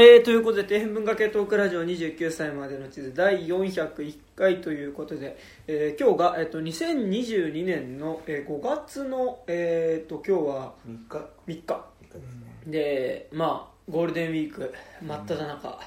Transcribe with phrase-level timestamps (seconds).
[0.00, 5.36] えー、ということで底辺文化系トークラジオ29歳までの地図第401回ということで、
[5.66, 11.16] えー今日が、えー、と2022年の、えー5月の、えー、と今日は3日。
[11.48, 11.64] 3日。
[11.64, 12.62] 3日ですね。
[12.68, 14.72] でまあゴールデンウィーク
[15.02, 15.80] 真っ只中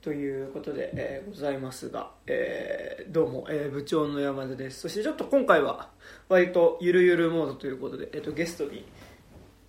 [0.00, 4.80] ということで、えーございますが、えーどうも、えー部長の山田です。
[4.80, 5.90] そしてちょっと今回は
[6.30, 8.86] 割とゆるゆるモードということで、えー、とゲストに。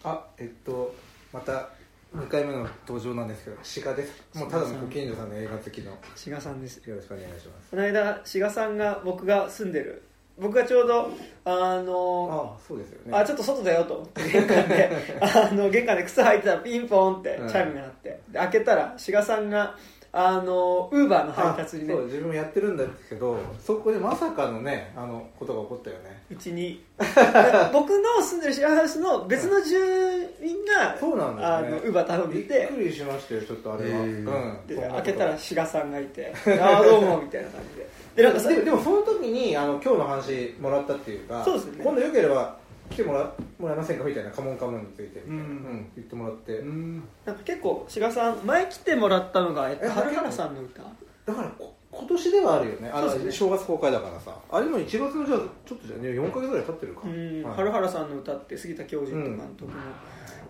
[0.05, 0.95] あえっと
[1.33, 1.74] また
[2.15, 4.23] 2回目の登場なんですけど鹿です。
[4.37, 5.91] もうただのご近所さんの映画好きの。
[5.91, 6.81] よ志賀さんです。
[6.87, 7.71] ろしくお願いします。
[7.71, 10.01] この間志賀さんが僕が住んでる。
[10.37, 11.11] 僕がちょうど
[11.45, 13.17] あのあそうですよね。
[13.17, 14.09] あちょっと外だよと。
[14.15, 14.91] 玄関で。
[15.21, 19.75] あの玄関で靴履いてたらピンポンってうんチャイムが鳴って、で開けたら志賀さんが
[20.17, 21.93] あのウーバーの配達にね。
[21.93, 26.23] あそう自分もやってるんだけどそこでまさかのねあのことが起こったよね。
[26.31, 26.81] うちに。
[27.73, 29.75] 僕の住んでるシェアハウスの別の住
[30.39, 32.65] 民が、そうなんだあのウーバー頼んびでて。
[32.65, 37.89] っくりしましたよちょっとあれは、へーうんで開けたら志賀さんがいて「ああどうも」みたいな感じで。
[38.15, 41.83] でなんかさででもその時にあの今日の話もらったっていうかそうですよね。
[41.83, 42.55] 今度よければ
[42.89, 44.03] 来てもらもらえませんか？
[44.03, 45.87] みたいなカモンカモンについて、うん。
[45.95, 47.03] 言ってもらって、うん。
[47.25, 50.83] なんか結構志賀さん前来てもらったのが、えっと、え春原さんの歌？
[51.25, 52.89] だからこ今年ではあるよね。
[52.93, 53.31] あのそうですね。
[53.31, 54.37] 正月公開だからさ。
[54.51, 57.55] あれも1月のじゃあちょっとじゃあね4か月ぐらい経ってるか、うん、はい。
[57.55, 59.77] 春原さんの歌って杉田教授と監督の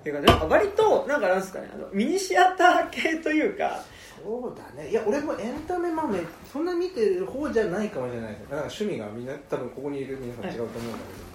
[0.06, 3.82] 映画で、なんか割となんかなんですかねあのミニシアター系というか。
[4.24, 4.90] そうだね。
[4.90, 6.20] いや俺もエンタメ豆
[6.52, 8.40] そんな見てる方じゃないかもしれないです。
[8.42, 10.90] なんか趣味がみんな多分ここにいる皆さん違うと思うんだけど、
[11.30, 11.35] うん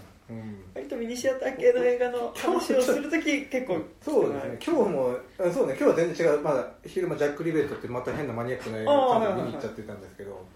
[0.75, 4.59] 割とミニシアター系の映画の話をするとき結構そうですね。
[4.65, 5.77] 今日もあそうね。
[5.79, 6.41] 今日は全然違う。
[6.41, 10.47] まだ昼間ジャック・リベットってまた変なマニアックな映画を見に行っちゃってたんですけど、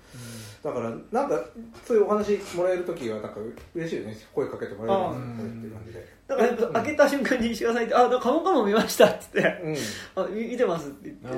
[0.63, 1.45] だからなんか
[1.85, 3.41] そういうお話もらえる時はなんか
[3.75, 4.17] 嬉しいよね。
[4.33, 6.15] 声かけてもらえるんですよっていう感じで。
[6.27, 9.77] だから開けた瞬間に石川さんいて「あカモンカモン見ました」っつってうん
[10.17, 11.29] 「あ見見てます」って言って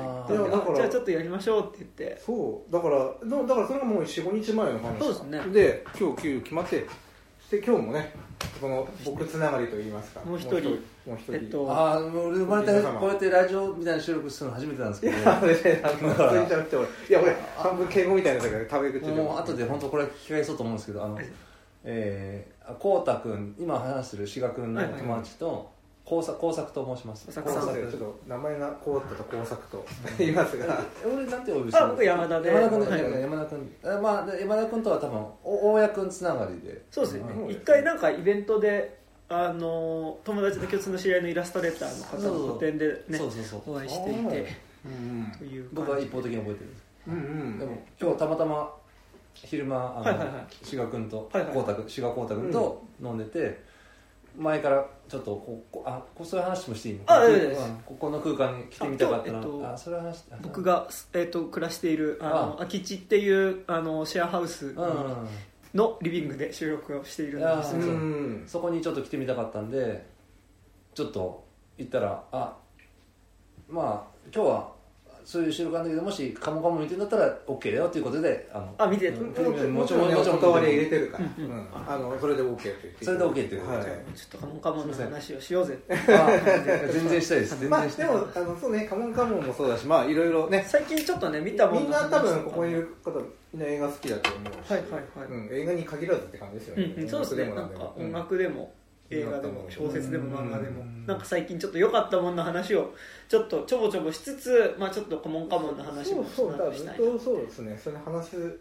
[0.75, 2.21] じゃあちょっとやりましょうって言って。
[2.25, 2.71] そう。
[2.71, 4.99] だからだだからそれがもう45日前の話。
[4.99, 5.41] そうですね。
[5.51, 6.85] で今日急遽決まって
[7.49, 8.13] で今日もね
[8.59, 10.69] この僕つながりといいますかもう一人。
[11.05, 19.11] もう一人えっとああ俺生まれてこうやってラジオみたいな収録するの初めてなんですけどいや、俺、いや、俺、半分敬語みたいなやつだから、食べ口で。
[19.13, 19.35] も。
[19.35, 21.19] う後で本当これ聞き返そうと思うんですけどあの
[21.83, 25.71] えー、こうたくん今話してる志賀君の友達と
[26.07, 27.25] 工作工作と申します。
[27.27, 27.75] 工作さん。
[27.75, 29.85] ちょっと名前がこうだったと工作と。
[30.17, 32.49] 言いますが、俺なんて呼びしてあ僕山田で。
[32.49, 33.75] 山田君山田君。
[33.83, 36.81] あまあで山田君とは多分お大家君つながりで。
[36.89, 37.23] そうですね。
[37.33, 37.51] うん。
[37.51, 43.73] 一回なんかイベントであの友達の共通の知り合いのイラストレーターの方の個展でねそうそうそう。
[43.73, 45.31] お会いしていてうん。
[45.37, 46.65] という僕は一方的に覚えてる。
[46.67, 47.59] んですうんうん。
[47.59, 48.73] でも今日たまたま
[49.33, 50.47] 昼間あの、はいはいはい。
[50.63, 53.66] 志賀君とはいはいこうた君志賀こうた君と飲んでて、
[54.37, 57.01] 前からちょっとここあこそういう話もしていいの？
[57.07, 60.35] あここいいですうんここの空間に来てみたかったらあ今日えっとあそれは話して。
[60.41, 62.55] 僕が、えー、と暮らしているあのあ。
[62.57, 64.75] 空き地っていうあのシェアハウス
[65.73, 68.43] のリビングで収録をしているんですあうーよん。
[68.47, 70.05] そこにちょっと来てみたかったんで
[70.93, 71.45] ちょっと
[71.77, 72.55] 行ったらあ
[73.67, 74.76] まあ今日は
[75.27, 81.43] そういう収録なんだけどもしカモカモ見てんだったら OK だよということであのあ見てうんもちろんね、お断り入れてるから、うん。
[81.43, 81.51] うん。
[81.51, 83.05] うんあの、それで OK って言って。
[83.05, 83.83] それで OK ってことはい。
[83.83, 83.97] ちょっ
[84.31, 86.29] とカモンカモンの話をしようぜあ
[86.93, 87.59] 全然したいです。
[87.59, 90.63] 全まあ、然したいでも、あの、そうね、カモンカモンもそうだし、まあ、いろいろね。
[90.65, 93.11] 最近ちょっとね見たものみんな多分、ここにいる方、
[93.53, 94.71] みんな映画好きだと思うし。
[94.71, 95.27] はいはいはい。
[95.27, 96.83] うん、映画に限らずって感じですよね。
[96.95, 97.45] うんうん、そうですね。
[97.47, 98.73] なんかでも音楽でも
[99.09, 100.81] 映画でもうん小説でも漫画でも。
[100.81, 101.05] うん。
[101.05, 102.93] なんか最近ちょっと良かったもんの話を
[103.29, 108.59] ちょっとちょぼちょぼしつつまあちょっとカモンカモンの話もそうそう、そうですね、それ話す。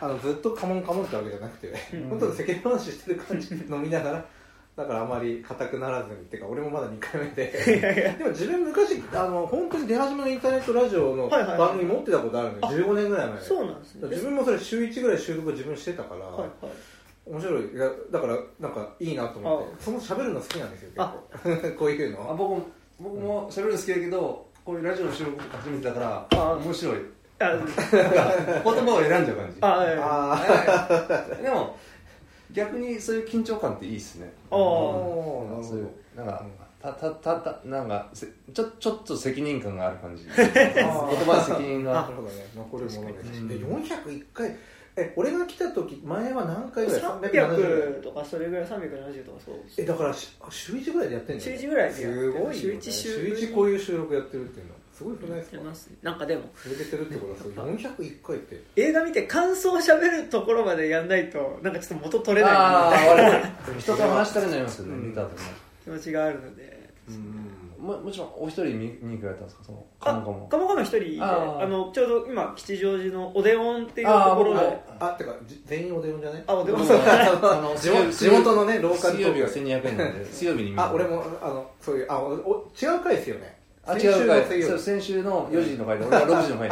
[0.00, 2.08] あの、ずっとカモンカモンってわけじゃなくて、うん。
[2.10, 4.24] 本当に世間話してる感じで飲みながら。
[4.74, 8.16] だからあまり硬くならずにっていうか俺もまだ2回目で。
[8.18, 16.50] でも自分昔あの本当に出始めのインターネットラジオのはいはいはい番組持ってたことあるんで、あ15年ぐらい前そうなんですね自分もそれ週1ぐらい収録を自分してたから、はいはい
[17.26, 17.74] 面白い。
[17.74, 19.74] いやだからなんかいいなと思って。
[19.80, 19.84] あ。
[19.84, 21.14] その喋るの好きなんですよあ。
[21.44, 21.78] 結構。
[21.78, 22.30] こういうの。
[22.30, 22.66] あ僕も
[23.00, 26.52] 僕も喋るの好きだけどこういうラジオの収録初めてだからあ。
[26.54, 26.96] 面白い。
[27.38, 29.58] 言葉を選んじゃう感じ。
[29.62, 31.76] あはいはいあでも
[32.52, 34.32] 逆にそういう緊張感っていいっすね。
[34.50, 35.60] あー。
[35.60, 40.24] あそういうなんかうんたたたたなんかせちょちょっと責任感がある感じ。
[40.34, 42.46] 言葉に責任ながるほどね。
[42.56, 43.06] 残るもの
[43.48, 44.56] でで401回
[44.96, 51.42] え俺が来た時前は何回ぐらい？370 300とかそれぐらい370とかそうえだからし週1ぐらいでやってんの？
[51.42, 54.72] 週一ぐらいでやってすごい週一週週一こういう収録やってるっていうの。
[54.92, 55.62] すごいくないですか？
[56.02, 58.62] なんかでも続けてるってことはそう401回って。
[58.76, 62.52] 映画見て感想を喋るところまでやんないとなんかちょっと元取れない。
[62.54, 65.08] あみたいなあ人と話したくなりますよねうん。
[65.08, 65.36] 見た後に
[65.84, 66.90] 気持ちがあるので。
[67.08, 67.51] うん
[67.82, 69.64] ももちろんお一人見見に行かれたんですか？
[69.64, 70.46] そのカモカモ。
[70.48, 74.80] 鴨川の一人であーあのちょうど今吉祥寺のオデオンっていうところで。
[75.00, 76.44] あってかじ全員お電話じゃない？
[76.46, 76.98] あオデオンそう。
[77.02, 80.78] あの地元 地元のねローカル水曜日が1200円なんで 水曜日に見に。
[80.80, 83.58] あ俺もあのそういうあおお違う回ですよね。
[83.84, 84.62] あ違う回。
[84.62, 86.68] そう先週の4時の回で俺は6時の回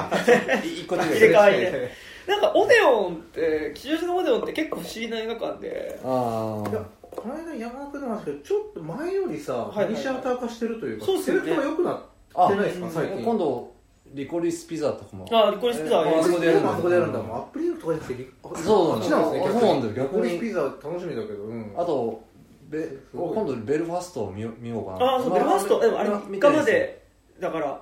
[0.63, 1.91] に一個違入れい替わりで。
[2.29, 5.99] なんかオデオンって吉祥寺のオデオンって結構不思議な映画館で。
[6.05, 6.81] あいや
[7.23, 12.01] この間山中でも話けどちょっと前よりさ、はいはいはいミニシアター化してるというかそうっすよねセレクトが良くなっ
[12.35, 13.25] あてないですかうん最近。
[13.25, 13.73] 今度
[14.13, 15.27] リコリスピザとかも。
[15.31, 16.73] あリコリスピザはえーあそこでやるんだ。
[16.73, 17.19] あそこでやるんだ。
[17.19, 20.01] アップリンクとかじゃなくてリあそうなんですねそうなんだよ逆に。
[20.01, 21.73] リコリスピザ楽しみだけどうん。
[21.77, 22.23] あと
[22.69, 25.13] ベ今度ベルファストを見よ見ようかな。
[25.13, 27.03] ああそうベルファストでもあれ3日まで
[27.39, 27.81] だから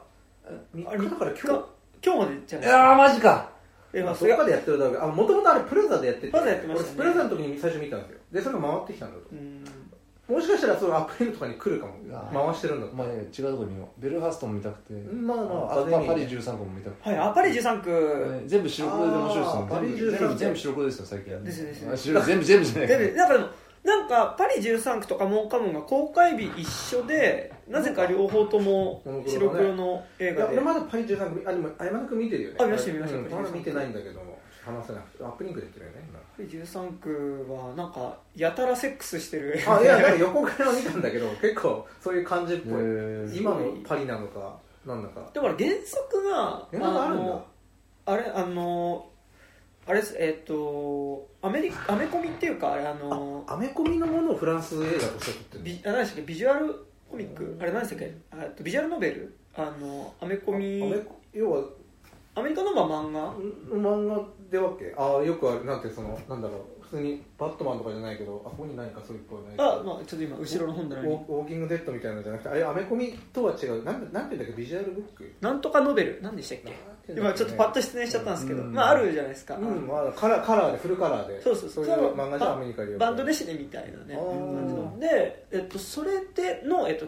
[0.75, 1.64] 3あれ日だから3日今日
[2.05, 3.50] 今日までじゃないいやーマジか
[3.93, 4.99] ベルファストどっかでやってるだけ。
[4.99, 6.29] あもともとあれプラザでやってて。
[6.29, 6.94] プラザやってましたね。
[6.99, 8.19] 俺プラザの時に最初見たんですよ。
[8.32, 9.23] でそれが回ってきたんだと。
[9.32, 9.64] うん。
[10.29, 11.94] もしかしたらそのアップリとかに来るかも。
[12.46, 12.93] 回してるんだと。
[12.93, 14.93] お前違うとこ見ようベルファストも見たくて。
[14.93, 17.08] まあまああとパリ13個も見たくて。
[17.08, 17.90] はいあパリ13区。
[18.32, 21.44] ね全部白黒で面白いですよね13全部全部白黒ですよ最近。
[21.44, 23.46] ですですですあ白全部全部じゃないでなんかでも
[23.88, 30.52] なんかパリ13区とかモンカモンが公開日一緒でなぜか両方とも白黒の映画で。
[30.52, 32.56] 俺まだパリ13組あでもあ山田君見てるよね。
[32.61, 35.25] あ見ました見ましたうんまだ見てないんだけども話せなくて。
[35.25, 39.58] アップリンクで言ってるよねパリ13区はなんかやたらセックスしてる。
[39.67, 43.38] あいや横から見たんだけど結構そういう感じっぽい。
[43.38, 45.31] 今のパリなのかなんだか。
[45.32, 47.25] だから原作が原作あるんだ。
[47.25, 47.46] の
[48.05, 49.07] あれあの
[49.88, 56.23] あれですえっ、とアメリアメコミっていうかあれあのアメコミのものをフランス映画として撮ってるビあ何でしたっけ？
[56.23, 56.75] ビジュアル
[57.11, 57.56] コミック？
[57.58, 58.14] あれ何でしたっけ？
[58.31, 59.35] あえっとビジュアルノベル？
[59.56, 61.02] あのアメコミアメ
[61.32, 61.62] 要は
[62.35, 63.35] アメリカのまあ漫画？
[63.75, 64.94] 漫画でわけ？
[64.96, 71.08] ああよくあるなんてそのなんだろう普通にバットマンとかじゃないけどあここに何かそういうっぽいないあ、まあ、ちょっと今後ろの本棚に。
[71.08, 73.84] ウォウォーキングデッドみたいなのじゃなくてあれアメコミとは違う。
[73.84, 74.61] なんなんていうんだっけ？
[74.62, 75.32] ビジュアルブック？
[75.41, 76.19] なんとかノベル。
[76.23, 76.73] 何でしたっけ？
[77.16, 81.43] 今ちょっとパッと失念しちゃったんですけど、まああるじゃないですか、うんまあ、カラーカラーでフルカラーで。
[81.43, 81.84] そうそうそう。
[81.87, 84.19] そういう漫画じゃアメリカでバンドでシネみたいなね。
[85.00, 87.06] で、えっと、それでの、えっと、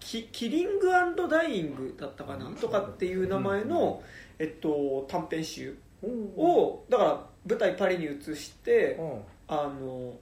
[0.00, 0.90] キキリング
[1.28, 2.50] ダイイングだったかな？
[2.60, 4.02] とかっていう名前の、
[4.38, 5.76] えっと、短編集。
[6.02, 9.20] うんをだから舞台パリに移してうん。
[9.48, 10.14] あの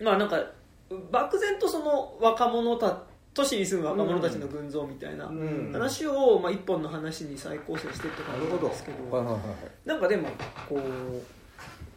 [0.00, 0.44] まあなんか
[1.12, 3.02] 漠然とその若者た
[3.32, 5.70] 都市に住む若者たちの群像みたいなうん。
[5.72, 9.16] 話を、まあ、一本の話に再構成してって感じなんですけど。
[9.16, 9.42] はいはいはい
[9.84, 10.28] なんかでも
[10.68, 10.80] こう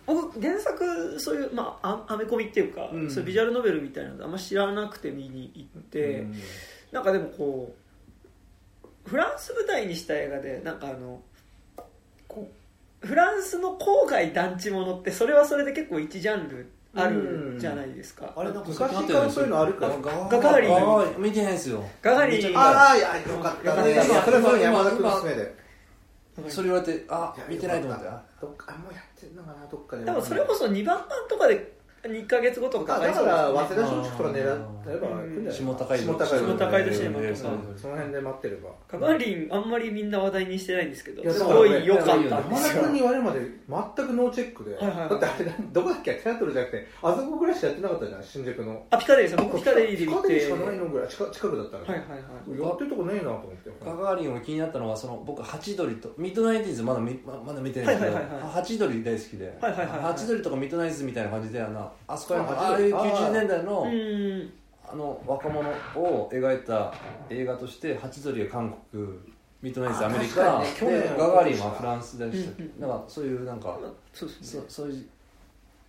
[0.06, 3.10] 僕原作そういう、まあ、アアメコミっていうか、うん。
[3.10, 6.36] そういうビジュアルノベルみたいなのあんま知らなくて見に行って、うん
[6.92, 7.74] なんかでもこ
[9.06, 11.24] うフランス舞台にした映画でなんかあの
[13.00, 19.98] フランスの郊外団地ものってそれはそれで結構一ジャンルあるじゃないですか、あれなんか昔からそういうのあるから。
[19.98, 20.62] ガガガー。
[20.62, 21.84] リン見てないですよ。
[22.02, 23.84] ガガリンああいやよかった。
[23.84, 25.56] ねいやそれはそれ山田君のおすすめで。
[26.50, 28.04] それ言われてあ見てないと思った。
[28.04, 30.06] どっもうやってんのかなどっかで。
[30.06, 33.42] 多分それこそ2番版とかで2か月後とかかかりそうですね。
[33.44, 42.88] から早稲田松竹とか狙えば行くんじゃない下高井戸下高井戸下高井戸シネマとかえーその辺で待ってればガガーリンあんまりみんな話題にしてないんですけどすごい良かったん山ですよ。
[42.88, 45.10] に言われるまで全くノーチェックで、はいはいはい。
[45.10, 46.14] だってあれどこだっけ？
[46.16, 48.86] テアトルじゃなくてあそこぐらいしかやってなかったじゃん新宿の。
[48.90, 51.08] あピカデリーですよ僕ピカデリーで見ピカデリーてしかないのぐらい。
[51.08, 52.60] 近近くだったら、はいはいはい。
[52.62, 53.72] やってるとこねえなと思って。
[53.86, 58.52] ガガーリンを気になったのはその僕ハチドリとミッドナインティーズまだ見ままだ見てないんですけど、はいはいはいはい。
[58.52, 60.00] ハチドリ大好きで、はいはいはいはい。
[60.02, 63.88] ハチドリとかミッドナインティーズみたいな感じであのあそこらあ辺ああいうハチドリ90年代の
[64.86, 66.94] あの若者を描いた
[67.30, 69.08] 映画としてハチドリが韓国
[69.64, 74.64] ミッドナインティーズアメリカ、ね去年でガガーリンはフランスでしたっけ、うんうんなんかそういうなんか、まあそうですね。
[74.68, 75.06] そそういう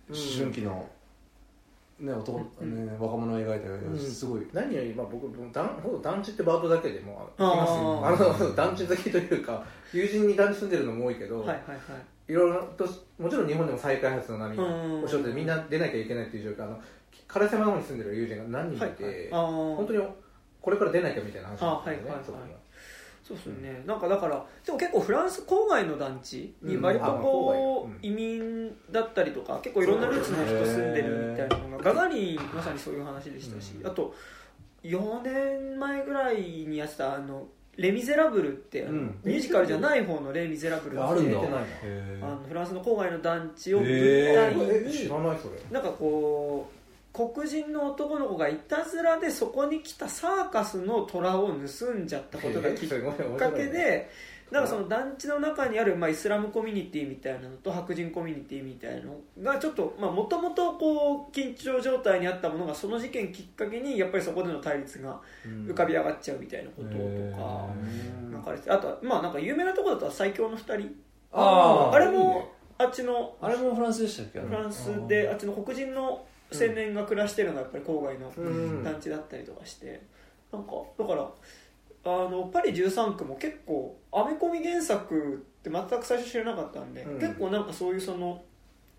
[0.09, 0.15] うん。
[0.15, 0.89] 思春期の、
[1.99, 2.87] ね男うん。
[2.87, 3.99] ね、若者を描いた映画うん。
[3.99, 7.53] すごい、何より、まあ、僕団ほぼ団地ってバードだけでもうあー。
[7.53, 9.61] いますよあの団地好きというか
[9.93, 11.79] 友人に団地住んでるのも多いけど、はいはいはい
[12.27, 12.87] いろいろと
[13.19, 16.81] もちろん日本でも再開発の波がうんお仕事でみんな出なきゃいけないっていう状況あの
[17.27, 19.13] 烏山の方に住んでる友人が何人いて、はい。
[19.13, 20.03] はい本当に
[20.61, 22.05] これから出なきゃみたいな話なんですよねあはいはい
[22.41, 22.65] はい。
[23.23, 23.83] そうですよね。
[23.87, 33.87] なんかだからでも結構フランス郊外の団地に割とこう移民だったりとか結構いろんなルーツの人住んでるみたいなのがガガリンまさにそういう話でしたしうん。
[33.87, 34.13] あと
[34.83, 39.19] 4年前ぐらいにやってたあのレ・ミゼラブルってうん。
[39.23, 41.19] ミュージカルじゃない方のレ・ミゼラブルってある
[42.21, 45.55] あのフランスの郊外の団地を舞へ台え知にらないそれ。
[45.71, 46.69] なんかこ
[47.15, 52.89] 黒人の男の子がいたずらでそこに来たサーカスの虎を盗んじゃったことがきっ
[53.37, 54.09] かけで
[54.51, 66.95] なんかその団地の中にある、まあ、イスラムコミュニティみたいなのと白人コミュニティみたいなのがちょっともともとこう緊張状態にあったものがその事件きっかけにやっぱりそこでの対立が浮かび上がっちゃうみたいなことと
[67.35, 67.67] か
[68.31, 70.95] なんかあとはまあなんか有名なところだと最強の2人。
[71.31, 71.95] あー。
[71.95, 74.39] あれもあっちのあれもフランスでしたっけ？
[74.39, 76.23] フランスであっちの黒人の
[76.53, 78.83] 青年が暮らしてるのがやっぱり郊外のうん。
[78.83, 80.01] 団地だったりとかして。
[80.53, 81.27] なんかだから
[82.05, 87.19] あのパリ13区も結構アメコミ原作って全く最初知らなかったんで、うん。
[87.19, 88.43] 結構なんかそういうその、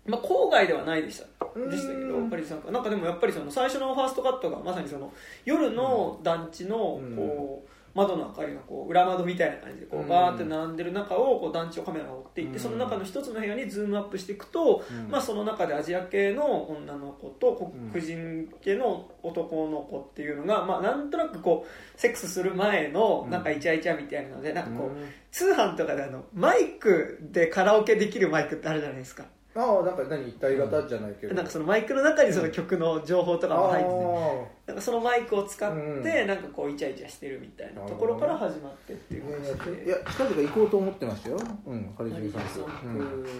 [0.05, 1.47] まあ、郊外ではないでした。
[1.55, 1.69] うん。
[1.69, 2.71] でしたけどパリ13区。
[2.71, 5.11] なんかでもやっぱりその最初のファーストカットがまさにその
[5.45, 7.15] 夜の団地のうん。
[7.15, 10.07] こう窓の明かりがこう裏窓みたいな感じでこううん。
[10.07, 12.59] バーって並んでる中をこう団地をカメラが追っていってうん。
[12.61, 15.09] その中の一つの部屋にズームアップしていくとうん。
[15.09, 24.97] まあ、その中でアジア系の女の子と黒人系の男の子っていうのが、まあ、なんとなくこうセックスする前のなんかイチャイチャみたいなのでなんかこう
[25.31, 29.25] 通販とかであのマイクでカラオケできるマイクってあるじゃないですか
[29.59, 31.33] ああなんか何一体型じゃないけど。
[31.33, 33.95] なんかそのマイクの中にその曲の情報とかも入ってて。
[33.95, 36.03] あなんかそのマイクを使っうん。
[36.03, 41.37] てなんかこうイチャイチャしてるみたいなところから始まってっていう感じーいでや近々行こうと思ってましたよ。
[41.65, 41.93] うん。
[41.97, 42.63] パリマリ13ーさん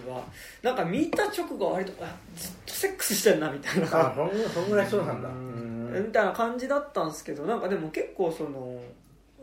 [0.04, 0.24] 区は。
[0.62, 3.86] なんか見た直後割とあずっとセックスしてんなみたいな。
[3.86, 5.22] あそんぐそんぐらいそうなん。
[5.22, 5.28] だ
[6.00, 8.78] みたいな感じだったんですけどなんかでも結構その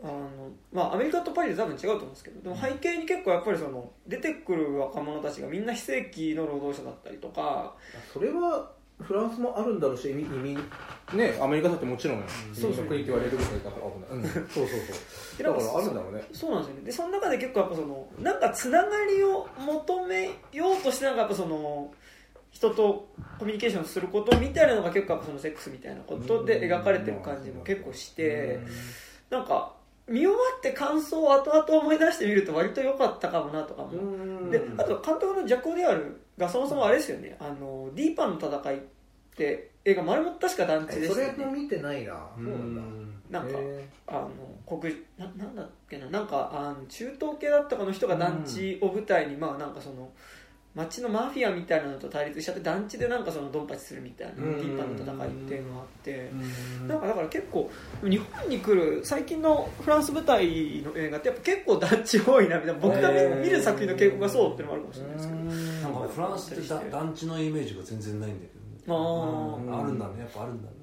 [0.02, 0.28] あの
[0.72, 7.74] まあアメリカとパリで多分違うと思うんですけどでも背景に結構やっぱりその出てくる若者たちがみんな非正規の労働者だったりとか
[8.12, 10.54] それはフランスもあるんだろうし移民
[11.12, 15.44] ねアメリカだってもちろん移民の国って言われるぐらいだから危ない、うん、そうそうそう。
[15.44, 16.22] だからあるんだろうね。
[16.32, 16.82] そうなんですよね。
[16.86, 21.92] でその中で結構やっぱそのなんかつながりを求めようとしてなんかやっぱその
[22.50, 28.60] 人とコミュニケーションすることみたいなのが結構やっぱそのセックスみたいなことで描かれてる感じも結構して
[29.28, 29.75] なんか
[30.08, 33.88] 見終わって感想を後々思い出してみると割と良かったかもなとかも。
[33.88, 33.94] う
[34.46, 34.50] ん。
[34.50, 37.36] であと監督のジャック・オディアルがそもそもあれですよね。
[37.40, 38.80] あのディーパンの戦いっ
[39.36, 41.38] て映画丸も確か団地でそしたよね。
[41.38, 42.28] れも見てないな。
[42.36, 42.74] そうなん
[43.30, 43.40] だ。
[43.40, 44.30] なんかへあの
[44.64, 46.06] 黒人ななんだっけな。
[46.10, 50.08] なんかあの中東系だったかの人が団地を舞台に、まあなんかその
[50.76, 54.54] 街のマフィアみたいなのと対立しちゃって団地でなんかそのドンパチするみたいなデうん。
[54.60, 56.30] ィーパンの戦いっていうのがあって。
[56.80, 56.88] うん。
[56.88, 57.70] なんかだから結構
[58.02, 60.46] 日本に来る最近のフランス舞台
[60.82, 65.40] の映画ってやっぱ結構団地多いなみたいな僕が見る作品の傾向がそうっていうのもあるかもしれないですけど。
[65.94, 68.94] なんかフランスってだ団地のイメージが全然ないんだけど。
[68.94, 69.80] あー。
[69.80, 70.20] あるんだね。
[70.20, 70.74] やっぱあるんだね。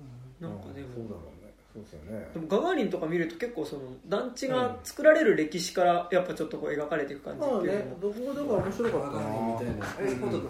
[0.41, 0.88] なんかでも。
[0.95, 1.25] そうだろう。
[1.27, 1.33] ね
[1.74, 2.30] そうですよね。
[2.34, 10.50] でもガガーリンとか見ると結構その団地が作られる歴史からやっぱちょっとこう描かれていく感じまあっていうのもねどこだから面白かったなみたいなえコウタ君。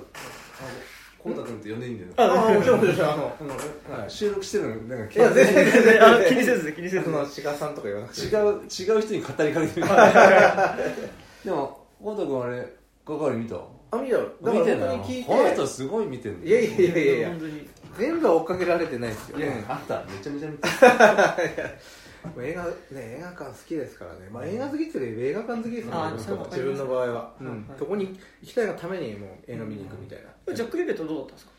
[1.23, 2.11] コウタ君って呼んでいいんだよ。
[2.17, 6.03] ああもちろんもちろんあの、収録してるのなんかいや全然全然。
[6.03, 7.05] あ気にせず気にせず。
[7.05, 8.21] その志賀さんとか言わなくて。
[8.23, 9.87] 違う違う人に語りかけてる。
[11.45, 12.73] でもコウタ君あれ
[13.05, 13.55] ガガーリン見た？
[13.91, 14.27] あ見たよ。
[14.41, 15.29] だから見てんだ本当に聞いて。
[15.29, 17.29] この人すごい見てんのいやいやいやいやいや。
[17.29, 20.03] 本当に全部は追っかけられてないですよいやあった。
[20.09, 20.67] めちゃめちゃ見て
[22.27, 25.91] もう映画ね映画館好きですからね、まあ、映画好きっていうより映画館好きですね。
[25.93, 26.55] あー自そうわか。
[26.55, 27.47] ります分の場合は、うん。
[27.47, 27.55] はい。
[27.57, 31.51] はいそこに行きたいがためにもう映画見に行くみたいな、ジャック・リベットどうだったんですか？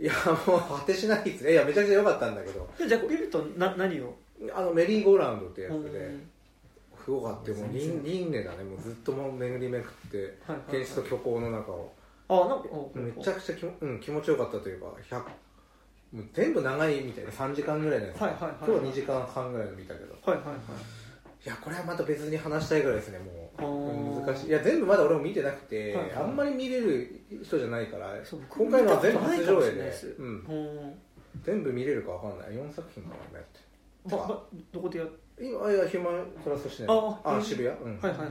[0.00, 0.12] いや
[0.46, 1.52] もう果てしないですね。
[1.52, 2.68] いやめちゃくちゃ良かったんだけど。
[2.78, 4.14] でジャック・リベットな何を？
[4.52, 5.92] あのメリーゴーラウンドってやつうん。
[5.92, 6.10] で、
[7.04, 7.56] すごかったよ。
[7.58, 8.64] もう輪輪廻だね。
[8.64, 10.82] もうずっともう巡り巡ってはいはいはい。
[10.82, 11.92] 現実と虚構の中を。
[12.28, 15.22] あなんかおめちゃくちゃ気も,、うん、気持ちよかったというか100
[16.12, 20.16] もう全部長いみたいな3時間ぐらいのやつ、はいはいはい今日は2時間半ぐらいの見たけど。
[20.24, 20.56] はいはいはい。
[21.42, 24.26] いやこれはまた別に話したいぐらいですねもう。
[24.26, 24.48] 難しい。
[24.48, 26.14] いや全部まだ俺も見てなくて、はいはい。
[26.16, 28.12] あんまり見れる人じゃないから
[28.48, 29.92] 今回のは全部初上映で。
[30.18, 30.94] うん、うん。
[31.42, 32.50] 全部見れるかわかんない。
[32.50, 33.60] 4作品かなやって。
[34.72, 36.94] どこでやっ今いやヒューマントラストシネマ。
[36.94, 37.68] ああうん渋谷？
[37.68, 38.28] うん、はいはいはいはい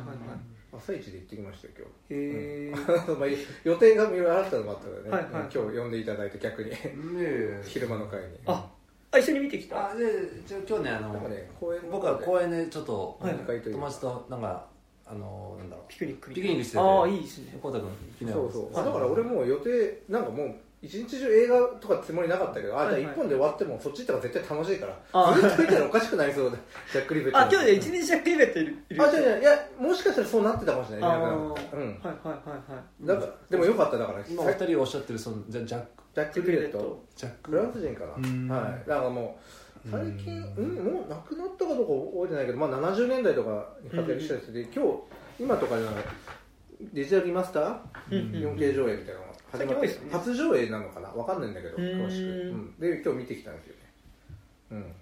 [0.72, 2.14] 朝一で行ってきましたよ今日。
[2.14, 2.72] へえ
[3.18, 3.28] まあ
[3.64, 6.72] 予定がいろいろあったのもあったからね、はいはい今日呼んでいただいて逆に。
[7.64, 8.28] 昼間の会に。
[8.46, 8.72] あ
[9.12, 9.92] あ一緒に見てきた。
[9.92, 10.06] あで
[10.46, 14.68] じゃあ今日ねあのね公園僕は公園でちょっとは友達となんか
[15.06, 15.86] あのなんだろう。
[15.88, 16.80] ピクニックピクニックしてて。
[16.80, 17.58] ああいいですね。
[17.62, 18.74] コウタ君昨日そうそう。
[18.74, 18.86] はい。
[18.86, 24.98] だから俺もう予定なんかもう一日中映画とかつもりなかったけどあじゃあ一本で終わってもそっち行ったら絶対楽しいから。
[25.12, 26.58] あずっと見たらおかしくなりそうで
[26.94, 31.20] ジャック・リベットあ今日で一日ジャック・リベットいるあじゃあいやもしかしたらそうなってたかもしれないうん。
[31.20, 31.92] はいはいは
[32.70, 33.06] いはい。
[33.08, 34.24] だからでもよかっただから。
[34.30, 35.88] 今お二人おっしゃってるそのじゃジャック。
[36.16, 37.04] ジャック・リベット。
[37.16, 38.48] ジャックフランス人かうん。
[38.48, 38.84] なはい。
[38.88, 39.38] だからも
[39.86, 40.76] う最近うん。
[40.76, 44.92] もう亡くなったかどうか覚えてないけどまあ70年代とかに活躍した人で今日
[45.42, 46.04] 今とかじゃない。
[46.94, 47.80] デジタルリマスター、
[48.12, 48.36] うん。
[48.36, 49.20] うん 4K 上映みたいな。
[49.22, 53.80] の最近多いですね初上映なのかなわかんないんだけど詳しく、うん、で今日見てきたんですよね。
[54.72, 54.96] うん。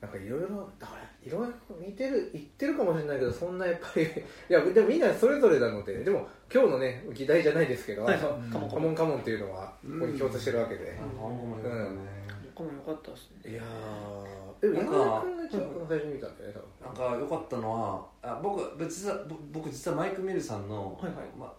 [0.00, 4.02] なんかいろいろだからいろいろ似てる言ってるかもしれないけどそんなやっぱり
[4.50, 8.12] いやでもみんなそれぞれなのででも今日のね議題じゃないですけど、カ
[8.58, 11.06] モンカモンカモンっていうのはここに共通してるわけで、あん。
[11.06, 12.22] まりよかったね
[12.54, 13.52] これも良かったですね。
[13.52, 17.06] いやーでもなんか山田君が一番最初に見たんだよね多分。
[17.06, 21.24] なんか良かったのはあ僕別は僕実はマイク・ミルさんの、はいはい。
[21.38, 21.52] まあ、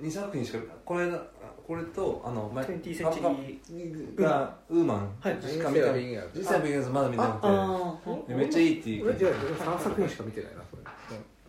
[0.00, 1.10] 2作品しかこれ
[1.66, 5.10] これとあのマイ20 century がウーマン。
[5.20, 5.42] はい。
[5.42, 7.28] しか見てない人生はビギンや実際ビギンズまだ見てな
[8.04, 8.34] くて。
[8.34, 10.82] めっちゃいいっていう俺じゃあ3作品しか見てないなそれ、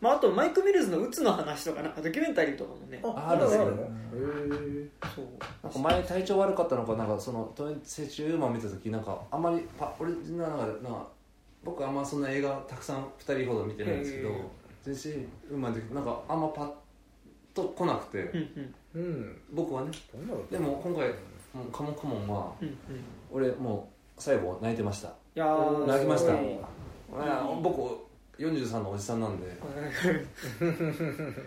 [0.02, 3.00] まあ、あとマイク・ミルズのうつの話とかなんかドキュメンタリーとかもね。
[3.04, 5.26] あるんですよのへえそう。
[5.62, 11.08] なんか前体調悪かったのかなんかそのセチウーマン見た時なんかあんまりパ俺なんかなんか
[11.64, 14.30] 僕あんまそんな映画たくさん2人ほど見てないんですけど
[14.82, 15.24] 全身
[15.54, 16.72] ウーマンの時なんかあんまパッ
[17.58, 18.24] と来なくて。
[18.24, 19.02] うんうん。
[19.02, 19.42] うん。
[19.54, 19.92] 僕はね。
[20.52, 21.10] でも今回
[21.54, 22.78] もうカモンカモンはうんうん。
[23.32, 25.10] 俺もう最後泣いてました。
[25.10, 26.34] いやー泣きました。
[27.62, 28.08] 僕
[28.40, 29.48] 43のおじさんなんで。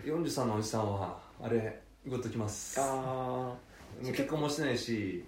[0.05, 2.81] 43のおじさんはあれグッときます。
[2.81, 3.57] あも
[4.03, 5.25] う結婚もしてないし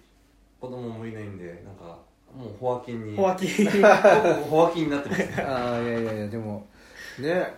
[0.60, 1.98] 子供もいないんでなんか
[2.34, 5.34] もうホアキンにーホアキ僕ホアキンになってますね。
[5.42, 6.66] ああいやいやいやでも
[7.18, 7.54] ね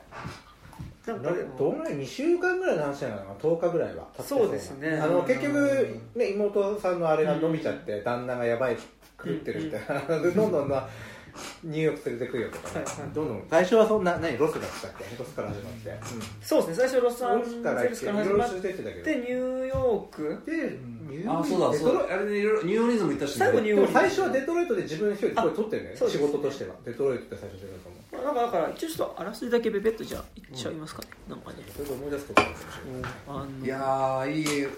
[1.07, 4.97] なんかどんぐらい2週間ぐらいの話なのかな10日ぐらいは経ってそうですね。
[4.97, 8.77] あの結局、ね、妹さんのあれが伸びちゃって、旦那がやばい
[9.23, 10.89] 狂ってるみたいな、 でどんどんな
[11.63, 12.79] ニューヨーク連れてくよとか。
[12.79, 13.11] ね、はいはい。
[13.13, 13.47] どんどん。
[13.51, 15.05] 最初はそんな何ロスだったっけ？
[15.19, 15.99] ロスから始まって、
[16.41, 16.89] そうですね。
[16.89, 19.05] 最初ロサンロスからゼ行っていろいろルスから始まっ出てたけど。
[19.05, 20.43] てニューヨーク。
[20.47, 20.79] で
[21.11, 21.41] ニューヨーク。
[21.41, 22.15] あそうだそうだ。
[22.15, 25.97] あれでいろいろニューオーリンズも行ったし、ね、最後ニューでも最初はデトロイトで自分一人で声取ってるね。
[25.97, 26.75] 仕事としては。
[26.85, 27.94] デトロイトって最初出たと
[28.55, 31.57] から一応ちょっとあらすじだけベベッとじゃあ言っちゃいますかね、なんかね。
[31.73, 32.43] それで思い出すこと
[33.29, 33.65] あの。
[33.67, 34.69] いやーいいいや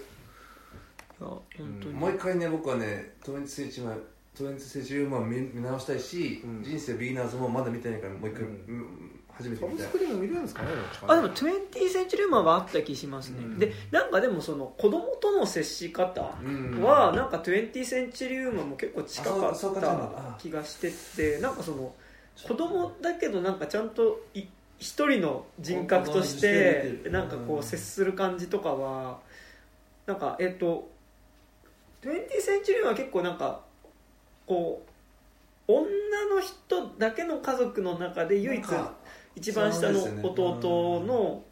[1.18, 3.95] 本当に、もう一回ね僕はねトレンチセイチマ
[4.37, 6.62] トレンチセイチウーマン見見直したいし、うん。
[6.62, 8.49] 人生ビギナーズもまだ見てないからもう一回、うん。
[8.49, 9.87] うん初めて見たい。
[9.87, 10.68] スクでも見れるんですかね
[11.06, 13.59] あでも20センチュリーマンはあった気しますね、うん。
[13.59, 16.83] でなんかでもその子供との接し方うん。
[16.83, 20.90] はなんか20センチュリーマンも結構近かった気がして
[21.35, 21.95] てなんかその
[22.45, 24.45] 子供だけどなんかちゃんとい
[24.78, 29.19] 一人の人格としてなんかこう接する感じとかは
[30.07, 30.88] なんかえっと
[32.02, 33.61] 20センチュリーは結構なんか
[34.47, 35.84] こう女
[36.34, 38.65] の人だけの家族の中で唯一
[39.34, 41.43] 一番下の弟の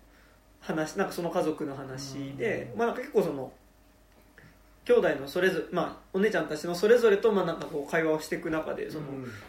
[0.61, 3.53] 話なんかその家族の話で、まあ、なんか結構その
[4.85, 9.07] 兄弟のそれぞれ、まあ、お姉ちゃんたちのそれぞれとまあなんかこう会話をしていく中でその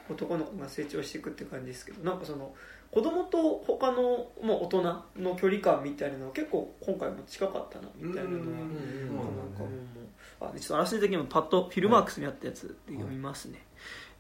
[0.09, 2.53] 男の子が成長していくっていう感じですけどなんかその
[2.91, 4.81] 子供と他の、まあ、大人
[5.17, 8.41] の距離感みたいなのは結構今回も近かったなみたいなのは。
[8.41, 9.69] うんなんかもう
[10.39, 13.65] あちょっとあらすじ的にもパッとフィルマークスにあったやつで読みますね、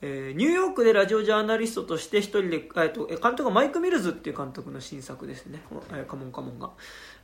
[0.01, 6.71] えーニューヨークでラジオジャーナリストとして一人で、えっと、え監督はマイク・ミルズっていう監督の新作ですね「えーカモンカモンが」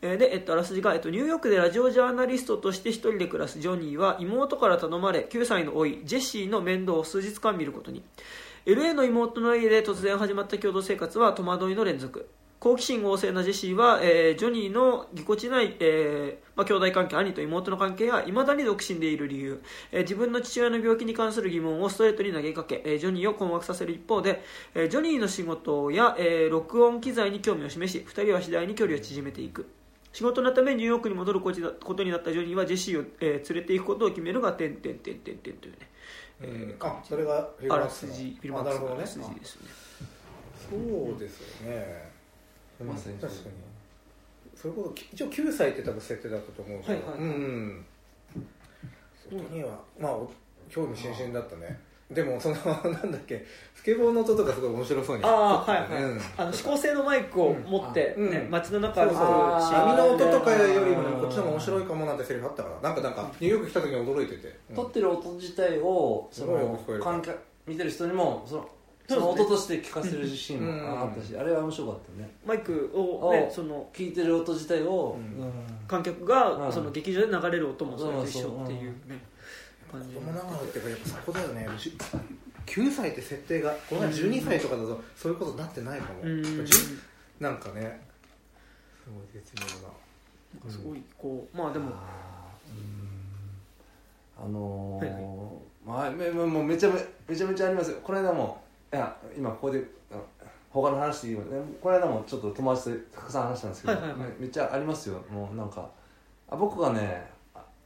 [0.02, 8.04] で、えっと、あらすじが、えっと、ニューヨークでラジオジャーナリストとして一人で暮らすジョニーは妹から頼まれ9歳の甥ジェシーの面倒を数日間見ることに。
[8.66, 12.28] LA の妹の家で突然始まった共同生活は戸惑いの連続。
[12.60, 24.44] 好奇心旺盛なジェシーは、えージョニーのぎこちない、えーまあ、兄弟関係兄と妹の関係やいまだに独身でいる理由、えー自分の父親の病気に関する疑問をストレートに投げかけ、えージョニーを困惑させる一方で、
[24.76, 29.68] えージョニーの仕事や、えー録音機材に興味を示し2人は次第に距離を縮めていく。
[30.14, 35.78] 仕事のためニューヨークに戻ることになったジョニーはジェシーを、えー連れて行くことを決めるが点々点々点というね
[36.42, 39.08] えーあそれがあらすじフィルマあークスのあらなるほどね。
[39.08, 39.70] すじですね。
[40.70, 40.76] そ
[41.16, 42.12] うですよね。
[42.86, 43.56] まさに確かに。
[44.56, 47.28] それこそ一応9歳って多分設定だったと思うけど、はいはいうんう
[49.38, 49.40] ん。
[49.40, 50.32] 音にはまあお
[50.70, 51.80] 興味津々だったね
[52.14, 52.56] でもその
[52.92, 56.22] なんだっけスケボーの音とかすごい面白そうにああはいはい、うん。
[56.38, 58.52] あの指向性のマイクを持って、ねうん。
[58.52, 59.62] 街の中歩くそうそう。
[59.62, 61.22] シーン波の音とかよりもうん。
[61.22, 64.76] こっちの方が面白いかもなんてセリフあったからなんかなんかニューヨーク来た時に驚いてて、うん。
[64.76, 68.68] 撮ってる音自体をその観客見てる人にもその
[69.08, 72.30] その音として聞かせるシーンもあったし、あれは面白かったね。
[72.46, 75.18] マイクを、ね、おその聞いてる音自体を、
[75.88, 76.72] 観客が、うん。
[76.72, 79.20] その劇場で流れる音もそれと一緒っていうね、
[79.92, 80.16] 感じ。
[80.16, 81.68] 子供ながらってやっぱそこだよね。
[81.78, 81.98] じ
[82.66, 86.44] 9歳って設定がこの前12歳とかだとそういうことになってないかも、うん。
[87.40, 88.02] なんかね
[89.04, 90.72] すごい絶妙な。
[90.72, 91.92] すごいこうまあでも。
[94.44, 96.96] あのはいーまあ、もうめちゃめ
[97.28, 98.00] めちゃめちゃありますよ。
[98.04, 100.16] この間もいや今ここであ
[100.70, 101.42] 他の話でいいよ。
[101.42, 104.20] ねこの間もちょっと友達とたくさん話したんですけど、はいはいはい。
[104.20, 105.24] めめっちゃありますよ。
[105.32, 105.88] もうなんか
[106.50, 107.31] あ僕がねあ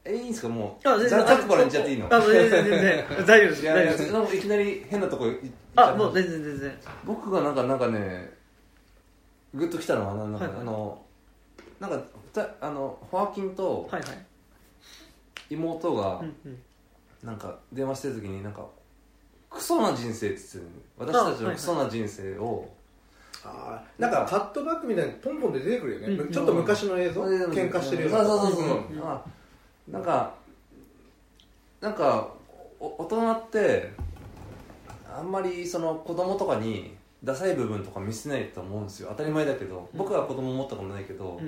[0.05, 0.49] えいいんですか？
[0.49, 0.87] もう。
[0.87, 1.19] あ全然。
[1.19, 2.07] ざざっくばらん言っちゃっていいの？
[2.13, 3.05] あ全然全然。
[3.25, 3.61] 大丈夫です。
[3.63, 4.13] いやいや大丈夫です。
[4.13, 6.77] なんかいきなり変なとこ行っちゃうあもう全然全然。
[7.05, 8.33] 僕がなんかなんかね
[9.53, 10.61] グッときたのはなんか、はいはい。
[10.61, 11.01] あの
[11.79, 12.01] なんか
[12.33, 14.25] たあのホアキンとはいはい。
[15.49, 16.61] 妹がうんうん。
[17.23, 18.63] なんか電話してる時になんか
[19.49, 22.69] クソな人生って言って私たちのクソな人生を、
[23.43, 28.25] あーなんかカットバックみたいにポンポンで出てくるよね、うんちょっと昔の映像、喧嘩してるような。
[28.25, 29.01] そうそうそうそう、ん。
[29.01, 29.23] あ
[29.87, 30.33] なんか
[31.81, 32.29] なんか
[32.79, 33.91] お大人って
[35.11, 39.09] あんまりその子供とかにダサい部分とか見せないと思うんですよ。
[39.11, 41.41] 当たり前だけど、僕は子供持ったことないけど、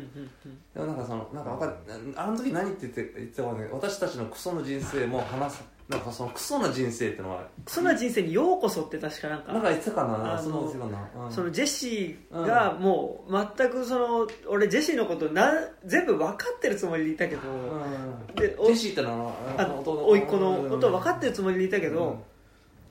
[0.74, 1.76] でもなんかそのなんかわかん
[2.16, 11.32] あの時何って言って言ってたかね私たちのクソの人生も話すなんかそのクソな人生ってのはそんな人生にようこそって確かなんかなんか言ってたかなそんなこと言ってたかな、うん。
[11.32, 15.54] そのジェシーがもう全くその俺ジェシーのことな
[15.86, 18.36] 全部分かってるつもりでいたけど、うん。
[18.36, 22.22] でジェシーってのはあの甥っ子のこと分かってるつもりでいたけど、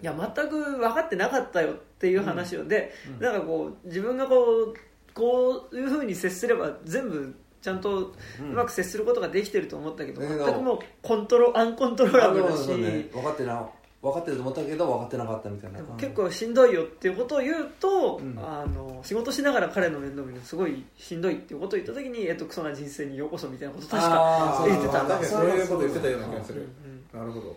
[0.03, 3.23] いや全く分かってなかったよっていう話をで、うん。
[3.23, 4.37] なんかこう自分がこ
[4.73, 4.75] う
[5.13, 8.15] こういうふうに接すれば全部ちゃんとう
[8.55, 13.09] まく接することができてると思ったけど、だけど全くもうコントロアンコントローラブルだし、ね。
[13.13, 13.67] 分かってな
[14.03, 18.39] 分かってると思ったけど分かってなかったみたいな、結構しんどいよっていうことを言うと、うん。
[18.39, 27.57] あの仕事しながら彼の面倒見るのすごいしんどいっていうことを言った時に、えっと、クソな人生にようこそみたいなこと確か言ってた確かにそういうこと言ってたような気がする、うんなるほど。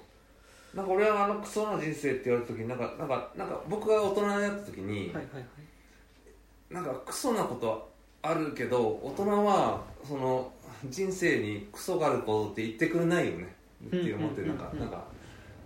[0.74, 6.74] なんか俺はあのクソな人生って言われた時になんかなんかなんか僕が大人になった時に、はいはいはい。
[6.74, 7.89] なんかクソなこと
[8.22, 10.52] あるけど大人はその
[10.90, 13.56] 人生にクソがあることって言ってくれないよね。
[13.88, 14.84] って思ってうんなんかうんうん。
[14.84, 15.04] なんか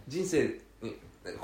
[0.07, 0.45] 人生
[0.81, 0.95] に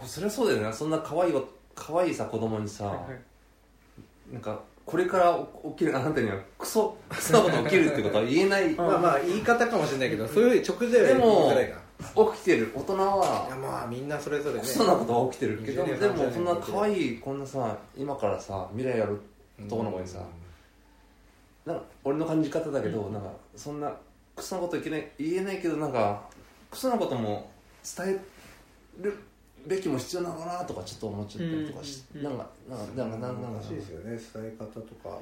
[0.05, 0.73] そりゃそうだよね。
[0.73, 1.41] そんな可愛いわ
[1.75, 4.33] 可愛いさ子供にさ、はいはい。
[4.33, 5.39] なんかこれから
[5.71, 8.71] 起きるあなたにはクソ クソなこと起きるってことは言えない。
[8.71, 11.75] 起まあまあ言い方かもしれないけどそういう直前は言いづらいな
[12.35, 12.71] きてる。
[12.75, 14.61] 大人いやはまあみんなそれぞれね。
[14.61, 19.19] クソなことは起きてるけど20年でも30そんな可愛いこんなさ今からさ未来ある
[19.67, 20.19] 男の子にさ
[21.69, 23.91] なんか俺の感じ方だけど、なんかそんな
[24.35, 26.23] クソなこと言えない言えないけどなんか
[26.71, 27.51] クソなことも
[27.83, 28.19] 伝
[28.99, 29.15] える
[29.67, 32.23] べきも必要なのかなとかちょっと思っちゃったりとかして、うん。
[32.23, 35.19] なんかなんかなんかなんかなんか難しいですよね伝え方とか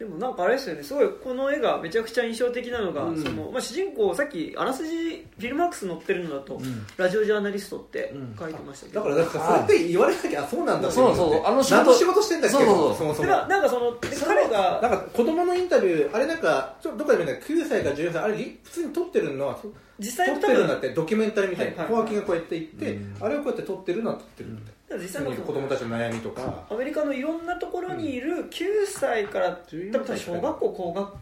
[0.00, 0.82] でもなんかあれですよね。
[0.82, 3.22] すごいこの絵がめちゃくちゃ印象的なのが、うん。
[3.22, 6.62] そのまあ、主人公さっきあらすじフィルマークス載ってるのだと、ん。
[6.96, 8.34] ラジオジャーナリストってうん。
[8.34, 11.46] 書いてましたけど、だからだからそれって言われなきゃあそうなんだってそうそう。
[11.46, 12.56] あの仕事仕事してんだっけ？
[12.56, 12.96] そうそうそう。
[12.96, 13.28] そもそも。
[13.28, 23.16] なんかそので彼がなんか子供のインタビューあれなんかちょっとどこで見たか9歳か14歳あれ普通に撮ってるのはそ実際の多撮ってるんだ分ってドキュメンタリーみたいにはいはい小脇がこうやって行って、うん。
[23.20, 24.44] あれをこうやって撮ってるのは撮って。
[24.44, 26.64] るみたい実普際の子供たちの悩みとか。
[26.68, 31.12] アメリカのいろんなところにいる9歳から、14多分小学校高学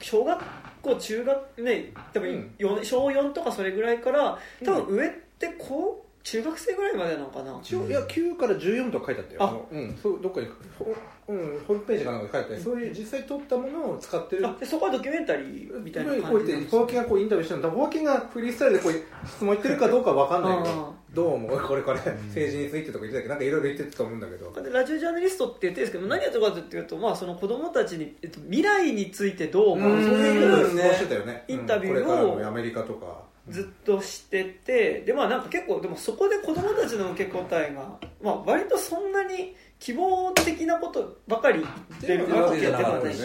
[0.00, 0.44] 小学
[0.82, 2.54] 校中学ね多分うん。
[2.58, 9.42] よ小4とかそれぐらいから多分上ってこう中学生ぐらいまでなのかな、一応いや9から14とか書いてあったよ。
[9.42, 9.46] あ。
[9.52, 9.98] のうん。
[10.02, 10.94] そうどっかにほ
[11.28, 14.48] うんホームページかなんかで書いてそういう実際撮ったものを使ってる。
[14.48, 17.68] あでそこはドキュメンタリーみたいな感じです小脇がこうインタビューしてるの。
[17.68, 18.92] だから小脇がフリースタイルでこう
[19.28, 20.62] 質問言ってるかどうかわかんない。
[20.62, 21.38] けあどどう？
[21.38, 21.98] もこれこれ。
[21.98, 24.62] 政治についてとか言ってたけどなんかいろいろ言ってたと思うんだけど。
[24.62, 29.92] でラジオジャーナリストって言ってるんですけど何やってるかというと、まあ、その子供たちに、えっと、未来についてどう思う？
[29.92, 30.04] うん。
[30.04, 31.44] そういう質問してたよね。
[31.48, 33.28] インタビューをうんこれからのアメリカとか。
[33.48, 43.22] ずっとしててでまあなんか結構でもそこで子供たちの受け答えが、まあ、割とそんなに希望的なことばかり言ってるわけでもないし、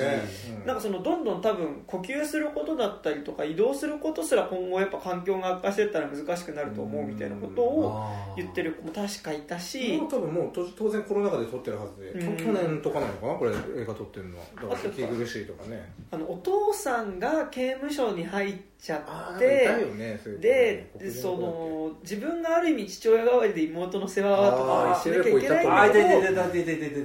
[0.49, 0.65] うん。
[0.67, 8.05] なんかそのどんどん多分呼吸することだったりとか移動することすら今後やっぱ環境が悪化していったら難しくなると思うみたいなことを
[8.37, 12.37] 言ってる子も確かいたしもう多分もうと当然コロナ禍で撮ってるはずで、うん。
[12.37, 14.43] 去年とかなのかなこれ映画撮ってるのは。
[14.55, 15.91] だからあと息苦しいとかね。
[16.11, 19.65] あのお父さんが刑務所に入っちゃって、
[19.95, 26.03] ね、で、その自分がある意味父親代わりで妹の世話とかしなきゃいけないけ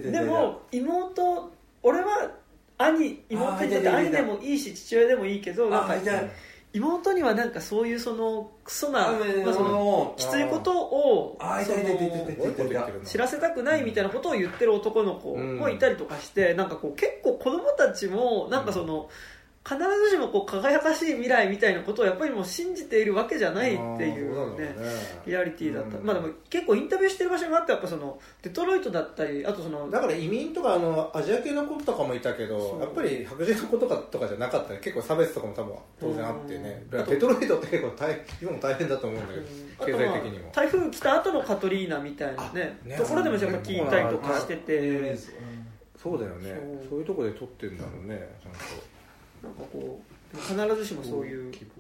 [0.03, 1.53] どでも妹
[1.85, 2.33] 俺は
[2.79, 5.71] 兄妹にとって兄でもいいし父親でもいいけど
[6.73, 11.39] 妹にはなんかそういうそのクソな、まあ、そのきついことを
[13.05, 19.09] 知らせたくないみたいなことを言ってる男の子もいたりとかして、なんかこう結構子供たちもなんかその、うん
[19.69, 24.75] 必ずしもこう輝かしい未来みたいなことをやっぱりもう信じているわけじゃないっていうね
[25.27, 26.07] リアリティだった、うん。
[26.07, 36.83] まあでも結構インタビューしてる場所があってやっぱそのデトロイトだったりあとそのだから移民とかあのアジア系の子とかもいたけどやっぱり白人の子とかとかじゃなかったね結構差別とかも多分当然あってね。
[36.91, 37.05] うん。
[37.05, 39.47] デトロイトって結構大今も大変だと思うんだけど
[39.85, 40.51] 経あとまあ済的にも。
[40.55, 42.97] 台風来た後のカトリーナみたいなねあね。
[42.97, 45.19] ところでもやっぱ聞いたりとかしてて。
[46.01, 46.55] そうだよね
[46.89, 48.59] そういうとこで撮ってんだろうねちゃんと
[49.43, 50.01] なんかこ
[50.35, 51.71] う必ずしもそういう希望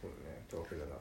[0.00, 0.96] そうだねってわけだな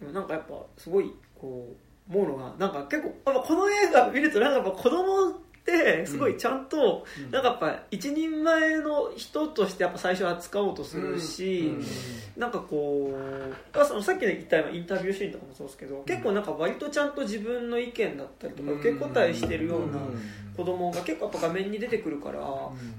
[0.00, 1.68] でもなんかやっぱすごいこ
[2.10, 5.40] う思うのがなんか結構この映画見るとなんか子供
[5.78, 7.30] ってすごいちゃんと、うん。
[7.30, 11.74] なんかやっぱ一人前の人としてやっぱ最初扱おうとするし、
[12.36, 12.40] うん。
[12.40, 19.98] なんかこうあそのさっき言ったインタビューシーンとかもそうですけど、結構なんか割とちゃんと自分の意見だったりとか受け答えしてるような
[20.56, 22.40] 子供が結構やっぱ画面に出てくるから、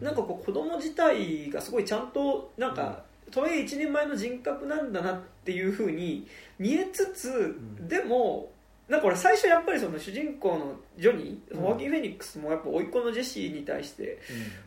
[0.02, 6.28] なんかこう子供自体がすごいちゃんとなんか、とはいえ一人前の人格なんだなっていうふうに
[6.60, 7.88] 見えつつ、ん。
[7.88, 8.52] でも
[8.90, 11.62] なんか俺最初やっぱりその主人公のジョニー、うん。
[11.62, 14.20] ホワキン・フェニックスもやっぱ甥っ子のジェシーに対して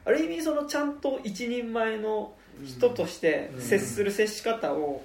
[0.05, 2.33] ある意味そのちゃんと一人前の
[2.65, 5.03] 人として接する接し方を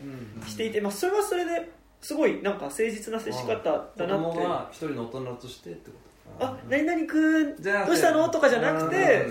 [0.48, 1.70] していて、まあ、それはそれで
[2.00, 4.08] すごいなんか誠実な接し方だ子なって。
[4.08, 5.98] 供が一人の大人としてってこ
[6.40, 8.30] とあ何々くんどうしたの？
[8.30, 9.28] とかじゃなくて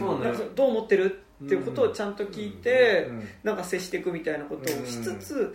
[0.55, 1.23] どう思ってる？
[1.43, 3.29] っていうことをちゃんと聞いて、うん。
[3.43, 5.55] なんか接していくみたいなことをしつつ、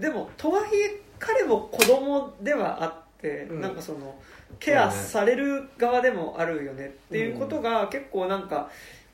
[0.00, 3.60] でもとはいえ彼も子供ではあって、うん。
[3.60, 4.18] なんかその
[4.58, 8.70] ケアされる側でもあるよねっていうことが結構なんか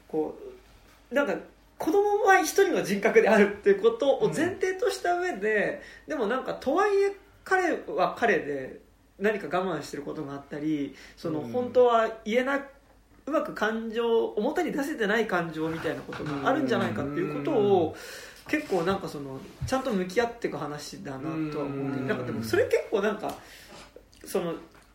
[0.09, 0.37] こ
[1.11, 1.35] うなんか
[1.79, 8.81] 子供は一人の人格であるっていうことを前提とした上で、でもなんかとはいえ彼は彼で
[9.19, 11.53] 何か我慢してることがあったりそのうん。
[11.53, 12.57] 本当は言えな
[13.27, 17.97] うまく感情表に出せてない感情みたいなことがあるんじゃないかっていうことを
[18.49, 22.07] 結構なんかそのちゃんと向き合っていく話だなとは思ううん。
[22.07, 23.35] なんかでもそれ結構なんか
[24.26, 24.54] その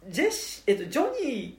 [0.09, 1.57] ジェシ、えっと、ジョニ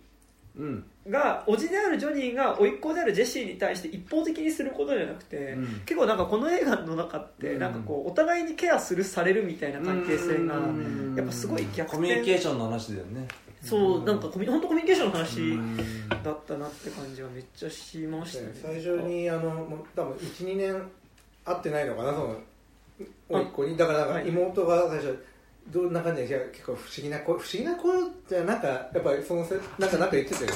[0.56, 5.66] うんーが叔父であるジョニーが甥っ子であるジェシーに対して一方的にすることじゃなくて、うん。
[5.84, 7.58] 結構なんかこの映画の中ってうん。
[7.58, 11.14] なんかこうお互いにケアするされるみたいな関係性がうん。
[11.16, 13.26] やっぱすごい逆コミュニケー転ションの話だよね。
[13.62, 15.76] そうなんかコミ本当コミュニケーションの話うん。
[16.08, 18.52] だったなって感じはめっちゃしましたね。
[18.62, 20.82] 最初にあのもう多分12年
[21.44, 22.36] 会ってないのかなその
[23.28, 23.76] 甥っ子に。
[23.76, 24.28] だからなんかはい。
[24.28, 25.24] 妹が最初
[25.68, 27.88] どんな感じでいや結構不思議な子不思議な子
[28.28, 30.50] じゃなんかやっぱりそのせなんかなんか言ってたよ。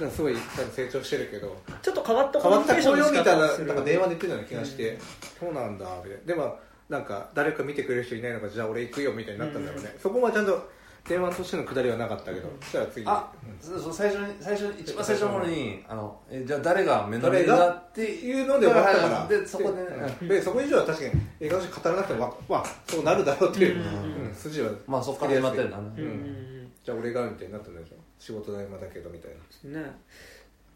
[0.00, 0.36] なんかすごい
[0.74, 1.54] 成長してるけど。
[1.82, 4.98] ちょっと変わったコ変ミュニケーションの仕わった子よみたい方をするななんか電話で言ってたような気がして、
[5.38, 10.70] そうなんだみたいなでもなんか誰か見てくれる人いないのかじゃあ俺行くよみたいになったんだろうね、そこはちゃんと
[11.08, 13.04] 電話としてのくだりはなかったけど、そしたら次。
[13.06, 19.26] あうんそうそう最初に最初に一番最初の頃にあのえじゃあ誰が目の上だっってていうので分かったから。
[19.26, 20.16] でそこでね。
[20.20, 20.28] うん。
[20.28, 24.28] でそこ以上は確かに映画として語らなくてもわまあそうなるだろうっていう、うん。
[24.28, 24.34] うん。
[24.34, 26.72] 筋はまあそこから始まってるんだねうん。
[26.84, 29.30] じゃあ俺がみたいになったんでしょ仕事代間だけどみたい
[29.64, 29.80] な。
[29.80, 29.90] ね。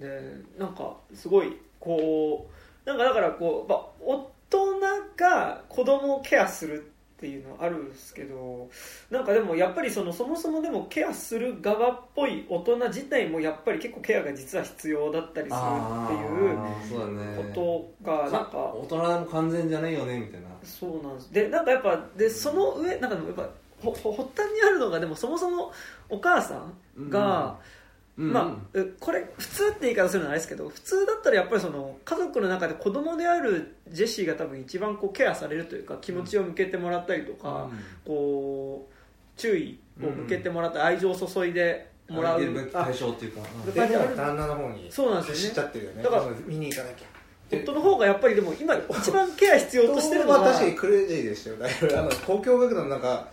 [0.01, 0.21] で
[0.59, 2.49] なんかすごいこ
[2.85, 4.81] うなんかだからこう、まあ、大人
[5.17, 8.69] が子供をケアするっていうのはあるんですけど
[9.11, 20.49] なんかでもやっぱりそのそもそもでもケアする側っぽい大人自体もやっぱり結構ケアが実は必要だったりするっていうことがなんか大人も完全じゃないよねみたいな。
[20.63, 21.33] そうなんです。
[21.33, 23.49] でなんかやっぱでその上なんかでもやっぱ
[23.83, 25.73] ほほ発端にあるのがでもそもそも
[26.09, 26.57] お母さ
[26.99, 27.76] んが、うん
[28.17, 37.69] まあ、えこれ普通って言い方するのはあれですけど普通だったらやっぱりその家族の中で子供であるジェシーが多分一番こうケアされるというか気持ちを向けてもらったりとか、
[38.07, 43.41] こう注意を向けてもらったり愛情を注いでもらう、対象っていうか。
[43.67, 45.51] うん旦那の方にそうなんですよね。
[45.51, 46.03] 知っちゃってるよね。
[46.03, 47.07] だから見に行かなきゃ。
[47.53, 51.57] 夫の方がやっぱりでも今一番ケア必要としてるのはは確かにクレイジーでしたよ。
[51.57, 53.29] だいぶあの交響楽団のなんか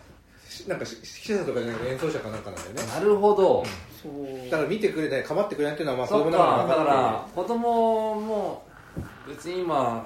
[0.48, 2.94] しなんかし指揮者とかじゃなくて演奏者かなんかなんだよね。
[2.94, 3.64] なるほど
[4.50, 8.66] だから見てくれない構ってくれないっていうのはまあ子供なのかだか分ら子供も
[9.28, 10.06] 別に今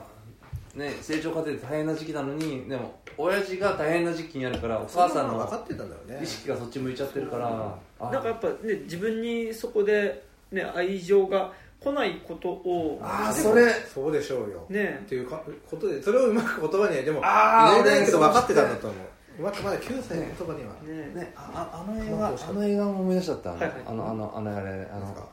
[0.75, 6.19] ね成長過程で大変な時期なのにでも親父が大変な時期にあるからお母さんの分かってたんだろうね。
[6.21, 7.75] 意識がそっち向いちゃってるから。
[7.99, 13.71] あなんかやっぱね自分にそこで、ね、愛情が来ないことをあーそれ。
[13.91, 14.65] そうでしょうよ。
[14.69, 22.27] ねっていうかことでそれをうまく言葉にでも言えないけど俺分かってたんだと思ううまくまだ9歳の言葉には、ねねあああの映画。
[22.27, 25.29] あの映画も思い出しちゃったあのはいはいあのあのあのあれあの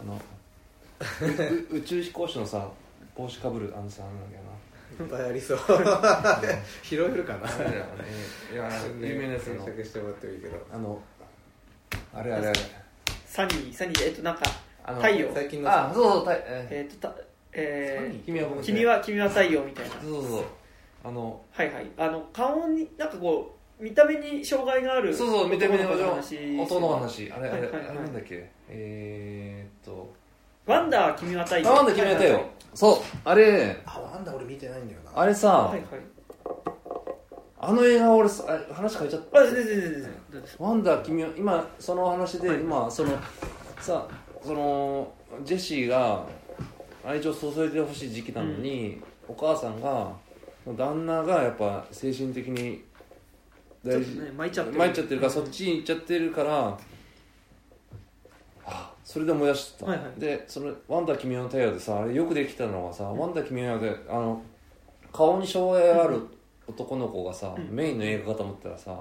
[0.00, 0.20] あの
[1.70, 2.68] う 宇宙飛行士のさ
[3.16, 4.42] 帽子かぶるあのさなんだっけな。
[5.04, 5.58] いっぱいありそう。
[6.82, 7.48] 拾えるかな？
[7.48, 7.50] い
[8.56, 10.66] や有名なやつの検索してもらってもいいけど。
[10.72, 11.00] あの
[12.14, 12.58] あれあれあれ。
[13.26, 14.42] サニーサニーえっとなんか
[14.84, 15.32] あの太陽。
[15.34, 17.14] 最近のあそうそうたええっとた
[17.52, 19.94] えー君は僕君は君は太陽みたいな。
[19.94, 20.44] そうそうそう
[21.06, 21.86] あのはいはい。
[21.96, 27.30] あの顔になんかこう見た目に障害があるそうそう見た目の話音の話。
[27.30, 27.88] あれあれ、はいはいはい。
[27.88, 28.50] あれなんだっけ？
[28.68, 30.12] えー、っと。
[30.66, 32.44] ワンダー君は太陽あなんだ決めたよ。
[32.74, 33.80] そうあれ。
[33.86, 35.12] あワンダ俺見てないんだよな。
[35.20, 35.84] あれさ、はいはい。
[37.58, 39.38] あの映画俺さあ話変えちゃった。
[39.38, 40.12] あ全然全然全然。
[40.58, 42.60] ワンダー君は今その話で、はい。
[42.60, 43.10] 今その
[43.80, 44.08] さ
[44.42, 45.12] その
[45.44, 46.24] ジェシーが
[47.04, 50.10] 愛情注いでほしい時期なのに、お母さんが
[50.74, 52.84] 旦那がやっぱ精神的に
[53.84, 54.30] 大事ね。
[54.36, 54.78] 巻いちゃってる。
[54.78, 56.78] 参っちゃってるから、そっちに行っちゃってるから
[58.66, 60.20] あそれで思い出した、はいはい。
[60.20, 64.42] でその「ワンダー君の太陽」でさあれよくできたのはさ「ワンダー君の太陽」であの
[65.12, 66.20] 顔に障害がある
[66.66, 67.68] 男の子がさ、うん。
[67.74, 69.00] メインの映画かと思ったらさ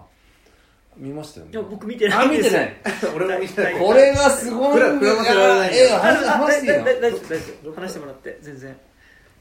[0.95, 1.51] 見ましたよね。
[1.51, 2.67] いや僕見てないあ見てない。
[2.67, 2.69] い
[3.13, 3.73] 俺も見てない。
[3.75, 5.73] 大これがすごいふらふらませられない。
[5.73, 6.85] いやいやあ話あ話していいの？
[6.85, 7.73] だだ大丈夫大丈夫。
[7.73, 8.77] 話してもらって全然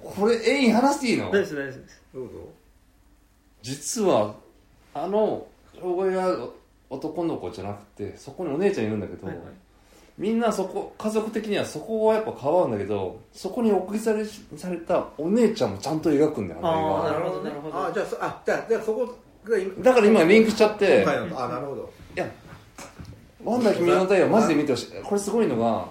[0.04, 1.30] これえい話していいの？
[1.30, 2.02] 大丈夫です大丈夫です。
[2.14, 2.30] どうぞ。
[3.62, 4.34] 実は
[4.92, 5.46] あの
[5.80, 6.50] 障害がある
[6.90, 9.46] 男の子じゃなくてそこにお姉ちゃんいるんだけど、はいはい。
[10.16, 14.24] みんなそこ家族的にはそこはやっぱ変わるんだけどそこに送りされ
[14.56, 19.12] されたお姉ちゃんもちゃんと描くんだよああーなるほどなるほどあじゃあそあじゃあじゃあそこ
[19.80, 21.04] だから今リンクしちゃって。
[21.04, 21.92] あなるほど。
[22.16, 22.30] いや
[23.42, 25.02] 「ワンダー君の太陽」マジで見てほしい。
[25.02, 25.88] これすごいのが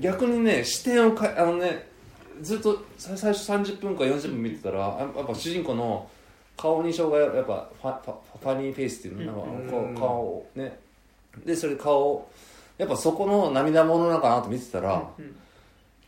[0.00, 1.86] 逆にね視点をかあのね
[2.42, 6.08] ずっとさ最初30分か40分見てたらやっぱ主人公の
[6.56, 9.94] 顔に障害やっぱファファファニーフェイスっていうのなん。
[9.94, 10.78] か顔をね。
[11.44, 12.30] でそれ顔を
[12.78, 15.36] やっぱそこの涙ものなのかなと見てたら、うん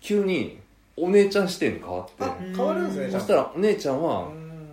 [0.03, 0.59] 急に
[0.97, 4.71] お姉ちゃん視点に変わってあ変わるんですねうんそしたらお姉ちゃんはうん。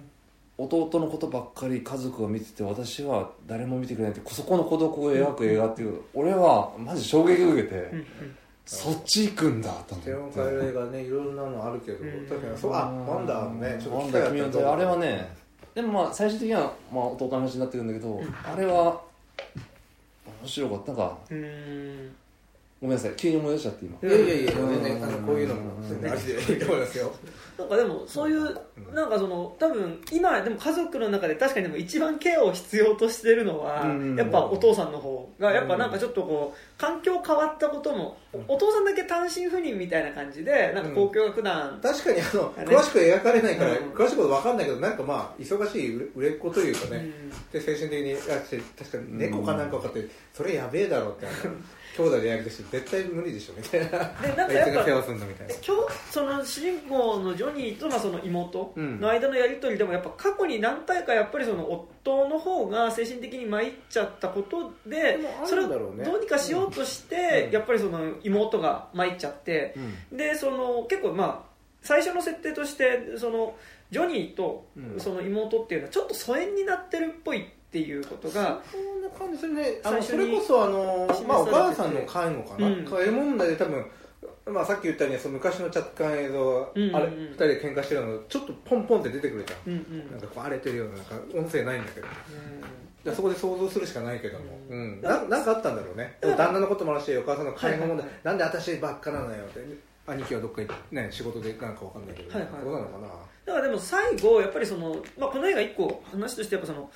[0.57, 8.05] 弟のことばっかり家族が見てて私は誰も見てくれないってそこの孤独を描く映画っていう俺はマジ衝撃を受けて、うんうん
[8.67, 10.39] そっち行くんだと思って。
[10.39, 12.27] 変える映画ねいろんなのあるけどうん。
[12.27, 14.19] 確かにそうあワンダーねちょっとた
[14.61, 15.35] らあれはね
[15.73, 19.01] でもまあ最終的にはまあ弟の話になってくるんだけど、あれは
[20.41, 21.17] 面白かったなんか。
[21.29, 22.15] うーん
[22.79, 23.97] ごめんなさい急に思い出しちゃって今。
[24.03, 26.33] いやいやいや全然あうんのこういうのも全然ありで。
[26.53, 27.11] いいと思いますよ
[27.57, 28.59] なんかでもそういう
[28.93, 34.15] なんかその多分今でも家族の中で確かにでも一番ケアを必要としてるのはうん。
[34.15, 43.77] やっぱお父さんの方がやっぱなんかちょっとこう環境変わったこともおお父さんだけ単身赴任みたいな感じでなんか交響楽団確かにあの詳しく描かれないからうん。
[43.93, 46.97] 詳しいこと分かんないけどなんかまあ忙しい売れ売れっ子というかね。
[46.97, 47.31] うん。
[47.51, 48.15] で精神的に
[48.77, 51.25] 確かに猫かなんか分かってそれやべえだろって
[51.97, 53.87] 兄弟でやるとして絶対無理でしょみたいな。
[53.89, 53.95] で
[54.35, 55.53] なんあかやっぱすんだみたいな。
[55.55, 66.05] 今日その主人公のジョニーとまあその妹うんの間のやり取りでもやっぱ過去に何回かやっぱりその夫の方が精神的に参っちゃったことででもあそれをるんだろうね。
[66.05, 67.51] どうにかしようとしてうん。
[67.51, 69.75] やっぱりその妹が参っちゃって
[70.11, 71.47] でその結構まあ
[71.81, 73.55] 最初の設定としてその
[73.89, 74.99] ジョニーとうん。
[74.99, 79.37] その妹っていうのはちょっと疎遠になってるっぽいっていうことがそんな感じ。
[79.37, 82.85] するねあのそれこそあのまあお母さんの介護かな、うん。
[82.85, 83.85] 介護問題で多分
[84.45, 86.95] まあ、さっき言ったようにその昔の着艦映像が、うんうんうん。
[86.95, 89.73] あれ二人で喧嘩してるのちょっとポンポンって出てくるじゃん。
[89.73, 90.11] うんうん。
[90.11, 92.07] なんかこう荒れてるようななんか音声ないんだけど。
[93.03, 94.99] でそこで想像するしかないけども、ううん。
[94.99, 95.01] ん。
[95.01, 96.17] ななんかあったんだろうね。
[96.21, 98.19] 旦那のこともあるしお母さんの介護問題、はいはい。
[98.23, 99.59] なんで私ばっかなのよって。
[100.07, 102.51] 兄貴はどっかに、ね、仕事でなんかわかんないけど、はいはい。
[102.63, 103.07] そうなのかな。
[103.45, 106.89] だからでも最後やっぱりその、まあ、この映画一個話としてやっぱその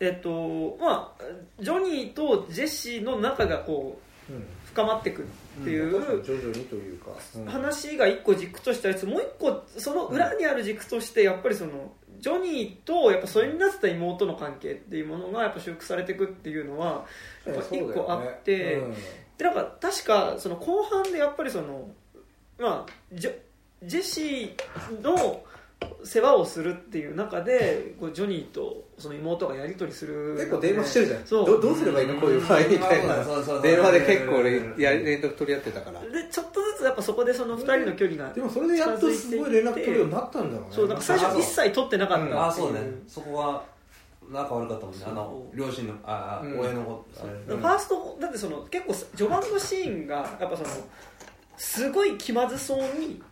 [0.00, 1.22] えっとまあ
[1.60, 4.44] ジョニーとジェシーの仲がこううん。
[4.70, 7.44] 深まっていくっていう、確かに徐々にというか、うん。
[7.46, 9.00] 話が一個軸としてありつ。
[9.00, 17.04] つもう一個その裏にある軸としてやっぱりそのジョニーとやっぱ疎遠になってた妹の関係っていうものがやっぱ修復されていくっていうのは
[17.44, 18.94] やっぱ一個あって、うん。
[18.94, 21.88] でなんか確かその後半でやっぱりその
[22.58, 25.42] まあジェシーの
[26.02, 31.26] 世話をするっていう中でこうジョニーとその妹がやり取りする結構電話してるじゃん。
[31.26, 31.46] そう。
[31.46, 32.20] どどうすればいいの？
[32.20, 33.24] こういう場合みたいな。
[33.24, 33.62] そうそうそう。
[33.62, 36.00] 電話で結構俺や連絡取り合ってたから。
[36.00, 40.74] でちょっとずつやっぱそこでその2人の距離がでもそれでやっとすごい連絡取るようになったんだろうね。
[40.74, 42.34] そうなんか最初一切取ってなかったっう。
[42.34, 42.80] ああそうね。
[43.06, 43.64] そこは
[44.30, 45.04] 仲悪かったもんね。
[45.06, 46.60] あの両親のああ、うん。
[46.60, 50.68] 親の子あれファーストだってその結構序盤のシーンがやっぱその
[51.56, 53.22] すごい気まずそうに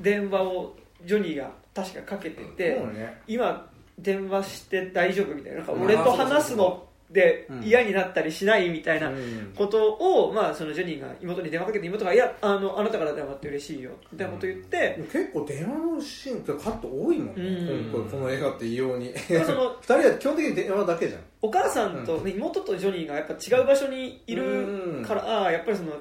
[0.00, 3.20] 電話をジョニーが確かかけてて、ね。
[3.26, 9.52] 今電話して大丈夫みたいな俺と話すのでうん嫌になったりしないみたいなうん。
[9.54, 17.92] ことを、まあ、そのジョニーが妹に電話かけて妹が「いやあのあなたから電話って嬉しいよ」みたいなこと言って、結構電話のシーンってカット多いもんね、うん。
[17.92, 19.14] このこの映画って異様に。
[19.16, 21.20] その 二人は基本的に電話だけじゃん。
[21.42, 25.92] お母さんと、ね妹とジョニーがやっぱ違う場所にいるから、ああやっぱりその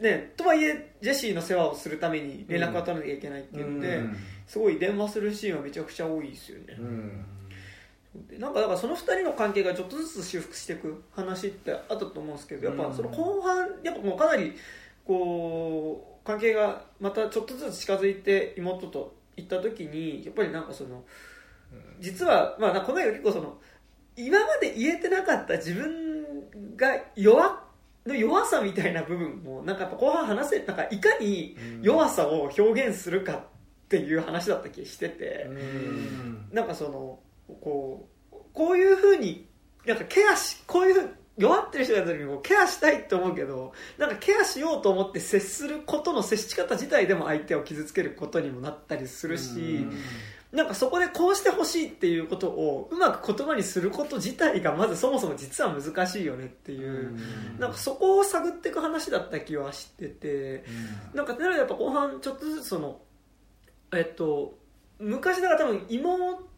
[0.00, 4.16] ねとはいえジェシーの世話をするために連絡が取らなきゃいけないって言って、うん。
[4.46, 7.24] すごい電話するシーンはめちゃくちゃ多いですよね、うん。
[8.28, 14.54] でなんかだからその2人の関係がちょっとずつ修復していく話ってあったと思うんですけどやっぱその後半やっぱもうかなり
[15.06, 21.04] こう関係がまたちょっとずつ近づいて妹と行った時にやっぱりなんかその
[22.00, 23.58] 実は、まあ、この映画結構その
[24.16, 27.63] 今まで言えてなかった自分が弱っ
[28.06, 33.40] の弱さみたいな部分もなんかやっぱ後半話せなんかいかに弱さを表現するかっ
[33.88, 35.48] ていう話だった気してて、
[36.52, 37.18] なんかその
[37.60, 39.46] こうこういうふうに
[39.86, 49.86] なんかケアしこういうふう弱ってる人がいた時にこうケアしたいって思うけどなんかケアしようと思って接することの接し方自体でも相手を傷つけることにもなったりするし、
[50.54, 57.18] なんかそこでこうしてほしいっていうことをうまく言葉にすること自体がまずそもそも実は難しいよねっていう、
[57.58, 60.64] なんかそこを探っていく話だった気はしてて、
[61.12, 63.00] なんかなのでやっぱ後半ちょっとずつその
[63.92, 64.56] えっと
[65.00, 66.48] 昔だから多分妹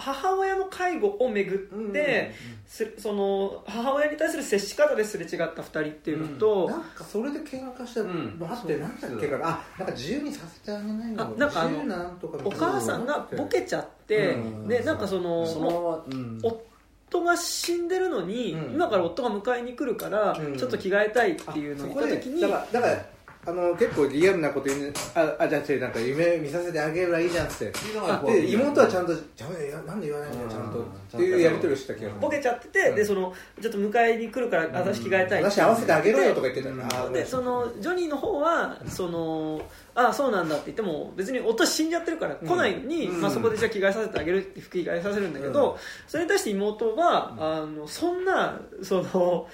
[0.00, 2.32] 母親の介護をめぐって、
[2.66, 8.38] すその母親に対する接し方ですれ違った2人っていうのと、なんかそれで喧嘩したうん。
[8.38, 9.48] のあってなんだっけかな。
[9.48, 14.68] あなんか自由にさせてあげないのあなんかあの自由なんとかみたお母さんがボケちゃって、うん。
[14.68, 16.38] でなんかそのそのうん。
[16.42, 18.74] 夫が死んでるのに、うん。
[18.74, 20.56] 今から夫が迎えに来るから、うん。
[20.56, 23.06] ちょっと着替えたいっていうのを言った時にだからだから
[23.46, 24.92] あの結構リアルなこと言うね。
[25.14, 29.46] ああじゃあなんか夢見させてあげればいいじゃんっつってあで妹はちゃんと「じゃ
[29.86, 30.34] なんで言わないん。
[30.34, 32.20] だよちゃんと」っていうやり取りをした気がする。
[32.20, 39.62] ボケちゃってて、うんでそのちょっと迎えに来るから私着替えたい私合わせてあげろよとか言ってたでそのジョニーの方はその
[39.94, 43.20] ああそうなんだって言っても別に夫死んじゃってるから来ないのに、うん。
[43.20, 45.78] まあ、そこでじゃあ着替えさせてあげるって服着替えさせるんだけど、うん。
[46.06, 49.48] それに対して妹は、あのそんなその、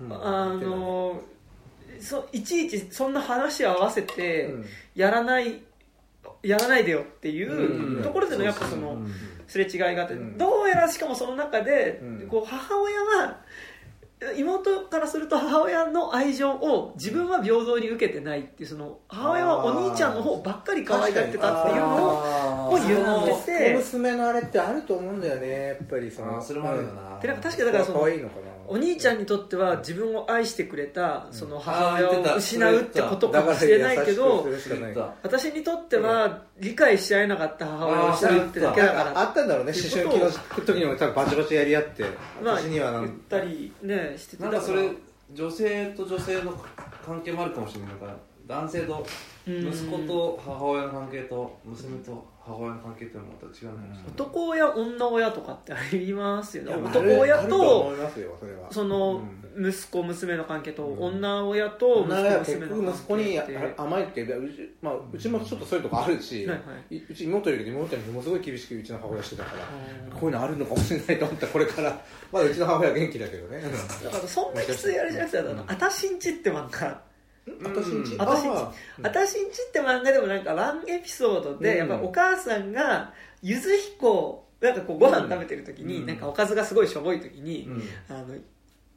[0.00, 0.12] うん。
[0.12, 1.20] あの
[2.00, 4.64] そいちいちそんな話を合わせてうん。
[4.94, 5.62] やらない、
[6.42, 8.92] やらないでよっていうところでのやっぱその。
[8.92, 9.12] うん。
[9.46, 10.38] すれ違いがあって、うん。
[10.38, 12.28] どうやらしかもその中で、うん。
[12.28, 13.40] こう母親は
[14.36, 23.58] 妹からすると母親の愛情を自分は平等に受けてないっていうその母親はお兄ちゃんの方ばっかり可愛がってたっていうのを言ってー。
[23.58, 26.42] て小娘のあれってあると思うんだよねやっぱりその。
[26.42, 27.18] それもあるよな。
[27.18, 34.46] でなんか確かにだからその可愛いのかなお兄ちゃんにとっては自分を愛してくれたその母親を失うってことかもしれないけど
[35.24, 39.18] 私にとっては理解し合えなかった母親を失うってだけだから。
[39.18, 40.30] あったんだろうね思春期の
[40.64, 42.04] 時にも多分バチバチやり合って。
[42.44, 44.88] まあ私にはなん言ったりねしててなんかそれ
[45.34, 46.54] 女性と女性の
[47.04, 48.16] 関係もあるかもしれないから
[48.46, 49.04] 男性と
[49.48, 54.12] うん息子と母親の関係と娘と母親の関係っていうのはまた違うのかもしれない。
[54.12, 56.74] 男親女親とかってありますよね。
[56.74, 57.92] 男親と
[58.70, 59.22] その
[59.58, 63.40] 息子娘の関係と女親と息子娘の局息子に
[63.76, 66.46] 甘いってうち,、まあ、うちもちょっとそういうとこあるし、
[66.90, 69.64] うち妹いるけど妹にものすごい厳しくうちの母親してたから
[70.12, 72.00] うんこういうのあるのかもしれないと思ったこれから。
[72.32, 73.60] まだうちの母親は元気だけどね。
[73.60, 77.09] だからそんなきついあれじゃなくてあの「あたしんち」って漫画
[77.62, 78.14] 私んち。
[78.14, 78.22] うん。
[78.22, 78.48] あたしんち。
[78.48, 78.72] あ
[79.02, 81.88] 「あたしんち」って漫画でもなんかワンエピソードでうん。
[81.90, 83.12] やっぱお母さんが
[83.42, 86.06] ゆず彦なんかこうご飯食べてる時にうん。
[86.06, 87.82] なんかおかずがすごいしょぼい時にうん。
[88.08, 88.34] あの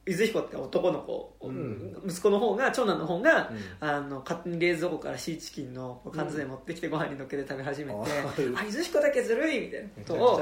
[0.05, 1.97] ゆず彦って男の子うん。
[2.05, 3.87] 息子の方が長男の方がうん。
[3.87, 8.57] あの勝手に冷蔵庫からシーチキンの缶詰持ってきてご飯にのっけて食べ始めて、うん。
[8.57, 10.41] あゆず彦だけずるいみたいなことを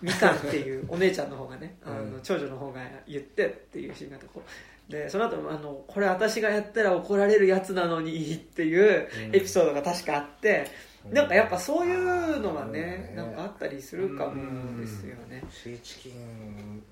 [0.00, 2.12] みかんっていうお姉ちゃんの方がね、あうん。
[2.12, 4.48] の長女の方が言ってっていうシーンがあってこう
[4.88, 9.36] でその後あのこれ私がやったら怒られるやつなのにっていううん。
[9.36, 10.66] エピソードが確かあって、
[11.06, 11.12] うん。
[11.12, 16.82] なんかやっぱそういうのがねうんなんかあったりするかもですよね、シーチキン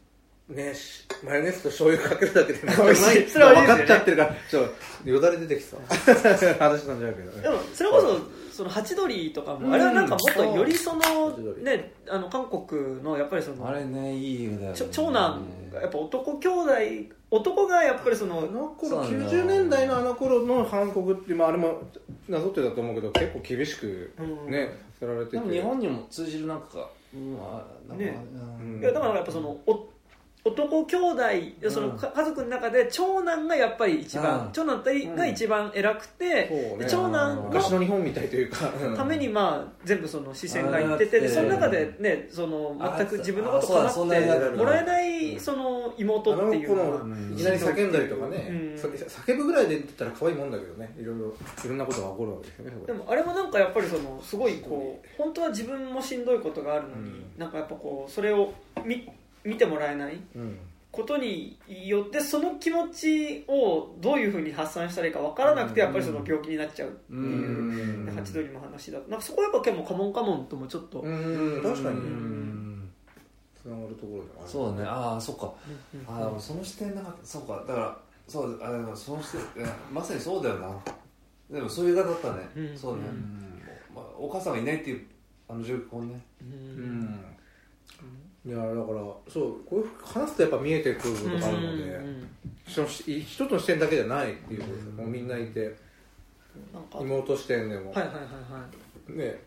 [0.49, 3.23] ねしマヨネーズと醤油かけるだけで 美味しい。
[3.25, 4.69] いそれは分かっちゃってるからちょっ
[5.05, 5.81] とよだれ出てきそう。
[5.89, 7.41] 話なんじゃないけど。
[7.41, 14.73] でもそれこそそのハチドリとかも、あれはなんかもっとよりそのねあの韓国のやっぱりそのあれねいいよね。
[14.91, 16.73] 長男がやっぱ男兄弟
[17.31, 19.31] 男がやっぱりそあのの頃そうなんだ。
[19.33, 21.83] 90年代のあの頃の韓国って、まあ、あれも
[22.29, 24.51] なぞってたと思うけど結構厳しくうん。
[24.51, 25.37] ね、させられてて。
[25.39, 28.17] でも日本にも通じるなんかうんあなんかね。
[28.61, 28.81] うん。
[28.81, 29.89] いやだからやっぱそのお
[30.51, 34.53] 男兄弟その家族の中で長男がやっぱり一番うん。
[34.53, 34.85] 長男
[35.17, 45.01] が一番偉くて、長男昔のの日本みたいというか、ためにまあ全部その視線がいっててその中でねその全く自分のことあそうだ構ってそんなったもらえな。
[45.01, 50.95] いその妹っていうのいきなり叫んだりとかね、叫ぶぐらいで言ってたら可愛いもんだけどね。
[50.99, 57.25] いろいろいろんなことが起こるわけですよねでもあれもなんかやっぱりそのすごいこう本当は自分もしんどいことがあるのに、うん。
[57.37, 58.53] なんかやっぱこうそれを
[58.85, 59.09] 見
[59.47, 60.59] 見てもらえないうん。
[60.93, 68.15] ことによってその気持ちをどういうふうに発散したらいいか分からなくてやっぱりその病気になっちゃうっていううん。
[68.15, 71.63] ハチドリの話だなんかそこはやっぱ結構カモンカモンともちょっと、うん。
[71.63, 71.97] 確かに。
[71.97, 72.91] うん。
[73.61, 74.49] つながるところでもある。
[74.51, 74.89] そうだね。
[74.89, 75.53] ああそっか。
[75.93, 77.27] うんあーでもその視点なかった。
[77.27, 77.65] そうか。
[77.69, 80.79] だからそうあでもその視点まさにそうだよな。
[81.51, 82.79] でもそういう映画だったね、うん。
[82.79, 83.61] そうね、うん。
[83.95, 85.07] まあ、お母さんがいないっていう
[85.49, 86.21] あの状況ね。
[86.41, 87.21] ううんん
[88.47, 88.77] いやだから
[89.29, 92.29] そうこういう話すとやっぱ見えてくることがあるので、うんうん
[92.69, 94.93] そのし一つの視点だけじゃないっていうことですよ。
[94.95, 95.77] もうみんないて
[96.75, 96.99] なんか。
[97.01, 98.29] 妹視点でも、はいはいはいは
[99.09, 99.13] い。
[99.17, 99.41] ね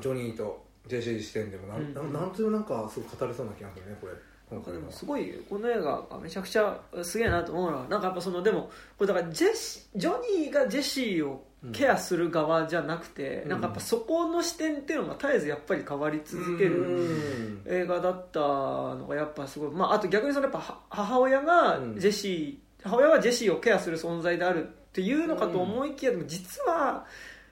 [0.00, 4.12] ジョニーとジェシー視点でもなん,、うんなんというなんかすごく語れそうな気がするねこれ
[4.50, 4.80] 今回は。
[4.80, 11.42] でもすごいこの映画がめちゃくちゃすげえなと思うのはなんかやっぱそのでもこれだからジェシジョニーがジェシーを
[11.72, 13.48] ケアする側じゃなくて、うん。
[13.50, 17.62] なんかやっぱそこの視点っていうのが絶えずやっぱり変わり続けうるん。
[17.66, 21.98] 映画だったのがやっぱすごい、まあ、あと逆にそのやっぱは母親がうん。
[21.98, 27.04] ジェシー、母親はジェシーをケアする存在であるっていうのかと思いきや、でも実は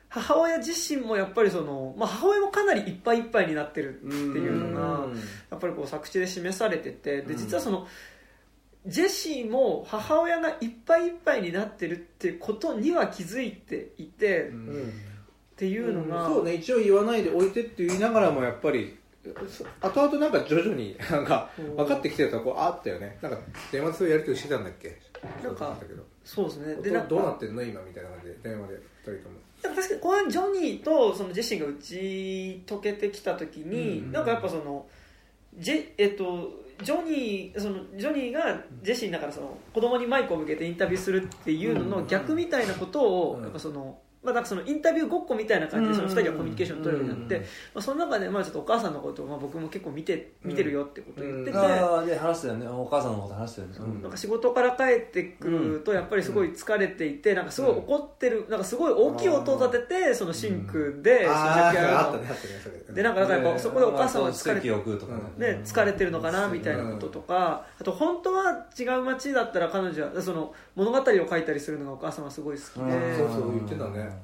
[0.09, 5.07] 母親自身もやっぱりその、まあ、母親もかなりいっぱいいっぱいになってるっていうのが
[5.51, 7.37] やっぱりこう作中で示されててでうん。
[7.37, 7.87] 実はその、
[8.87, 14.93] ジェシーも母親がいっぱいいっぱいになってるってことには気づいていて、っうん
[15.57, 16.55] ていうのが、そうね。
[16.55, 18.97] 一応言わないでおいてって言いながらもやっぱり
[19.49, 21.77] そ後々なんか徐々になんかうん。
[21.77, 23.19] 分かってきてるとこあったよね。
[23.23, 23.39] なんか
[23.73, 24.97] 電話でそういうやり取りしてたんだっけ？
[25.43, 25.77] なんか
[26.25, 26.75] そうですね。
[26.83, 34.13] でどなんかどうなってんの今みたいな感じで電話で2人とも確かにこのジョニーとそのジェシーが打ち解けてきた時に、うん。
[34.13, 34.87] なんかやっぱその
[35.59, 43.43] ジェえっとジョニーそのジョニーがジェシーだからその子供にマイクを向けてインタビューするっていうのの逆みたいなことを、うん。
[43.43, 47.47] やっぱそのまあ、なんかそのインタビューごっこみたいな感じでその2人がコミュニケーションを取るようになって、うんま
[47.77, 52.69] あ、その中でまあちょっとお母さんのことをまあ僕も結構見て見てるよってことを言ってて、ああで話してたよね。
[52.69, 54.03] お母さんのこと話してたよね、うん。
[54.03, 61.99] なんか仕事から帰ってくるとやっぱりすごい疲れていてなんかすごい怒ってるなんかすごい大きい音を立ててそのシンクでそのあ食器洗うの。
[61.99, 62.61] ああったねあったね。
[62.63, 72.91] それでなんかだからやっぱそこでお母さんは疲れて疲れてるのかなみたいなこととかあと本当は違う街だったら彼女はその物語を書いたりするのがお母さんはすごい好きうん。
[72.91, 74.16] でそうそう言ってたね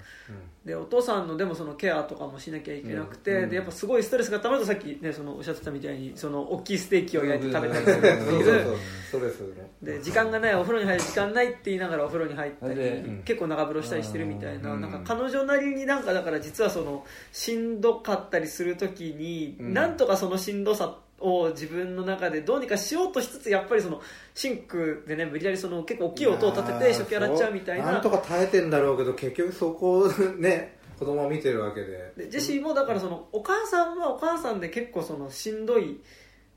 [0.64, 8.76] でお父さんのでもそのケアとかもしなきゃいけなくて、うんでやっぱすごいストレスがたまるとさっき、ね、そのおっしゃってたみたいにその大きいステーキを焼いて食べたりするっていうそう
[9.08, 9.48] ストレスの
[9.82, 14.80] で時間がないお風呂に入る時間ないって言いながらお風呂に入ったり、で結構長風呂したりしてるみたいな,、うん。
[14.80, 19.74] なんか彼女なりになんかだから実はそのしんどかったりする時に、うん。
[19.74, 24.00] なんとかそのしんどさを自分の中でどうにかしようとしつつやっぱりその
[24.34, 27.92] シンクでね無理やりその結構大きい音を立てて食器洗っちゃうみたいな。
[27.92, 30.08] なんとか耐えてんだろうけど結局そこを
[30.38, 32.12] ね子供は見てるわけで。
[32.16, 36.00] でジェシーもだからそのお母さんはお母さんで結構そのしんどい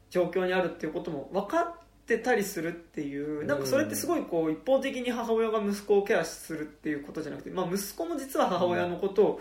[0.09, 1.73] 状況にあるっていうことも分かっ
[2.05, 9.39] てたりするっていうなんかそれってすごいこう一方的に母親が息子をケアするっていうことじゃなくて、まあ、息子も実は母親のことを、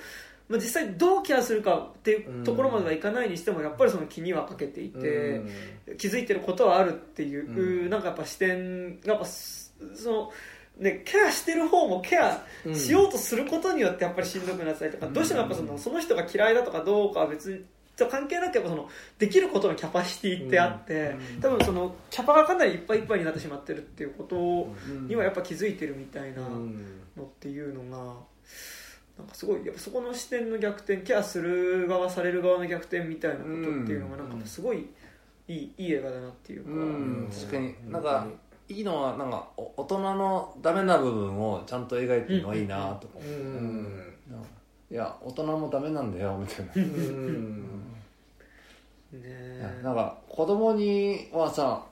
[0.49, 4.99] まあ、実際どうケアするかっていうところまではいかないにしてもやっぱりその気にはかけていて、
[5.89, 5.97] うん。
[5.97, 7.91] 気づいてることはあるっていう、うん。
[7.91, 10.31] なんかやっぱ視点やっぱその。
[10.77, 12.75] ね、ケアしてる方もケアうん。
[12.75, 17.65] しようとすることによってやっぱりしんどくなったりとか、どうしてもやっぱそのその人が嫌いだとかどうかは別に
[17.97, 18.89] と関係なくやっぱその
[19.19, 24.75] できることのキャパシティってあって、多分そのキャパがかなりいっぱいいっぱいになってしまってるっていうこと
[25.07, 28.15] にはやっぱ気づいてるみたいなのっていうのが
[29.19, 34.89] なんかすごいやっぱそこの視点の逆転ケアする側される側の逆転みたいなことっていうのがなんかすごい
[35.47, 37.31] いいいい映画だなっていうか、うん。
[37.33, 37.75] 確かに。
[37.91, 38.27] なんか
[38.69, 44.15] いいのはなんかお大人のダメな部分をちゃんと描いてるのはいいなと思う、うん。
[44.91, 47.63] いや大人もダメなんだよみたいな、うん。
[49.13, 51.85] ねなんか子供にはさ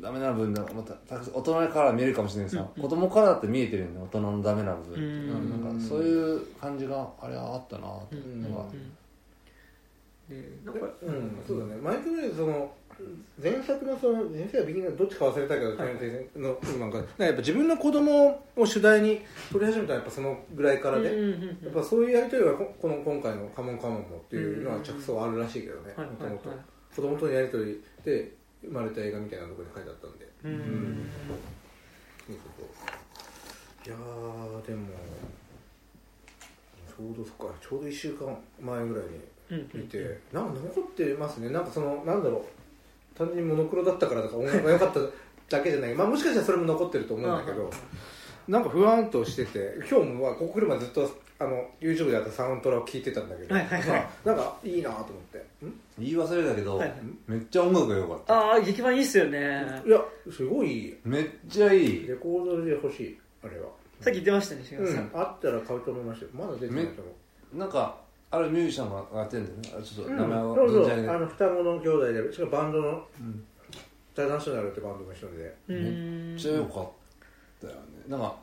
[0.00, 5.62] ダメな部分だまたた大人から見えるかもしれないけどさ、子供からだって見えてるよね大人のダメな部分って、うん。
[5.62, 8.64] なんかそういう感じがあれはあったなと、んなんか
[10.28, 11.76] ねなんかうんそうだね。
[11.76, 12.72] マイク・ウェイズその
[13.42, 15.94] 前作のその前世はビギナーどっちか忘れたけど、はい
[16.36, 21.58] のなんかなんかやっぱ自分の子供を主題に取り始めたのはやっぱそのぐらいからで、うんうんうん。
[21.64, 25.94] やっぱそういうやり取りがここの今回の「カモンカモンも」っていうのは着想あるらしいけどね。
[25.96, 26.50] はいもともと。
[26.94, 28.32] 子供とのやり取りで
[28.62, 30.28] 生まれた映画みたいなところに書いてあったんで。
[30.44, 31.10] うん。
[32.26, 32.68] そうそうそう
[33.86, 34.88] いやーでも
[36.86, 41.50] ちょうどそっかちょうど1週間前ぐらいにうん見て、なんか残ってますね。
[41.50, 43.18] なんかそのなんだろう。
[43.18, 45.00] 単純にモノクロだったからとか音楽が良かった
[45.58, 47.70] だけじゃない、まあ、もしかしたらそれも残ってると思うんだけど、
[48.48, 53.88] なんか不安としてて今日もまあここ来るまでずっとあの YouTube であったサウンドラを聞いてたんだけど、はいはいはい。
[54.24, 55.38] まあなんかいいなと思って。
[55.66, 55.80] ん？
[56.00, 56.88] 言い忘れたけど、はい。
[56.88, 58.34] はいめっちゃ音楽が良かった。
[58.34, 59.82] ああ劇版いいっすよね。
[59.86, 60.96] いやすごいいい。
[61.04, 62.06] めっちゃいい。
[62.06, 63.68] レコードで欲しいあれは。
[64.00, 65.04] さっき言ってましたね重う松さん。
[65.04, 66.30] んあったら買うと思いましたよ。
[66.34, 67.10] まだ出てないと思
[67.54, 67.58] う。
[67.58, 67.98] なんか
[68.30, 69.80] あるミュージシャンがやってるんだよね。
[69.80, 70.18] あちょっとうん。
[70.18, 70.82] 名前をそうそう。
[70.82, 72.88] 存じ上げないあの双子の兄弟でしかもバンドの、
[73.18, 73.44] イン
[74.14, 75.54] ターナショナルってバンドの人で。
[75.68, 76.88] うめんっちゃ良かっ
[77.60, 77.78] たよね。
[78.08, 78.36] なんか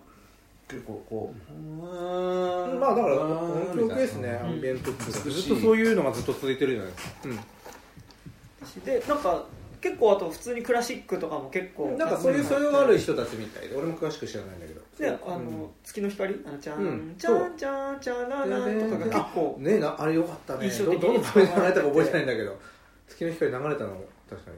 [0.67, 9.45] 結構こうまあだから音響系ですね、アンビエントっずっとそういうのがずっと続いてるじゃないですか、うん、でなんか
[9.79, 13.69] 結構あと普通にクラシックとかも結構なんかそういう素養がある人たちみたい。
[13.69, 14.81] で俺も詳しく知らないんだけど。
[14.97, 15.67] であの、うん。
[15.83, 17.15] 月の光あのチャン、うん。
[17.17, 20.65] チャンチャンチャララとかが結構ねえなあれよかったね。
[20.65, 22.59] 印象的にどどのために流れたか覚えてないんだけど。
[23.07, 24.57] 月の光流れたの確かに。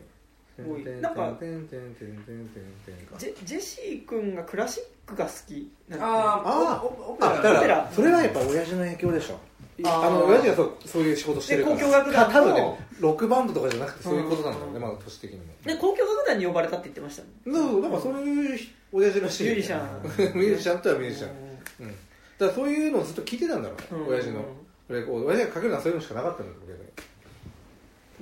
[1.02, 5.72] なんかジェシー君がクラシックが好き。
[5.88, 7.32] なんでああオペラ。
[7.32, 7.76] あだかオペラ。
[7.76, 9.40] らそれはやっぱ親父の影響でしょ。
[9.84, 11.76] あーあの親父がそうそういう仕事してるから。
[11.78, 14.82] で交響楽団のた多分ねロックバンドとかじゃなくてそういうことなんだろうねうん。
[14.82, 18.60] まだ年的にもで交響楽団に呼ばれたって言ってましたねそうなんかそういう
[18.92, 20.02] 親父らしいミュージシャン。
[20.36, 21.30] ミュージシャンとはミュージシャン。
[21.82, 21.88] うん。
[21.88, 21.96] だか
[22.46, 24.42] らそういうのをずっと聞いてたんだろうねうん親父の。
[24.90, 26.86] 俺こう親父がかけるのはそういうのしかなかったんだよ逆に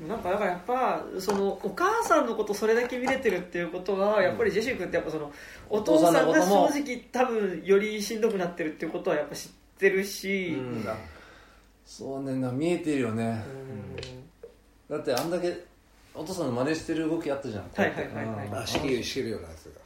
[0.05, 5.31] なんかだからやっぱそのお母さんのことそれだけ見れてるっていうことはやっぱりジェシー君ってやっぱその
[5.69, 10.87] お父さんが正直多分よりしんどくなってるっていうことはやっぱ知ってるし、うん。
[11.85, 13.43] そうねな見えてるよね。
[14.89, 15.65] だってあんだけ
[16.13, 17.63] お父さんの真似してる動きあったじゃん。
[17.63, 18.47] はいはいはいはい。
[18.47, 18.55] うん。
[18.55, 19.65] あ仕切るようなやつ。
[19.65, 19.76] が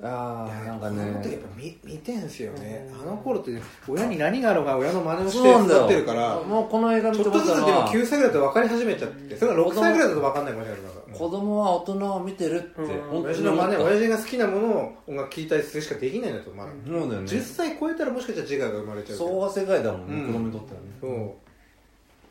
[0.00, 2.88] ああなんかこの時ねやっぱ見見てんすよね。
[2.94, 3.02] うん。
[3.02, 3.50] あの頃って
[3.86, 12.80] 親に何があろうが親の真似をしてそうなんだ育ってるからよもうこの映画見ちょっとずつでもは9歳ぐらいだと分かり始めちゃってそれが6歳ぐらいだと分かんないかもしれないか子供は大人を見てるって。
[12.80, 13.24] うん。
[13.24, 17.30] 親父の真似親父が好きなものを音楽聴いたりするしかできないんだとまだそうだよね。
[17.30, 20.86] 10歳超えたらもしかしたら自我が生まれちゃうけど総和世界だもんね、うん子供にとってはね。
[21.00, 21.42] そ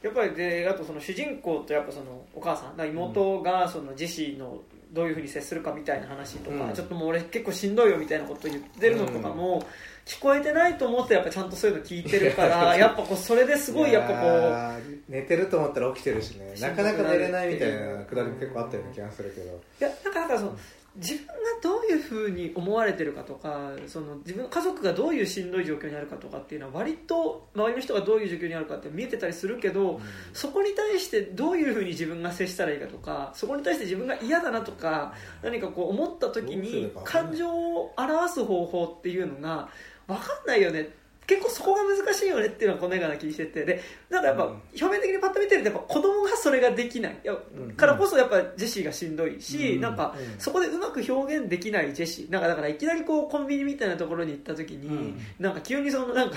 [0.01, 4.59] やっぱりであとその主人公とやっぱそのお母さん妹がそのジェシーの
[4.92, 6.74] どういうふうに接するかみたいな話とか、うん。
[6.74, 9.66] ちょっともう俺結構しんどいよみたいなこと言ってるのとかも、
[10.06, 16.54] 聞こえてないと思ってやっぱちゃんとそういうの聞いてるから やっぱこうそれですうごいやっぱこう寝てると思ったら起きてるしね。
[16.60, 19.50] なかなか寝れないみたいなくだりも結構あったような気がするけど。
[19.50, 20.58] いやなんかなんかその
[20.96, 21.34] 自分が
[21.64, 30.02] どういうふうに思われてるかとかその自分の家族がどういうしんどい状況にあるかとかっていうのは割と周りの人がどういう状況にあるかって見えてたりするけど、
[30.34, 39.70] そこに対してどういうふうに自分が接したらいいかとかそこに対して自分が嫌だなとか何かこう思った時に感情を表す方法っていうのが
[40.08, 40.89] 分かんないよね
[41.32, 43.64] 結構そこが難しいよねっていうのはこの映画な気にしてて。
[43.64, 44.50] でなんかやっぱうん。
[44.50, 47.20] 表面的にパッと見てるとやっぱ子供がそれができない。
[47.24, 47.72] いやうん。
[47.72, 49.82] からこそやっぱジェシーがしんどいし、うん。
[49.82, 50.40] なんかうん。
[50.40, 52.32] そこでうまく表現できないジェシー。
[52.32, 55.20] なんかだからいきなりこうコンビニみたいなところに行った時に、うん。
[55.40, 56.36] なんか急にそのなんか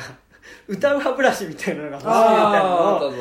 [0.69, 3.13] 歌う歯ブラシみたいなのが欲しいみたいなのを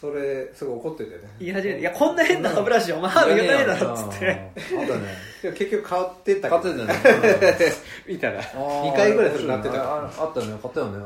[0.00, 1.16] それすごい怒っててね。
[1.40, 5.34] 言い始めて「いやこんな変な歯ブラシお前歯磨かねえだろ」っつってうんあったね。
[5.44, 7.72] 結局変わってた買けどってたよね。
[8.06, 8.40] 見たら。
[8.40, 9.74] あー2回ぐらいそれなってた。
[9.82, 10.58] あああったよね。
[10.62, 10.98] 買ったよね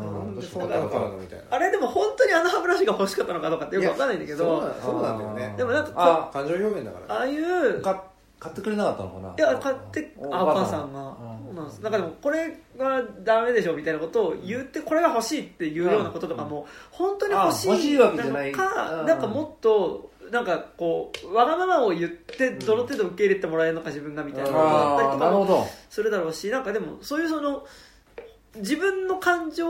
[1.51, 5.55] あれでも本当にあの歯ブラシが欲しかったのかどうかってよくわかんないんだけそうどそうなんだよね。
[5.57, 8.05] でもなんかこうあ感情表現だからああいうか
[8.41, 9.34] 買ってくれなかったのかな？
[9.36, 11.16] いや買ってあお母さんが。
[11.45, 11.80] そうなんです。
[11.80, 18.53] なんかでもこれがダメでしょみたいなことを言ってこれが欲しいっていうようなこととかも本当に欲しあ欲しいいわけじゃない。
[18.53, 27.66] のかうんなんかもっとなんかこうわがままを言ってどの程度受け入れてもらえるのか自分がみたいなことだったりとかもするだろうしなんかでもそういうその
[28.57, 29.68] 自分の感情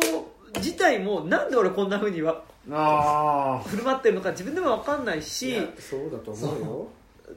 [0.57, 2.43] 自体もなんで俺こんなふうには
[2.73, 6.89] あ振る舞ってるのか自分でも分かんないいしやそうだと思うよ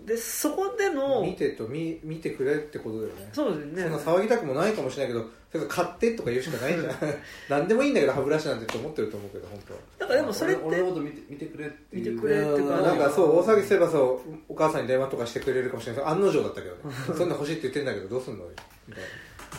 [0.05, 3.29] でそこでの見てと見見てくれってことだよね。
[3.33, 3.83] そうですね。
[3.83, 6.95] そんな騒ぎたくもないかもしれないけどそれ買ってとか言うしかないじゃん。
[7.49, 9.79] 何でもいいんだけど歯ブラシなんてって思ってると思うけど本当は。
[9.99, 16.05] なんかでもそれって俺俺のこと見て見てくれって見てくれっていうかなんかそう大騒ぎすればそうお母さんに電話とかしてくれるかもしれない。
[16.05, 16.81] 案の定だったけどね。
[17.17, 18.45] そんな欲しいって言ってんだけどどうすんの？
[18.87, 19.09] みたいか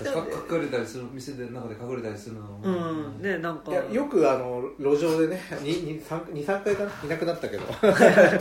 [0.01, 3.71] 隠れたりする店で中で隠れたりするのうんねなんか。
[3.71, 6.91] ないやよくあの路上でね 23回かな？
[7.05, 7.63] いなくなったけど。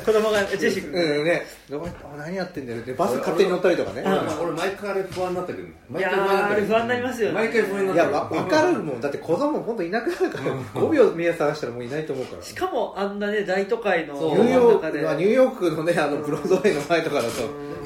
[0.05, 1.01] 子供がジェシー君。
[1.19, 1.45] うんね。
[1.69, 2.79] どこあ何やってんだよ。
[2.79, 4.03] ってバス勝手に乗ったりとかね。
[4.05, 5.73] 俺俺毎回あれ不安になったけどね。
[5.97, 6.55] いや毎回不安になったけど。
[6.55, 7.35] ーあれ不安になりますよね。
[7.35, 9.01] 毎回不安になっいや分かるもん。
[9.01, 10.81] だって子供本当いなくなるから。
[10.81, 12.43] 5秒目探したらもういないと思うから。
[12.43, 17.27] しかもあんなね大都会のニューヨークまあニューヨークのねあのブロードウェイの前とかだと。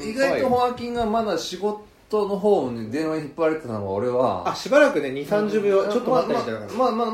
[0.00, 7.04] 意外とホアキンがまだ仕事の方に電話に引っ張られてたのが俺はあしばらくね2 3 0秒ちょっと待ってみたいな感じまあま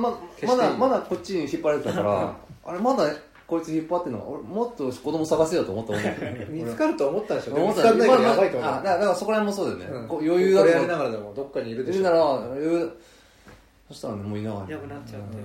[0.56, 3.10] だまだこっちに引っ張られてたからあれまだ
[3.52, 4.20] こいつ引っ張ってるの？
[4.20, 6.46] は俺もっと子供探せよと思ったもんね。
[6.48, 7.68] 見つかると思ったんでしょ。
[7.68, 8.70] 見つかんないからやばいと思う。
[8.70, 10.26] あだからそこら辺もそうだよね、うん。
[10.26, 12.00] 余裕だことれやりな思がらでもどっかにいるでしょ。
[12.00, 12.90] いるなら余裕
[13.88, 15.44] そしたらねもういなかったいなくなっちゃうっていう。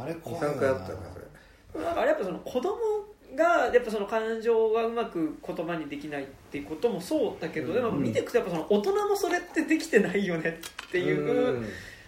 [0.00, 1.04] あれ怖い23回あったよね
[1.72, 1.84] それ。
[1.84, 2.74] なんかあれやっぱその子供
[3.36, 10.58] がやっぱその感情がうまく言葉にできないっていうこともそうだけど、でも見ていくとやっぱその大人もそれってできてないよね
[10.88, 11.66] っていうう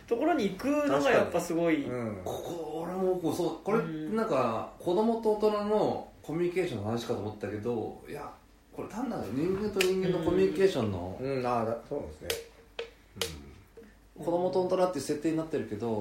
[0.08, 2.20] ところに行くのがやっぱすごい、んうん。
[2.24, 4.16] ここ俺もこうそうこれうん。
[4.16, 8.28] なんか子供と大人のコミュニケーションの話かと思ったけどいや
[8.72, 11.46] これ単なる人間と人間のコミュニケーションのうん。
[11.46, 12.28] ああだそうなんですね。
[14.18, 16.00] 子供と大人っていう設定になってるけど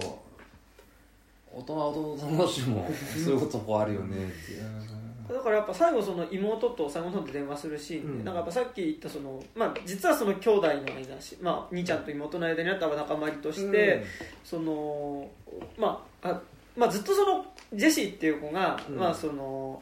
[1.54, 2.90] 大人は大人同士も
[3.24, 4.97] そういうことこうあるよねっていう
[5.34, 8.26] だからやっぱ最後その妹と最後の方で電話するシーンで、うん。
[8.26, 14.06] なんかやっぱさっき言ったその、まあ、実はその兄弟の間だし、まあ、兄ちゃんと妹の間にあった仲間りとして、
[14.44, 15.30] その
[15.78, 16.42] まああ
[16.76, 18.96] まあ、ずっとそのジェシーっていう子が、うん。
[18.98, 19.82] まあ、その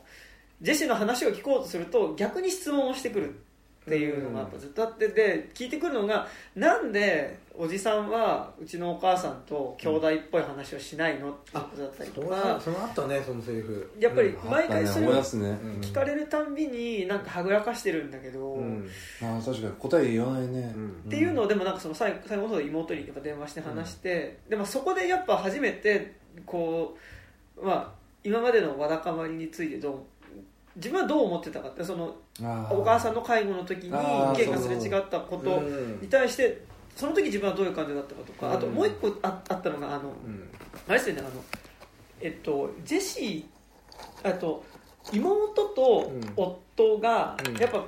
[0.61, 3.35] ジェシーの話を聞こうとすると逆に質問をしてくる
[3.85, 13.91] っていうのがやっぱずっとあってで聞いてくるのがなんでおじさんはうちのお母さんと兄弟っぽい話をしないのってことだったりとそかの、そのあったねそのセリフ。
[13.99, 18.89] やっぱりうん毎回それを聞かれるたんびになんかはぐらかしてるんだけど、うん。
[19.22, 20.89] ああ確かに答え言わないね、うん。
[21.08, 26.97] っていうのをでもなんかその最後最後の妹にやっぱ電話して話して、でもそこでやっぱ初めてこ
[27.58, 27.91] う、まあ、
[28.24, 29.99] 今までのわだかまりについてどう
[30.76, 32.16] 自分はどう思ってたかってその
[32.70, 36.01] お母さんの介護の時に意見がすれ違ったことうん。
[36.01, 36.62] に対して
[36.95, 38.53] その時自分はどういう感じだったかとか、うん。
[38.53, 40.49] あともう一個ああったのがあのうん。
[40.87, 41.43] あれですよねあの
[42.21, 44.63] えっとジェシーあと
[45.11, 47.57] 妹と夫がうん。
[47.57, 47.83] やっぱ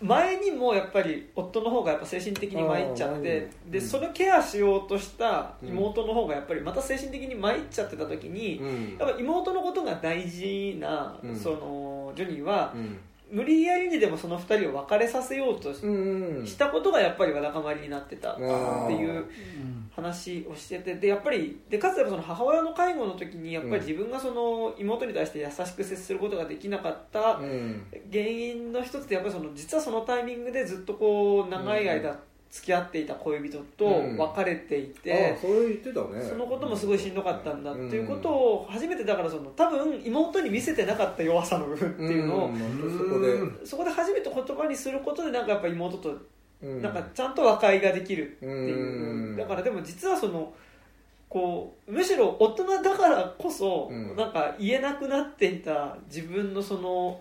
[0.00, 8.96] 前にもやっぱり夫の方がやっぱ精神的に参っちゃってうんでそのケアしようとした妹の方がやっぱりまた精神的に参っちゃってた時にうん。
[8.98, 11.36] やっぱ妹のことが大事なうん。
[11.36, 12.98] そのジョニーはうん
[13.30, 19.24] 無理やりにでもその2人を別れさせようとしたことがやっぱりわだかまりになってたってあいう
[19.94, 27.86] 話をしててでやっぱりでかつやっぱその母親の介護の時にやっぱり自分がその妹に対して優しく接することができなかったうん。
[28.10, 32.18] 原因の一つってやっぱりその実はそのタイミングでずっとこう長い間
[32.50, 33.84] 付き合っていた恋人と
[34.16, 36.22] 別れていて、あそれ言ってたね。
[36.22, 45.46] そのこともすごいしんどかったんだっていうことを初めてだからその多分妹に見せてなかった弱さの部分っていうのを、そこでそこで初めて言葉にすることでなん。
[45.46, 46.16] かやっぱ妹と
[46.62, 46.82] うん。
[46.82, 46.92] なん。
[46.94, 47.34] かちゃん。
[47.34, 49.36] と和解ができるっていう、うん。
[49.36, 50.52] だからでも実はその
[51.28, 54.16] こうむしろ大人だからこそ、うん。
[54.16, 54.32] なん。
[54.32, 57.20] か言えなくなっていた自分のその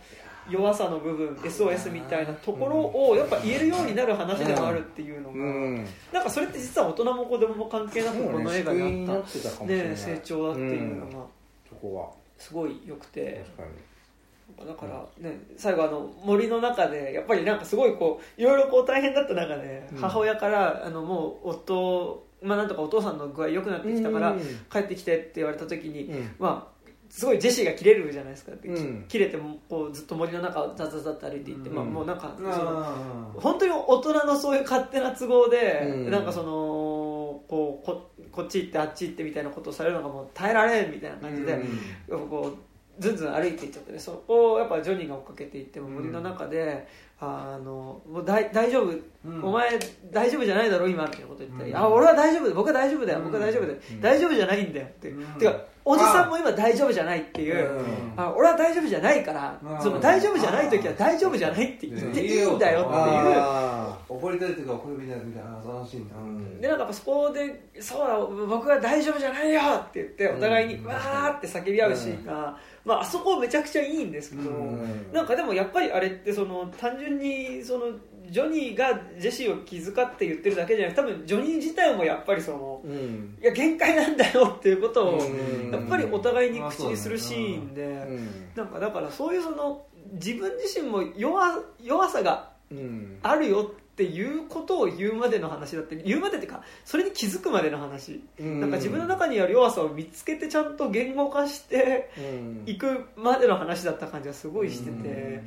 [0.49, 5.87] 弱さの部分 SOS みたいなところをやっぱ言えるようになる話でもあるっていうのが、うん。
[6.11, 11.25] なんかそれって実は大人も子供も関係なくこの映画ににあっなってたね、成長だっていうのが
[11.69, 12.09] そこは。
[12.37, 13.43] すごい良くて。
[14.65, 19.97] だからね、最後あの森の中でやっぱりなんかすごいこういろいろこう大変だった中でうん。
[19.99, 24.39] 母親からあのもう夫、まあ、なんとかお父さんの具合良くなってきたからうん。
[24.71, 26.35] 帰ってきてって言われた時に、うん。
[26.39, 26.76] まあ
[27.09, 29.05] すごいジェシーが切れるじゃないですか、うん。
[29.07, 31.75] 切れてもこうずっと森の中をザザザって歩いていって、うん。
[31.75, 36.11] まあ、もうなんかそのあ本当に大人のそういう勝手な都合で、うん。
[36.11, 36.47] なんかその
[37.47, 41.59] こうここっち行ってあっち行ってみたいなことをされるのがもう耐えられんみたいな感じで、
[42.09, 42.53] こ
[42.99, 46.87] うずんずん歩いていっちゃってねそこをやっぱジョニーが追っかけていっても森の中で、
[47.19, 48.91] あのもう大大丈夫、
[49.25, 49.43] うん。
[49.43, 49.79] お前
[50.11, 51.77] 大丈夫じゃないだろ今みたいなこと言って、うん。
[51.77, 53.21] あ俺は大丈夫だ僕は大丈夫だよ。
[53.21, 54.01] 僕は大丈夫だよ、うん。
[54.01, 55.25] 大丈夫じゃないんだよって、うん。
[55.39, 55.51] てか
[55.89, 58.13] おじさんも今大丈夫じゃないっていう、うん。
[58.17, 59.81] あ俺は大丈夫じゃないから、うん。
[59.81, 63.33] その大丈夫じゃない時は大丈夫じゃないって言っていいんだよっていう。
[63.37, 66.61] あ怒りたい時は怒りみたいなみたいなあー楽しいんだ、うん。
[66.61, 75.11] でなんかやっぱそこで「そうだ僕は大丈夫じゃないよ!」って言ってお互いにうんわーって叫び合うシーンが、まあ、あそこめちゃくちゃいいんですけど、うん。
[75.13, 77.85] なんかでもやっぱりあれってその単純にその
[78.29, 83.37] ジョニーがジェシーを気遣って言ってるだけじゃなくて多分ジョニー自体もやっぱりそのうん。
[83.41, 85.71] いや限界なんだよっていうことをうん。
[85.71, 88.29] やっぱりお互いに口にするシーンで、うん。
[88.55, 93.19] なんかだからそういうその自分自身も弱弱さがうん。
[93.23, 98.59] あるよっていうことを言うまでの話だって言うまでっていうかそれに気づくまでの話、うん。
[98.59, 102.63] なんか自分の中にある弱さを見つけてちゃんと言語化してうん。
[102.65, 105.43] いくまでの話だった感じがすごいしてて、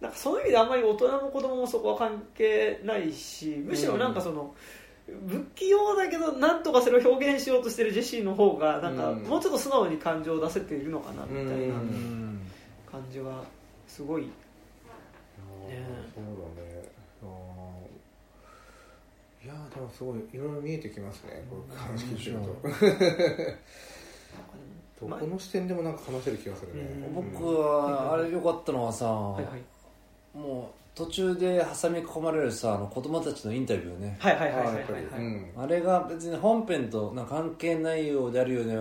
[0.00, 4.54] なんかそういう意味であんまり大人も子供もそこは関係ないしむしろなんかその、
[5.06, 9.22] 不器用だけどなんとかそれを表現しようとしてるジェシーの方がなんかうん。
[9.22, 12.40] もうちょっと素直に感情を出せているのかなみたいなうん
[12.90, 13.44] 感じは
[13.86, 14.22] すごい。
[14.22, 14.28] ね。
[16.14, 16.24] そう
[16.56, 16.96] だね。
[19.44, 22.56] いやーでもすごいいろいろ見えてきますねこういう話聞いてると。
[25.06, 26.82] どこの視点でもなんか話せる気がするね。
[27.06, 27.32] うん。
[27.32, 29.62] 僕はあれ良かったのはさ、はいはい
[30.36, 34.16] もう途中で挟み込まれるさあの子供たちのインタビューね。
[34.20, 35.02] はいはいはいはいはいはい。
[35.18, 35.46] うん。
[35.56, 38.72] あれが別に本編となんか関係ないようであるようで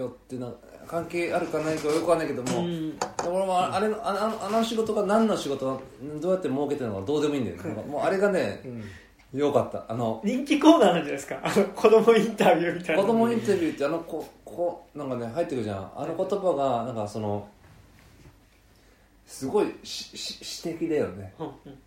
[0.00, 0.52] よってな
[0.86, 2.98] 関係あるかないかよくわかんないけども、うん。
[3.26, 5.80] 俺もあれのあのあの仕事が何の仕事
[6.20, 8.84] どうやって儲けてるのかどうでもいいんだよ、なんかもうあれがねうん
[9.32, 9.84] 良かった。
[9.86, 11.40] あの人気コーナーなんじゃないですか。
[11.42, 13.02] あの子供インタビューみたいな。
[13.02, 15.92] 子供インタビューってあのここなんかね入ってくるじゃん。
[15.94, 17.46] あの言葉がなんかその
[19.30, 21.32] すごいしし詩的だよね。
[21.38, 21.46] うん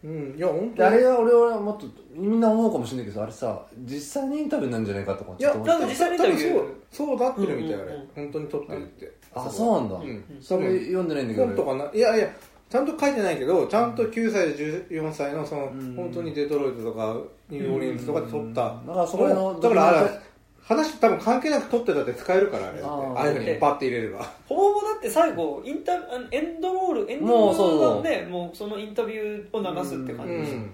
[0.10, 0.32] うん。
[0.32, 0.88] うんいや本で当に。
[0.88, 1.86] あれは俺はもっと
[2.16, 5.78] みんな思うかもしれないけどあれさ実際にインタビューなんじゃないかとかいやちょっと思って。
[5.78, 6.54] なんか実際にインタビュー。
[6.54, 8.08] 多分そうそうなってるみたいあれ、うんうんうん。
[8.16, 9.14] 本当に撮ってるって。
[9.36, 10.24] あそうなんだ、うん。
[10.42, 11.48] それ読んでないんだけど。
[11.48, 12.28] 本とかないやいや
[12.70, 15.96] ちゃんと書いてないけどちゃんと9歳で14歳のその、ん。
[15.96, 17.18] 本当にデトロイトとか
[17.50, 20.10] ニューオーリンズとかで撮った、だからそこのだからあれ
[20.64, 23.14] 話多分関係なく撮ってたって使えるからあれだってあー。
[23.18, 24.20] ああいうふうにパッて入れれば。
[24.48, 30.68] ほぼほぼだって最後インタあのエンドロールエンドロールがねもうそのインタビューを流すって感じですよね、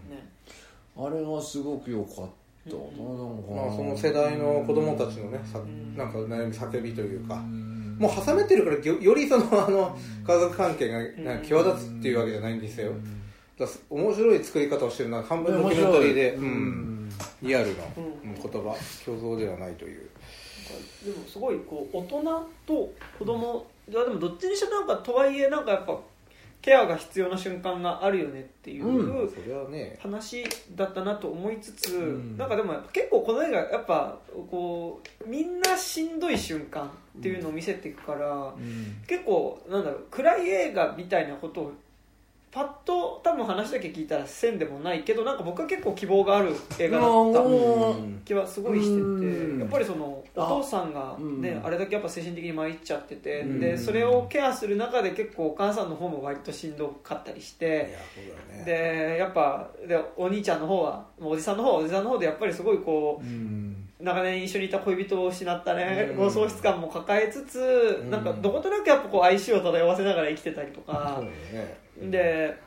[0.95, 5.59] あれがすごく良かったな,、うんまあその世代の子供たちのねさ
[5.95, 7.35] なんか悩み叫びというか。
[7.99, 12.93] もう挟めてるからよよりそのあの家族関係がなんか際立つっていうわけじゃないんですよ。
[13.57, 16.47] だから面白い作り方をしてるな半分ドキュメンタリーで、ううん。
[16.47, 16.98] ん
[17.41, 18.03] リアルな、うん。
[18.03, 20.09] うん言葉虚像ではないという。
[21.03, 22.23] でもすごいこう大人
[22.67, 25.97] と子供いやでもどっちにしてもなんかとはいえなんかやっぱ
[26.61, 29.97] ケアが必要な瞬間があるよねっていう、うんそれはね。
[30.01, 30.43] 話
[30.75, 32.37] だったなと思いつつ、ん。
[32.37, 34.17] なんかでも結構この映画やっぱ
[34.51, 36.85] こうみんなしんどい瞬間
[37.17, 38.53] っていうのを見せていくから、
[39.07, 41.73] 結構なんだろう暗い映画みたいなことを
[42.51, 48.21] パッと多分話だけ聞いたらせんでもないけどなんか僕は結構希望がある映画だったうん。
[48.25, 49.57] 気はすごいしてうん。
[49.57, 51.65] てやっぱりそのお父さんがねうん。
[51.65, 53.59] あれだけやっぱ精神的に参っちゃっててうん。
[53.59, 57.95] でそれをケアする中で結構お母さんの方も割としんどかったりしいて
[58.65, 63.27] でやっぱでお兄ちゃんの方はおじさんの方はおじさんの方でやっぱりすごいこうん。
[63.27, 66.13] う長年一緒にいた恋人を失ったね。
[66.17, 66.31] うん。
[66.31, 68.09] 喪失感も抱えつつん。
[68.09, 71.21] なんかどことなくやっぱこう哀愁を漂わせながら生きてたりとか。
[72.01, 72.57] で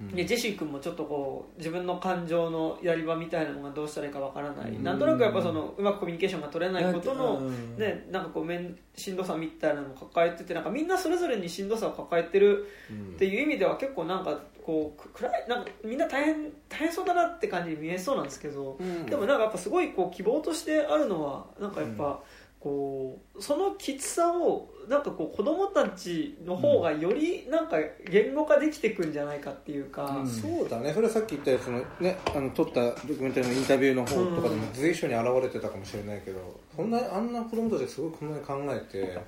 [0.00, 0.08] うん。
[0.16, 4.82] でジェシー君もちょっとこう自分の感情のやり場みたいなのがどうしたらいいかわからない、うん。
[4.82, 7.78] なんとなくやっぱそのうまくコミュニケーションが取れないことの、うん。
[7.78, 19.06] ね、なんかこう面しんどさみたいなのを抱えててなんかみんなそれぞれにしんどさを抱えてるうんっていう意味では結構なんかこうく暗いなんかみんな大変大変そうだなって感じに見えそうなんですけど、うん。
[19.06, 22.20] でもなんかやっぱすごいこう希望としてあるのはなんかやっぱ、
[22.60, 27.76] こうそのきつさをなんかこう子供たちの方がよりなんか
[28.08, 30.26] 言語化できてくんじゃないかっていうか、うん。
[30.28, 30.92] そうだね。
[30.92, 39.18] それはさっき言ったやつのねあの撮ったドキュメンタリーのインタビューの方とかでも随所に現れてたかもしれないけど、そんなあんな子供たちがすごいこんなに考えて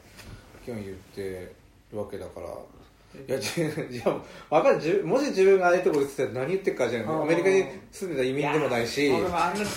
[0.64, 1.52] 意見を言って
[1.92, 2.46] るわけだから
[3.28, 3.64] いやじい
[3.98, 9.10] やわかるじもし自分がああいうところで言ってたら何言ってるかじゃないうんアメリカに住んでた移民でもないし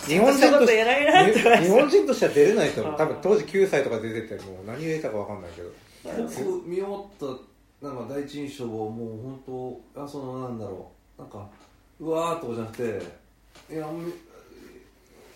[0.08, 2.94] 日本人ととして日本人としては出れないと思う。
[2.94, 5.70] うん多分当時9歳とか出ててもう何言えたかわかんないけど。
[6.04, 7.04] 僕見終わっ
[7.80, 11.22] たなんか第一印象はもう本当あそのなんだろう。
[11.22, 11.48] なんか
[12.00, 14.14] うわーっとかじゃなくていやみ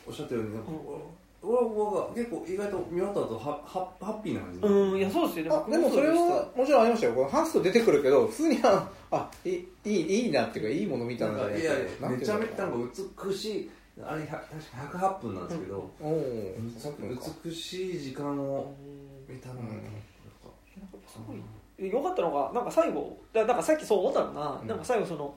[0.08, 0.72] おっしゃったようになんか、
[1.44, 5.46] 俺は結構意外と見終わった後ははハッピーな感じ、うんいやそうですよ。
[5.46, 7.14] ねあ僕でもそれはもちろんありましたよ。
[7.14, 12.94] このハンスと出てくるけど普通にあ あいいいいいいなっていうかいいもの見たなんなかいやなんめちゃめちゃななんか
[13.28, 13.72] 美しい
[14.04, 14.48] あれ100確
[14.92, 17.00] か108分なんですけど、おおそうか
[17.44, 18.74] 美しい時間を
[19.28, 19.60] 見たな、うん。
[21.08, 24.68] すごい良かったのがなんか最後だなんかさっきそう思ったのが、うん。
[24.68, 25.34] なんか最後その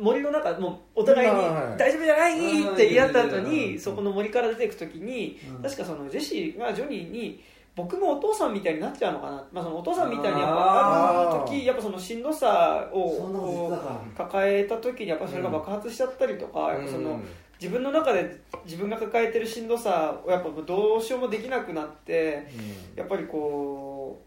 [0.00, 5.62] 森の中もうお互いにあーはい「大丈夫じゃない!」って言い合った後うんにそこの森から出ていく時にうん。
[5.62, 7.42] 確かそのジェシーがジョニーに
[7.74, 13.72] 僕もお父さんみたいになっちゃうのかな、まあ、そのお父さんみたいにやっぱある時やっぱそのしんどさを
[14.14, 17.18] 抱えた時にやっぱそれが爆発しちゃったりとか、やっぱその
[17.58, 22.46] 自分の中で自分が抱えてるしんどさをやっぱどうしようもできなくなって
[22.94, 24.20] やっぱりこ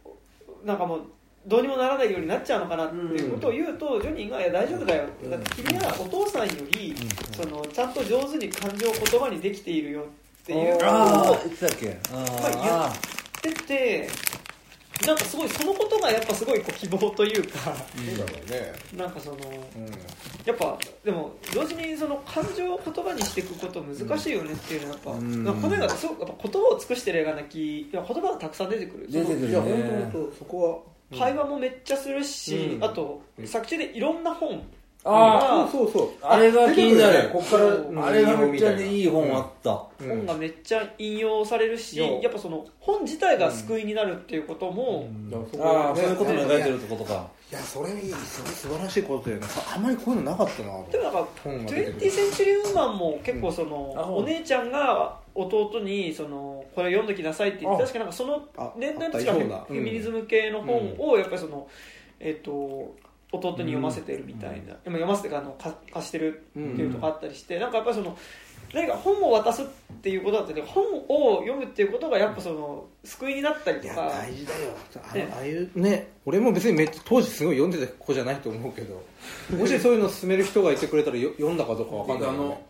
[0.64, 1.02] うなんかもう
[1.46, 5.30] どうにもならないようになっちゃうのかなっていうことを言うと、ジョニーが「いや大丈夫だよ」って。
[5.30, 6.96] だって君はお父さんより、
[7.36, 11.98] そのちゃんと上手に感情を言葉にできているよっていうことを言ってたっけ？
[13.44, 14.10] 言ってて
[15.06, 17.74] なんかすごいそのことがやっぱすごいこう希望というかそう
[18.18, 18.74] だろうね。
[18.98, 19.86] なんかそのうん。
[20.46, 25.44] やっぱでも同時にその感情を言葉にしていくこと難しいよねっていうのはやっぱ、うん。
[25.44, 29.08] なんかこの映画すごくやっぱ言葉を尽くしてる映画なきいや言葉がたくさん出てくる。
[29.12, 32.84] 出てくるいや本ね当本当そこは会話もめっちゃするし、うん。
[32.84, 34.62] あと作中でいろんな本。
[35.08, 36.10] あそうそうそう。
[36.24, 37.30] あれが気になる。
[37.30, 38.00] こっからうん。
[38.00, 40.10] ああれがめっちゃいい本あった、うん。
[40.10, 42.22] 本がめっちゃ引用されるし、うん。
[42.22, 45.08] やっぱその本自体が救いになるっていうことも、
[45.60, 46.02] ああね。
[46.02, 47.28] そういうことも描いてるってことか。
[47.52, 49.48] いやそれいいそれ素晴らしいことだよね。
[49.76, 50.84] あんまりこういうのなかったな。
[50.92, 52.08] でもなんか本が出てくる。
[52.08, 61.68] 20センチュリーウーマンも結構その、お姉ちゃんが弟にそのこれ読んどきなさいって言ってあ確かなんかそのあ年代とあしてはフったようフェミニズム系の本をやっぱりその、
[62.20, 62.96] えっ、と
[63.32, 68.18] 弟に読ませてるみたいな、でも読ませてかあのか貸してるっていうとこあったりして、なんかやっぱりその
[68.74, 69.66] 何か本を渡すっ
[70.02, 74.60] ていうことだったり本を読むっていうことがやっぱその救いになったりいやとか大事だよ。
[75.12, 75.24] あね。
[75.24, 79.02] のああいうね俺も別にめっちゃ当時すごい読んでた子じゃないと思うけど
[79.58, 82.66] もしそういうの勧める人がいてくれたらよ読んだかどうかわかんないけどね。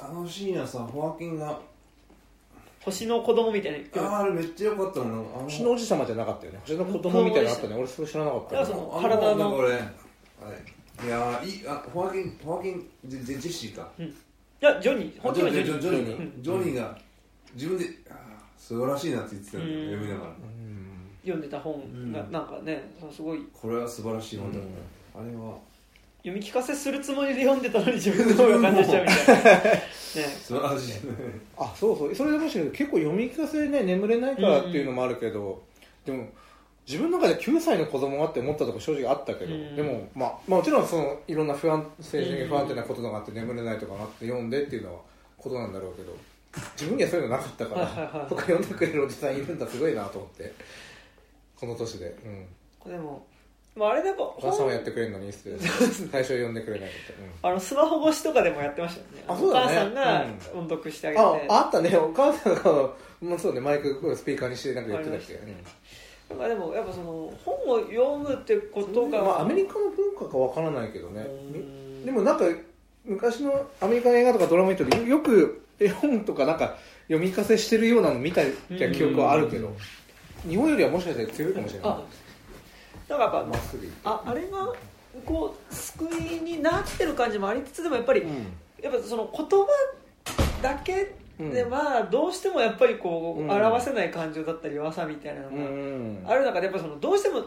[0.00, 1.60] あのシーンはさホアキンが
[2.84, 6.58] 星の子供みたいなああれめっちゃ良かったもんあの星の王子様じゃなかったよね。
[6.62, 7.74] 星の子供みたいなのあったね。
[7.76, 9.28] 俺それ知らなかったいやそのあ体の。
[9.28, 9.82] なんか俺あれ。
[11.06, 11.08] い。
[11.08, 13.88] やーいいあホアキンホアキンジェジェジェシーか？
[13.98, 14.02] い
[14.60, 15.18] やジョニー。
[15.20, 16.16] あ本当にジョニージョニー。
[16.18, 16.42] うん。
[16.42, 16.98] ジョニーが
[17.54, 17.84] 自分で
[18.58, 19.60] 素晴らしいなって言ってたん。
[19.60, 20.30] だ読みながら。
[20.30, 20.86] うん。
[21.22, 21.74] 読んでた本
[22.12, 22.32] がうん。
[22.32, 23.46] なんかねすごい。
[23.52, 24.62] これは素晴らしい本だっ
[25.12, 25.20] た。
[25.20, 25.56] あれは
[26.22, 29.50] 読み聞かせするつもりで読んでたのに自分の方が感動しちゃうみたいな。
[29.64, 29.80] ね。
[30.40, 30.92] 素晴らしい
[31.58, 32.14] あそうそう。
[32.14, 35.62] それでもし結構読み聞かせね眠れないからっていうのもあるけど、
[36.04, 36.28] でも
[36.86, 39.74] 自分の中で9歳の子供がって思ったとこ正直あったけど、うん。
[39.74, 45.00] でも、まあ、まあもちろんそのいろんな不安精神的に不安定なことがあって眠れないとかがあって読んでっていうのは
[45.36, 46.16] ことなんだろうけど
[46.76, 48.26] 自分にはそういうのなかったから、はいはいはい。
[48.28, 50.52] そっか読んでくれるおじさんいるんだすごいなと思って
[51.56, 52.16] この年で、
[52.84, 53.24] うん、でも、
[53.74, 57.50] まあ、あれでやっぱお母さんはやってくれるのにって 最初読んでくれないって、うん。
[57.50, 59.24] あのスマホ越しとかでもやってましたよね。
[59.26, 59.64] あそうだね。
[59.64, 60.60] お母さんがうん。
[60.60, 61.96] 音読してあげて、ああったね。
[61.96, 62.90] お母さんが、
[63.22, 65.36] まあ、そうねマイクスピーカーにしてなんか言ってたっけ、う
[66.34, 66.38] ん。
[66.38, 71.22] なんかでもやっぱその本を読むってことが、まあ、アメリカの文化かわからないけどね。
[71.22, 72.04] うん。
[72.04, 72.44] でもなんか
[73.06, 76.76] 昔のアメリカの映画とかドラマ見てよく絵本とかなんか
[77.08, 79.74] 読み聞かせしてるようなの見た記憶はあるけど。
[80.48, 81.90] 日本よりはもしかしたら強いかもしれない。
[81.90, 82.02] あ
[83.08, 84.72] だからやっぱまっすぐ行ってああれが
[85.26, 88.22] こう救いになってる感じもありつつでもやっぱり、
[88.82, 89.66] やっぱその言葉
[90.62, 93.50] だけではどうしてもやっぱりこう、うん。
[93.50, 95.60] 表せない感情だったり弱さみたいなのうんう
[96.20, 97.44] んがある中でやっぱそのどうしても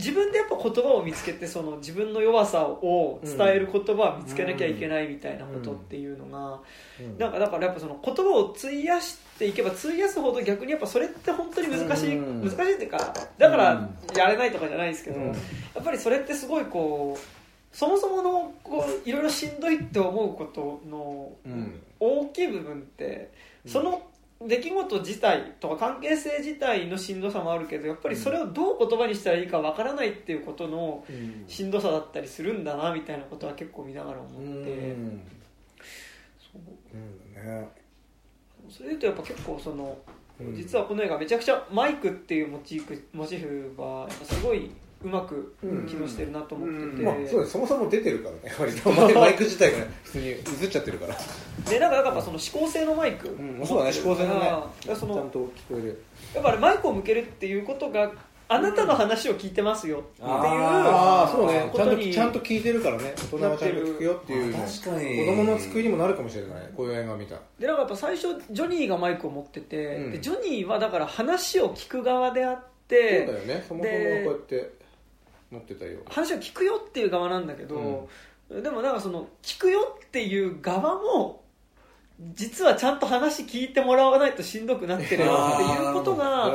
[0.00, 6.60] 自分でやっぱ言葉を見つけてその自分の弱さを伝える言葉を見つけなきゃいけないみたいなことっていうのが、
[6.98, 7.18] うん。
[7.18, 12.48] なんかだからやっぱその言葉を費やしていけば費やすほど逆にやっぱそれって本当に難しい、うん。
[12.48, 15.26] 難しいっていうかだからやれないとかじゃないですけど、うん。
[15.28, 15.34] や
[15.80, 21.82] っぱりそれってすごいこうそもそものこういろいろしんどいって思うことのうん。
[22.00, 23.30] 大きい部分って
[23.66, 24.02] その
[24.42, 31.44] 出来事自体とか関係性自体のしんどさもあるけどやっぱりそれをどう言葉にしたらいいかわからないっていうことのうん。
[31.46, 34.44] しんどさだったりするんだなみたいなことは結構見ながら思って、う
[34.98, 35.22] ん。
[36.38, 36.62] そう
[36.94, 37.68] うんね。
[38.70, 39.98] それで言うとやっぱ結構その、
[40.40, 40.56] うん。
[40.56, 44.70] 実はこの映画めちゃくちゃマイクっていうモチーフモチーフはやっぱすごい
[45.02, 45.54] うまく
[45.88, 48.54] 機能してるなと思ってて、まあそそもそも出てるからね。
[48.60, 48.90] 割と。
[48.90, 51.16] マイマイク自体がね普通に映っちゃってるから。
[51.70, 53.90] でなんかやっぱその指向性のマイク、うんそうだね。
[53.94, 54.40] 指向性のね
[54.82, 56.02] ちゃんと聞こえる。
[56.34, 58.12] やっぱあれマイクを向けるっていうことが
[58.48, 61.70] あなたの話を聞いてますよっていう、ああそうね。
[61.74, 63.14] ちゃんことちゃんと聞いてるからね。
[63.32, 64.66] 大人はちゃんと聞くよっていうね。
[64.82, 65.18] 確かに。
[65.18, 66.70] 子供の救いにもなるかもしれない。
[66.76, 70.10] こういう映画見たでなんかやっぱ最初ジョニーがマイクを持ってて、うん。
[70.10, 72.54] でジョニーはだから話を聞く側であっ
[72.90, 73.64] そうてだよね。
[73.68, 74.79] そもそもこうでやって
[75.50, 76.00] 持ってたよ。
[76.08, 78.08] 話を聞くよっていう側なんだけど、
[78.50, 81.42] でもなんかその聞くよっていう側も
[82.34, 86.52] 実はちゃんと話聞いてもらわないとしんどくなってるよっていうことが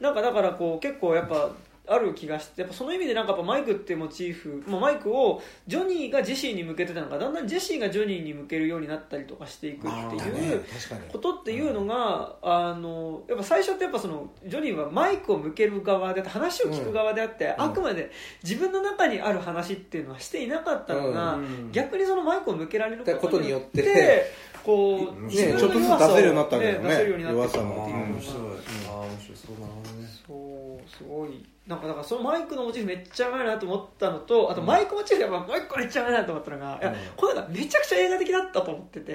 [0.00, 1.50] なんかだからこう結構やっぱ
[1.90, 10.64] ある気がしてやっぱその意味でなんかやっぱマイクっていうモチーフ、まあ、マイクをジョニーがジェシーに向けてたのがだんだんジェシーがジョニーに向けるようになったりとかしていくってだいう。
[11.10, 17.64] ことっていうのが、あのやっぱ最初ってやっぱそのジョニーはマイクを向ける側で話を聞く側であって、うん。
[17.64, 18.12] あくまで
[18.44, 24.30] 自分の中にある話っていうのはしていなかったのが、うん逆にそのマイクを向けられることによって
[24.64, 26.88] こう、ね自分のちょっとずつ出せるようになったわけだよね。
[26.88, 29.36] 出せるようになって弱さきたも面白いあー面白い。
[29.36, 36.96] そうなるほどねそうすごいなんかだからそのマイクのモチーフめっちゃうまいなと思ったのとあとマイクモチーフやっぱもう一個めっちゃうまいなと思ったのが、いやうん。
[37.16, 39.14] これがめちゃくちゃ映画的だったと思ってて、っ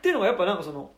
[0.00, 0.90] ていうのがやっぱなんかその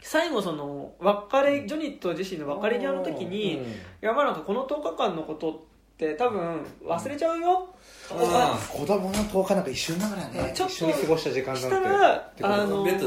[0.00, 3.70] 最後その別れジョニーとジェシーの別れ際の時に、うん。
[3.70, 7.68] いやまあなんかこの10日間のことって多分忘れちゃうよ、
[8.10, 10.52] あ子供の10日なんか一瞬だからね。
[10.52, 12.98] ちょっと一緒に過ごした時間したらあのね。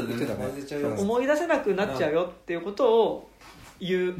[0.96, 3.30] 思い出せなくなっちゃうよっていうことを
[3.78, 4.12] 言う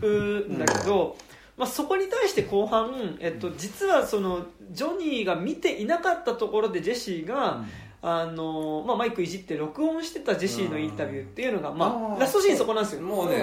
[0.52, 1.16] んだけど、
[1.56, 7.64] まあ、そこに対して後半、えっと、実はそのジョニーが見ていなかったところでジェシーが、
[8.02, 13.02] あのまあ、マイクいじって録音してたジェシーのインタビューっていうのが、まあ、ラストシーンそこなんですよ。
[13.02, 13.42] もうね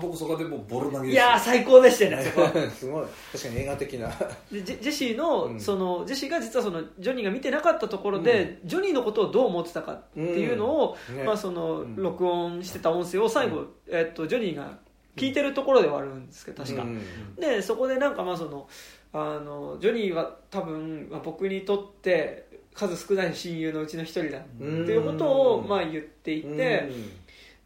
[0.00, 2.22] 僕そこでもうボロ投げいやー最高でしたよね。
[2.70, 3.06] すごい。
[3.32, 4.08] 確かに映画的な。
[4.52, 5.60] でジェジェシーの,、うん。
[5.60, 11.96] そのジェシーが実はそのジョニーが見てなかったところで、ジョニーのことをどう思ってたかっていうのを、まあ、そのうん。
[11.96, 14.78] 録音してた音声を最後、えっと、ジョニーが
[15.16, 17.00] 聞いてるところではあるんですけど確か、うん。
[17.36, 18.68] でそこでなんかまあその
[19.12, 26.90] あのジョニーは多分まあ僕にとって数少ない親友のうちの一人だってうんいうことをまあ言っていて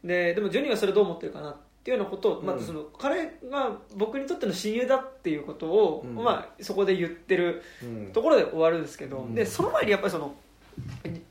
[0.03, 1.55] ででもジョニーはそれどう思ってるかなっ
[1.87, 2.45] ていうようなことを、うん。
[2.45, 6.15] まあ、その彼が僕にとっての親友だっていうことを、うん。
[6.15, 8.11] まあ、そこで言ってるうん。
[8.11, 10.35] ところで終わるんですけど、うんでその前にやっぱりその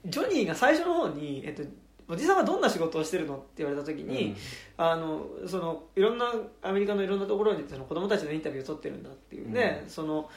[0.07, 1.62] ジョニーが最初の方に、えっと、
[2.09, 4.37] おじさんはどんな仕事をしてるのって言われた時に、
[4.77, 6.33] あのそのいろんな
[6.63, 9.91] アメリカのいろんなところにその子供たちのインタビューを取ってるんだっていうね、うん。
[9.91, 10.29] その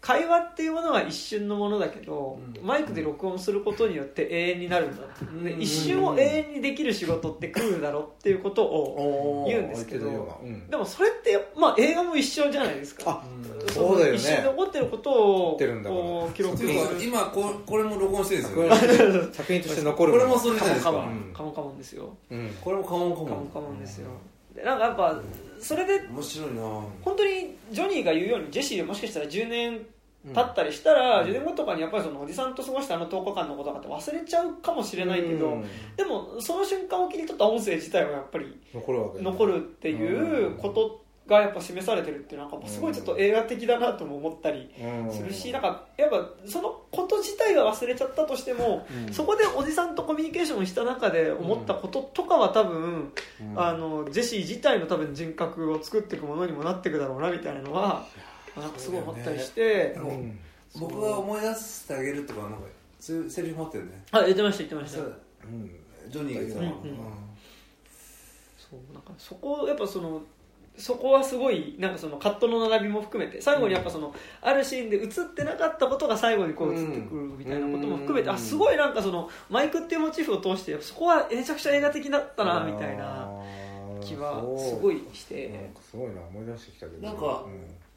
[0.00, 2.66] 会話っていうものは一瞬のものだけど、うん。
[2.66, 5.02] マイクで録音することによって永遠になるんだ。
[5.22, 5.60] うん。
[5.60, 13.22] 一瞬を永遠にできる仕事って来るだろっていうことを言うんですけどうんでもそれって、まあ、映画も一緒じゃないですか
[13.72, 16.58] そうだよね一瞬で起こってることをこう記録
[17.00, 24.08] 今ここれも録音してるんですこよ作品として残るこれもそれじゃないですかカモンうんカモンですようんこれもカモンカモンカモンカモンですよ
[24.58, 25.20] でなんかやっぱ
[25.60, 26.62] それで面白いな。
[27.02, 29.86] 本当にジョニーが言うようにジェシーもしかしたら10年
[30.34, 35.64] 経ったりしたら、10年後とかにやっぱりそのおじさんと過ごしたあの10日間のこととかって忘れちゃうかもしれないけど、うん。
[35.96, 45.12] でもその瞬間を切り取った音声自体はやっぱり残るっていうことがやっぱ示されてるっていうのはなんかすごいちょっと映画的だなとも思ったりうん。
[45.12, 49.12] するしなんかやっぱそのこと自体は忘れちゃったとしても、うん。
[49.12, 53.52] そこでおじさんとコミュニケーションした中で思ったこととかは多分、うん。
[53.56, 58.06] あのジェシー自体の多分人格を作っていくものにもなっていくだろうなみたいなのは
[58.56, 60.38] なんかすごい思ったりして、うん。
[60.80, 62.58] 僕が思い出してあげるとかなんか
[63.00, 64.02] そういうセリフ持ってるね。
[64.12, 64.98] あ言ってました言ってました。
[64.98, 65.70] そううん。
[66.10, 66.98] ジョニーが言ってたうんうん
[68.70, 70.22] そうなんかそこやっぱその
[70.78, 78.34] そこはすごいなんかそのカットの並びも含めて最後にやっぱその、あるシーンで映ってなかったことが最後にこう映ってくるみたいなことも含めて、うん。
[78.34, 83.28] あすごいなんかそのマイクっていうモチーフを通してそこはめちゃくちゃ映画的だったなみたいな
[84.00, 85.48] 気はすごいして。
[85.48, 87.06] なんかすごいな思い出してきたけど。
[87.06, 87.44] なんか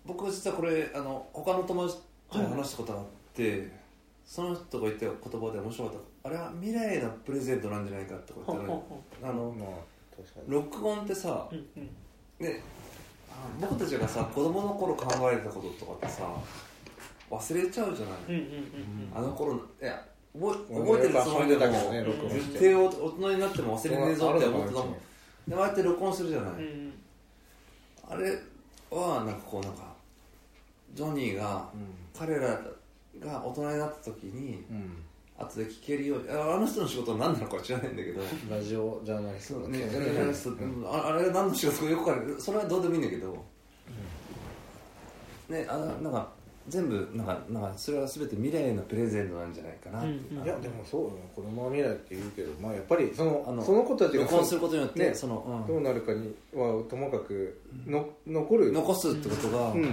[0.05, 1.99] 僕実はこれあの他の友達
[2.31, 3.05] と話したことがあっ
[3.35, 3.71] て、
[4.25, 6.29] その人が言った言葉で面白かった。
[6.29, 9.69] あれは未来のプレゼントなんじゃないかってことあのまあ
[10.47, 11.89] 録音ってさうんうん
[12.41, 12.61] ね。
[13.31, 16.23] あ僕たちがさ子供の頃考えてたこととかってさ
[17.29, 21.71] 忘れちゃうじゃない、うんうんうんあの頃のいや覚えてるつもりでも
[22.29, 24.95] 絶対大人になっても忘れねえぞって思ってたもん。
[25.47, 26.93] でもああやって録音するじゃない、うんうん。
[28.09, 28.39] あれ
[28.89, 29.93] はなんかこうなんか
[30.93, 32.61] ジョニーがう彼ら
[33.19, 35.03] が大人になった時にんうん
[35.41, 36.29] 後で聞けるように。
[36.29, 38.21] ああの人の仕事は何なのか知らないんだけど。
[38.49, 39.59] ラジオジャーナリスト。
[39.67, 39.89] ね、うん。
[39.89, 40.49] ジャーナリス
[40.85, 43.45] ああれが何の仕事かよくわかんないそれはどうでもいいんだけど、
[45.49, 46.29] ねあなんか
[46.67, 50.07] 全部なんかなんかそれは全て未来へのプレゼントなんじゃないかなって。
[50.09, 50.45] いううんうん。
[50.45, 58.71] いやでもそうよね子供は未来って言うけどまあやっぱりそのあのその子たちが録音することによって、ねその、どうなるかにはともかくの残る。
[58.71, 59.81] 残すってことが、うん。
[59.81, 59.89] で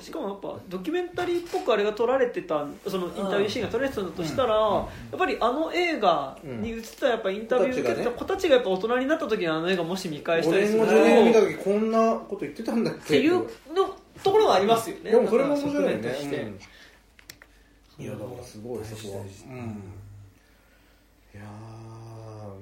[0.00, 13.46] しかもやっぱドキュメンタリーっぽくあれが撮られてたそのインタビューシーンが撮られてたんだとしたら、やっぱりあの映画に映ったやっぱインタビュー受けてた子たちがやっぱ大人になった時にあの映画もし見返したり5すると年後10年見た時こんなこと言ってたんだっけっていうの
[14.22, 15.12] ところはありますよね。
[15.12, 16.58] でもそれも面白いね。
[17.98, 18.04] うん。
[18.04, 19.24] いやだからすごいそこは。
[19.24, 19.28] い
[21.38, 21.42] や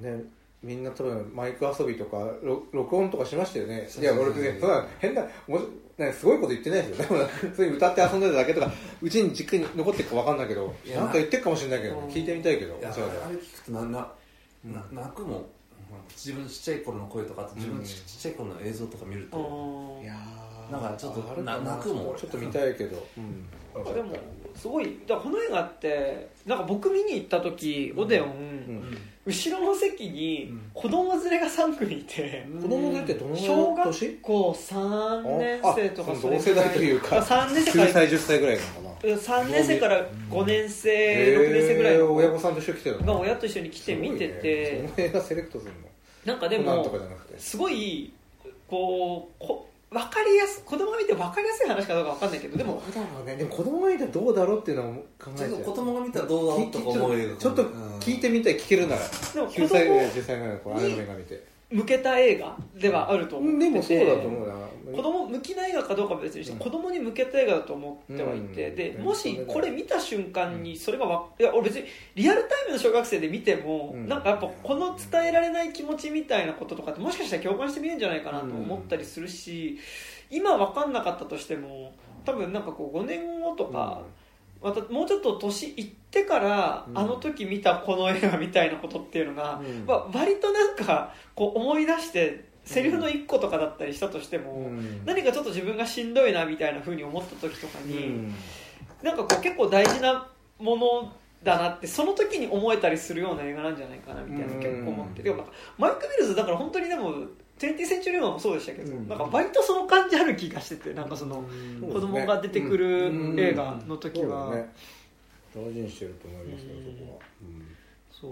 [0.01, 0.23] ーね
[0.61, 3.87] みんな多分マイク遊びとか録録音とかしましたよね。
[3.99, 5.13] いや俺ねそんな変
[5.97, 7.07] なもしねすごいこと言ってないですよ。
[7.07, 8.71] でも普通に歌って遊んでただけとか
[9.01, 12.07] うちに実家に残ってるか分かんないけどなんか言ってるかもしれないけどうん。
[12.07, 13.07] 聞いてみたいけどいやあそう。
[13.07, 13.99] だよれ聞くとなな
[14.63, 15.45] な泣くもん
[16.09, 17.83] 自分ちっちゃい頃の声とかあと自分うん。
[17.85, 20.03] ちちっちゃい頃の映像とか見ると、うん。
[20.03, 20.71] いやー。
[20.71, 21.59] なんかちょっとあるかな。
[21.59, 22.15] な泣くもん。
[22.17, 23.05] ちょっと見たいけど。
[23.17, 23.93] うん。
[23.93, 24.15] でも
[24.55, 28.97] すごいだこの映画ってなんか僕見に行った時オデオン、うん。
[29.25, 37.17] 後ろの席に子供連れが3組いて、子供でってどの小学校3年生とかあそ世代というか。
[37.17, 43.13] 3年生9から歳10歳ぐらいかな3年生から5年生、6年生ぐらいの親御さんと一緒に来てるの？
[43.13, 45.77] が親と一緒に来て見てて、その映画セレクトするの。
[46.25, 47.39] なんかでもかじゃなくて。
[47.39, 48.13] すごい
[48.67, 53.35] こうこ分かりやす子供が見て分かりやすい話かどうか分かんないけどでもどうだろうね。
[53.35, 55.49] でも子供がいたらどうだろうっていうのを考えちゃう。
[55.49, 57.63] ちょっと子供が見たらどうだろうとか思う映画ちょっと
[57.99, 58.57] 聞いてみたい。
[58.57, 59.01] 聞けるなら。
[59.01, 64.55] でも子9歳ぐらい供10歳ぐらいの子アニメが見て向けた映画ではあると思ってて、でもそうだと思うな。
[64.95, 66.59] 子供向きな映画かどうかは別にして、うん。
[66.59, 68.69] 子供に向けた映画だと思ってはいて、うん。
[68.69, 68.75] うん。
[68.75, 71.85] でもしこれ見た瞬間にそれがわいや俺別に
[72.15, 74.07] リアルタイムの小学生で見ても、うん。
[74.07, 79.77] なんかやっぱこの伝えられない気持ちみたいなこととかってもしかしたら共感してみるんじゃないかなと思ったりするし、
[80.29, 81.93] 今分かんなかったとしても
[82.23, 84.01] 多分なんかこう5年後とか、
[84.65, 86.97] またもうちょっと年いってから、うん。
[86.97, 89.85] あの時見たこの映画みたいなことっていうのが、うん。
[89.85, 95.05] まあ、割となんかこう思い出してセリフの1個とかだったりしたとしても、うん。
[95.05, 98.35] 何かちょっと自分がしんどいなみたいな風に思った時とかに、うん。
[99.03, 100.27] なんかこう結構大事な
[100.57, 101.13] もの
[101.43, 104.59] だなってその時に思えたりするような映画なんじゃないかなみたいなうん。
[104.59, 105.21] 結構思って。
[105.21, 107.13] でもなんかマイク・ミルズだから本当にでも
[107.59, 109.07] 20センチュリーマンもそうでしたけど、うん。
[109.07, 111.43] なんか割とその感じある気がしててなんかその
[111.81, 114.69] 子供が出てくるうん映画の時は、ね。
[115.55, 117.19] 大事にしてると思いますよそこは。
[118.11, 118.31] そう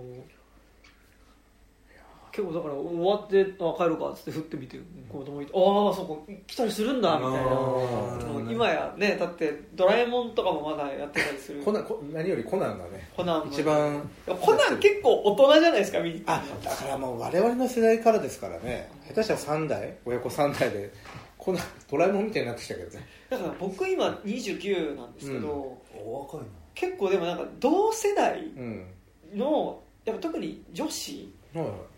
[2.36, 8.52] 結構だから終わって「あ帰るか」っつって振ってみて子供いて「ああそこ来たりするんだ」みたいな。
[8.52, 11.62] 今やねだって「ドラえもん」とかもまだやってたりする。
[11.62, 13.08] コナンこ何よりコナンがね。
[13.16, 16.34] コナンも一番コナン結構大人じゃないですかみんな。
[16.34, 18.90] あだからもう我々の世代からですからね。
[19.08, 20.92] 下手したら3代親子3代で
[21.38, 23.06] コナンドラえもんみたいになってきたけどね。
[23.30, 26.46] だから僕今29なんですけど、お若いな。
[26.74, 28.88] 結構でもなんか同世代うん。
[29.36, 31.30] のやっぱ特に女子はい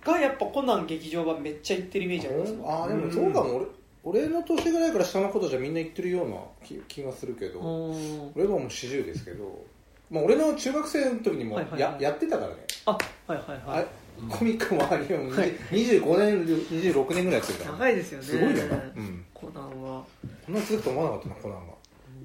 [0.04, 3.56] がやっぱコナン劇場版めっちゃ行ってるイメージありますああでもそうかも。
[4.04, 8.32] 俺俺の年ぐらいから下の子たちはみんな言ってるような気気がするけどうん。
[8.36, 9.66] 俺はもう40ですけど
[10.12, 12.58] まあ俺の中学生の時にもややってたからね。
[12.86, 13.00] あは
[13.30, 13.88] いはいはあい
[14.30, 15.52] コミックもアニメもはい。
[15.72, 17.72] 25年26年ぐらいやってるから。
[17.72, 18.26] 長いですよね。
[18.26, 18.76] すごいよな。
[18.76, 19.26] うん。
[19.34, 20.04] コナンは。
[20.46, 21.74] こんな続くと思わなかったなコナンが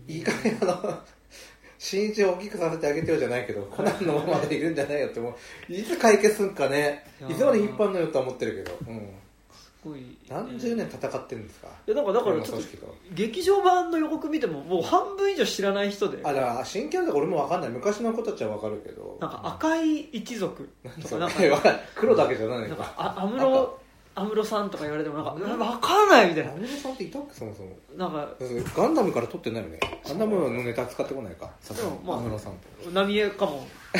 [0.06, 0.98] いい加減あの
[1.82, 5.34] 新一を大きくさせてあげてよじゃないけどコナンのままでいるんじゃないよっても
[5.68, 7.06] ういつ解決すんかね。
[7.28, 9.08] いつまで引っ張るのよとは思ってるけど、うん、
[9.50, 10.18] すごい。
[10.28, 11.68] 何十年戦ってるんですか？
[11.86, 12.66] いやだからだからちょっと
[13.12, 16.18] 劇場版の予告見てももう半分以上知らない人で。
[16.22, 17.70] あだから新キャラとか俺も分かんない。
[17.70, 19.16] 昔の子たちは分かるけど。
[19.18, 20.68] なんか赤い一族
[21.02, 21.36] とかなんか
[21.96, 23.72] 黒だけじゃないなんのか
[24.20, 25.58] 安室さんとか言われてもなんかうん。
[25.58, 26.52] 分かんないみたいな。
[26.52, 27.34] 安室さんっていたっけ？
[27.34, 27.76] そもそも。
[27.96, 28.28] なんか
[28.76, 29.80] ガンダムから撮ってないよね。
[30.06, 31.50] ガンダムのネタ使ってこないか。
[31.60, 32.90] さすが安室さんって。
[32.92, 33.66] 浪江かも。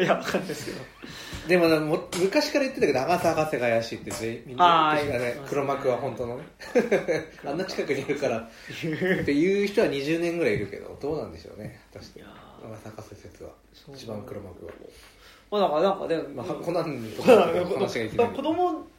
[0.00, 0.78] いや分かんないですけど。
[1.48, 5.36] でもねも昔から言ってたけど長瀬博士が怪しいってみんな言ってたね。
[5.48, 6.44] 黒幕は本当のね。
[7.44, 8.38] あんな近くにいるから。
[8.38, 8.48] っ
[9.24, 12.20] ていう人は20年ぐらいいるけどどうなんでしょうね果たして。
[12.20, 13.50] 長瀬博士説は。
[13.94, 14.72] 一番黒幕は、
[15.50, 18.90] まあだからなんかね、まあ、コナンと子かの話がいきなり供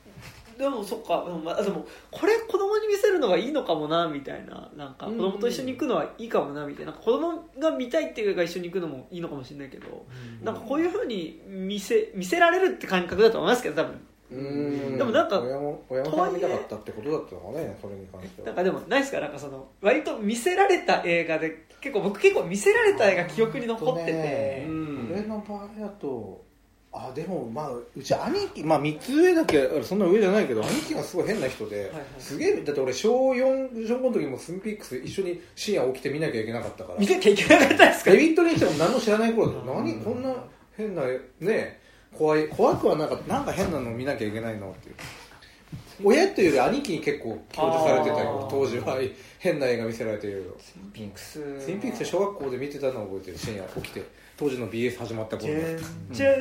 [0.61, 4.69] でもそっかでも,、まあ、でもこれ子供に見せるのがいいのかもなみたいな。
[4.77, 5.17] なんかうん。
[5.17, 6.91] 子供と一緒に行くのはいいかもなみたいな。
[6.91, 10.05] なんか子供が見たいっていうか一緒に行くのもいいのかもしれないけど、
[10.43, 14.07] なんかこういうふうに見せ見せられるって感覚だと思いますけど多分。
[14.31, 14.97] うーん。
[14.99, 18.47] でもなんか親も親御さんが見たかったってことだったのかねそれに関しては。
[18.47, 26.43] なんかでもないですかなんかその割と見せられた映画で結構僕結構見せられた映画記憶に残ってて、うん俺の場合だと
[26.93, 36.99] あでもまあうち兄貴まあ3つ上だけどそんな上じゃないけど兄貴がすごい変な人で、はいすげえだって俺小4小5の時もスンピックス一緒に深夜起きて見なきゃいけなかったから。
[36.99, 38.11] 見なきゃいけなかったですか？
[38.11, 39.65] デビッド・リンチも何も知らない頃でうん。
[39.67, 40.35] 何こんな
[40.75, 41.03] 変な
[41.39, 41.79] ね
[42.13, 43.33] 怖い怖くはなかった。
[43.35, 44.95] なんか変なの見なきゃいけないのっていう。
[46.03, 48.49] 親というより兄貴に結構強調されてたあよー。
[48.49, 48.97] 当時は
[49.39, 51.39] 変な映画見せられてるツインピックス。
[51.63, 54.03] ツインピックス小学校で見てたのを覚えてる深夜起きて
[54.41, 55.77] 当時の BS 始まったじ頃のゃん
[56.11, 56.33] じゃん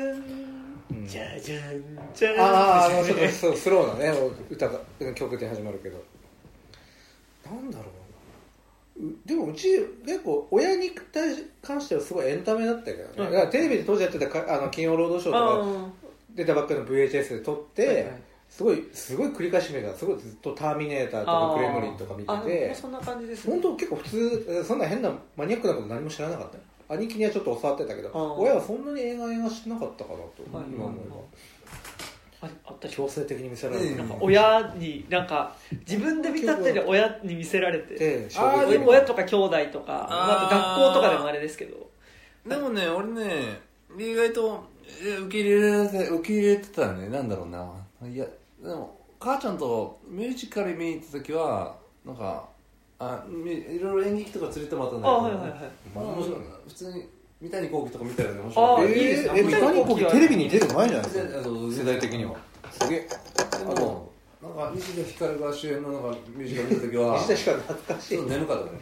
[0.90, 2.40] うんじゃじゃんじゃん。
[2.40, 4.18] あああのちょっとそうスローなね
[4.48, 4.80] 歌が
[5.14, 6.02] 曲で始まるけど。
[7.44, 9.68] なんだろうでもうち
[10.06, 10.92] 結構親に
[11.60, 13.24] 関してはすごいエンタメだったけどね、うん。
[13.26, 15.92] だからテレビで当時やってたかあの金曜ロードショーとか
[16.34, 18.22] 出たばっかりの VHS で撮って、はいはい。
[18.48, 19.94] すごいすごい繰り返し見た。
[19.94, 23.52] すごいずっと「ターミネーター」とか「クレムリン」とか見てあてそんな感じですね。
[23.52, 26.56] 本当結構普通そんな変なマニアックなこと何も知らなかった。
[26.56, 30.66] よ兄貴にはちょっと教わってたけど親はそんなに映画映画しなかったかなと、はい。
[30.68, 32.48] 今思えば。
[32.48, 32.88] ああった。
[32.88, 33.98] し強制的に見せられる、うん。
[33.98, 35.54] なんか親になんか
[35.86, 41.90] 自分で見たって親に見せられてであーでも親とか兄弟とかまあ、あと学校とかでもあれですけど。
[42.46, 43.60] でもね俺ね
[43.98, 44.64] 意外と
[45.04, 47.08] え受け入れられて受け入れてたね。
[47.08, 47.70] なんだろうな。
[48.08, 48.26] いや
[48.60, 52.48] でも母ちゃんとミュージカル見に行った時はなんか
[53.00, 55.18] あみいろいろ演劇とか連れてもらったんだけど。
[55.18, 55.70] あはいはいはい。
[55.94, 57.08] まあ面白いね普通に
[57.40, 58.92] 三谷幸喜とか見たらね面あ白い。
[58.92, 59.30] ーいいですね。
[59.36, 61.40] えー、三谷幸喜テレビに出る前じゃないでですか？
[61.40, 62.36] あそう世代的には。
[62.70, 63.08] すげえ
[63.58, 64.10] でも
[64.42, 68.08] なんか西田ひかるが主演のなんかミュージカル見た時は西田ひかる懐かしい。
[68.08, 68.78] ちょっと眠かったね。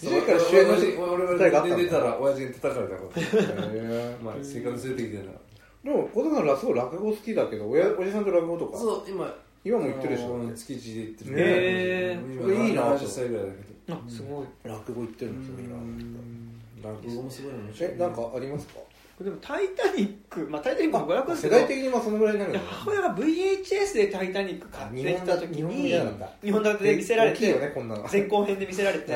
[0.00, 1.76] 西田ひかる主演の俺俺誰があったの？
[1.76, 3.20] が出てたら親父に叩かれたこと。
[3.20, 8.78] へまあ生活連れてきてんだーでも小田さんらすごい落語好きだけど親おじさんと落語とか？
[8.78, 9.26] そう今
[9.64, 10.34] 今も言ってるでしょ？
[10.34, 11.34] あの築地で行ってる。
[11.38, 12.32] へー。
[12.34, 13.94] 今それいいな70歳ぐらいだけど。
[13.94, 14.46] あすごい。
[14.64, 18.74] 落語言ってるんですよ今落語もすごい面白いえなんかありますか？
[19.22, 22.46] でも「タイタニック」まあ「タイタニック」も娯楽ですけ世ど代的にまあそのぐらいにな。
[22.46, 27.72] るよね母親が VHS で「タイタニック」買ってきた時日本に日本だ日本立てで見せられて
[28.10, 29.06] 前後編で見せられて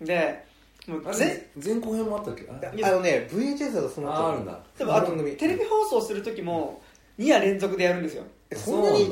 [0.00, 0.44] で
[0.88, 2.46] もうぜあれ前後編もあったっけ？
[2.84, 4.58] あのね VHS だとそのああるんだ。
[4.76, 6.82] でもあとテレビ放送する時も
[7.18, 8.24] 2夜連続でやるんですよ。
[8.50, 9.08] えそんなに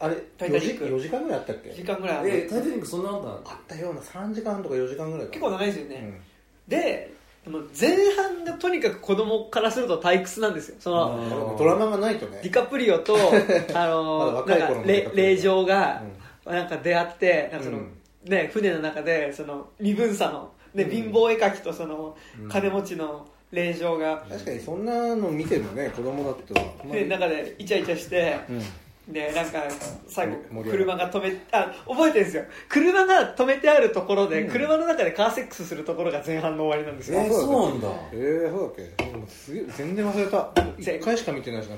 [0.00, 1.70] あれタイタニック？4時間ぐらいあったっけ？
[1.72, 2.30] 時間ぐらいある。
[2.30, 3.42] えタイタニックそんなあったの？
[3.46, 6.20] あったような3時間とか4時間ぐらいか結構長いですよね、うん。
[6.68, 7.14] で
[7.46, 10.76] あの前半がとにかく子供からすると退屈なんですよ。
[10.78, 11.58] そのあー。
[11.58, 12.40] ドラマがないとね。
[12.42, 13.16] ディカプリオと
[13.74, 16.02] あのまだ若い頃のなんかれディカプリオ令嬢が
[16.44, 17.94] なんか出会ってなんかその、うん。
[18.24, 20.90] ね、船の中でその身分差の、ねうん。
[20.90, 22.48] 貧乏絵描きとそのうん。
[22.48, 24.24] 金持ちの令嬢が。
[24.28, 28.62] 確かにそんなの見てるのね子供だって船の中でイチャイチャしてうん
[29.08, 29.62] でなんか
[30.06, 32.44] 最後車が止めあ覚えてるんですよ。
[32.68, 34.50] 車が止めてあるところで、うん。
[34.50, 37.88] 車の中でカーセックスするところが前半の終わりなんですよ、えーそうなんだ。
[38.12, 39.04] えー、そうだっけ？
[39.10, 40.50] でもすげえ全然忘れた。
[40.78, 41.76] 一回しか見てないしな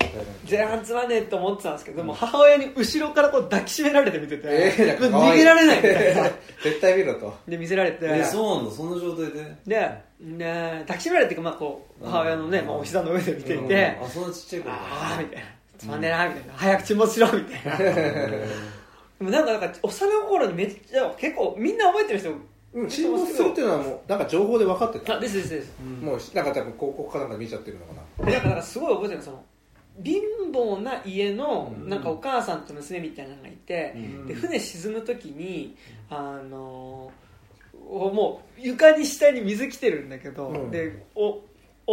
[0.51, 6.31] 前半つまんねえと思ってたんですけど、もう母親に後ろからこう抱きしめられて見てて、えー逃げられないみたいな。
[6.65, 7.32] 絶対見ろと。
[7.47, 8.73] で見せられて、えーそうなんだ。
[8.73, 9.57] そんな状態で？
[9.66, 9.90] で
[10.20, 14.05] ね抱きしめられてまあこう母親のね、まあ、お膝の上で見ていて、うん。
[14.05, 15.44] あそんなちっちゃい頃ああみたいな
[15.81, 17.77] つまんねえなみたいな、早く沈没しろみたいな。
[17.78, 18.47] で
[19.20, 22.31] もなんかなんか幼心にめっちゃ結構みんな覚えてる人
[22.73, 25.16] うん沈没するっていうのはもうなんか情報で分かってた。
[25.16, 25.73] あですですです。
[26.02, 28.27] もうなんか多分広告かなんか見ちゃってるのかな。
[28.27, 29.44] でなんかなんかすごい覚えてるのその
[30.05, 31.89] 貧乏な家のうん。
[31.89, 34.27] なんかお母さんと娘みたいなのがいて、うん。
[34.27, 35.77] で船沈む時に
[36.09, 37.11] あの
[37.89, 40.70] おもう床に下に水来てるんだけど、うん。
[40.70, 41.40] でお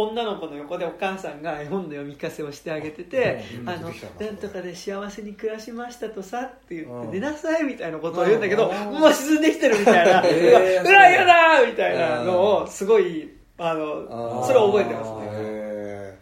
[0.02, 3.68] 女の子の横でお母さんが絵本の読み聞かせをしてあげてて「うん。
[3.68, 7.02] あのななんとかで幸せに暮らしましたとさ」って言うん。
[7.02, 9.00] って「寝なさい」みたいなことを言うんだけどうん。
[9.00, 15.28] もう沈んできてるみたいな「うわへーうわ嫌だ!」みたいなのをすごいあのそれを覚えてますね。
[15.32, 16.18] へ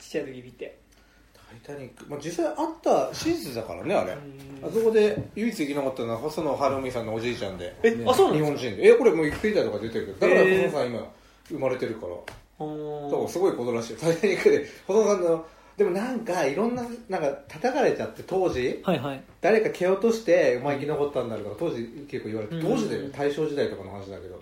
[0.00, 0.76] ちっちゃい時見て。
[1.64, 4.12] 「タイタニック」まあ、実際あった史実だからねあれ。
[4.12, 4.68] うん。
[4.68, 7.74] あそこで唯一生き残ったのは細野晴臣さんのおじいちゃんで。
[7.82, 8.46] え、ねあ、そうなん日ですか？
[8.48, 8.88] 本人で。
[8.88, 10.28] えこれもうウィキペディアとか出てるけど。
[10.28, 11.12] だから細野さん今
[11.48, 12.12] 生まれてるから
[12.58, 13.92] そうすごいことらしい。
[13.94, 14.66] よタイタニックで。
[14.86, 18.80] 細野さんのでもなんかいろんななんか叩かれちゃって当時。
[18.84, 19.22] はいはい。
[19.40, 22.62] 誰か蹴落としてお前生き残ったんだろうとか当時結構言われてうん。
[22.62, 24.40] 当時で大正時代とかの話だけど。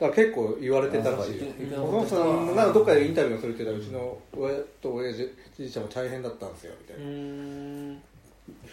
[0.00, 1.44] だから結構言われてたらしいよ。
[1.76, 8.02] あ細野さんがどっかでインタビューをされてたうちの親と親父じいちゃんも大変だったんですよみたいうな、ん。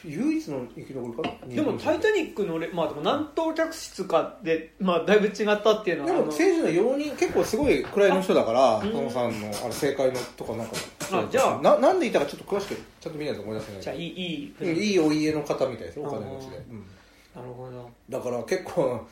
[0.06, 1.22] 唯一の生き残りか？
[1.48, 8.92] なでも、タイタニックのレ、まあでも何等客室かで、まあだいぶ違ったっていうのは、でもあの政治の容認結構すごい位の人だからうん。
[8.92, 10.74] トモさんのあの正解のとかなんか。
[11.12, 11.62] あじゃあ。
[11.62, 14.56] ななんでいたかちょっと詳しくちゃんと見ないと思い出せないじゃあいい、いい。
[14.60, 16.00] うんいいお家の方みたいです。
[16.00, 17.44] よお金持ちで、あうん。
[17.44, 17.90] なるほど。
[18.10, 19.06] だから結構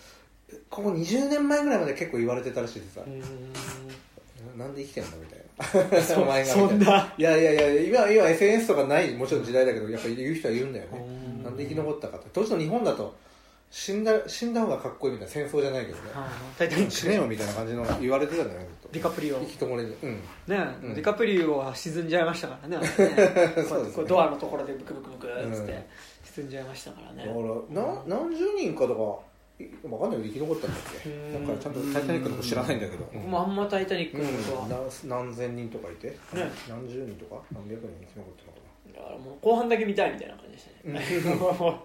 [0.70, 3.22] ここ20年前ぐらいまで結構言われてたらしいでさう、ん。
[4.58, 5.18] なんで生きてんの？
[5.18, 5.37] みたいな。
[5.37, 5.37] そ
[6.18, 7.14] お前がそんな。
[7.18, 7.56] いやいやい
[7.92, 11.06] や今今 SNS とかないもちろん時代だけどやっぱり言う人はいるんだよね。
[11.38, 11.44] うん。
[11.44, 13.16] なんで生き残ったかって当時の日本だと
[13.72, 16.04] 死んだ死んだ方がかっこいいみたいな戦争じゃないけどね。
[16.14, 16.92] あータイタニック。
[16.92, 19.40] 死ねよみたいな感じの言われてたんだよねディカプリオ。
[19.40, 20.12] 引きこもりでうん。
[20.48, 20.94] ね、うん。
[20.96, 22.86] ディカプリオは沈んじゃいましたからね。
[22.88, 24.04] そうですね。
[24.04, 25.68] こドアのところでブクブクブクっつっうん。
[25.68, 25.86] て
[26.36, 27.98] 沈んじゃいましたからだからね。
[28.08, 31.10] な何十人かとかいわかんないけど生き残ったんだっけ？
[31.10, 33.10] うんなんかちゃんと「タイタニック」のこと知らないんだけど。
[33.14, 34.66] 僕もあんまタイタニックうのことは。
[34.68, 36.16] ん、何何千人とかいて、ね。
[36.70, 37.42] 何十人とか？
[37.52, 41.40] 何百人生き残ってるのかだからもう後半だけ見たいみたいな感じでしたね。
[41.40, 41.82] な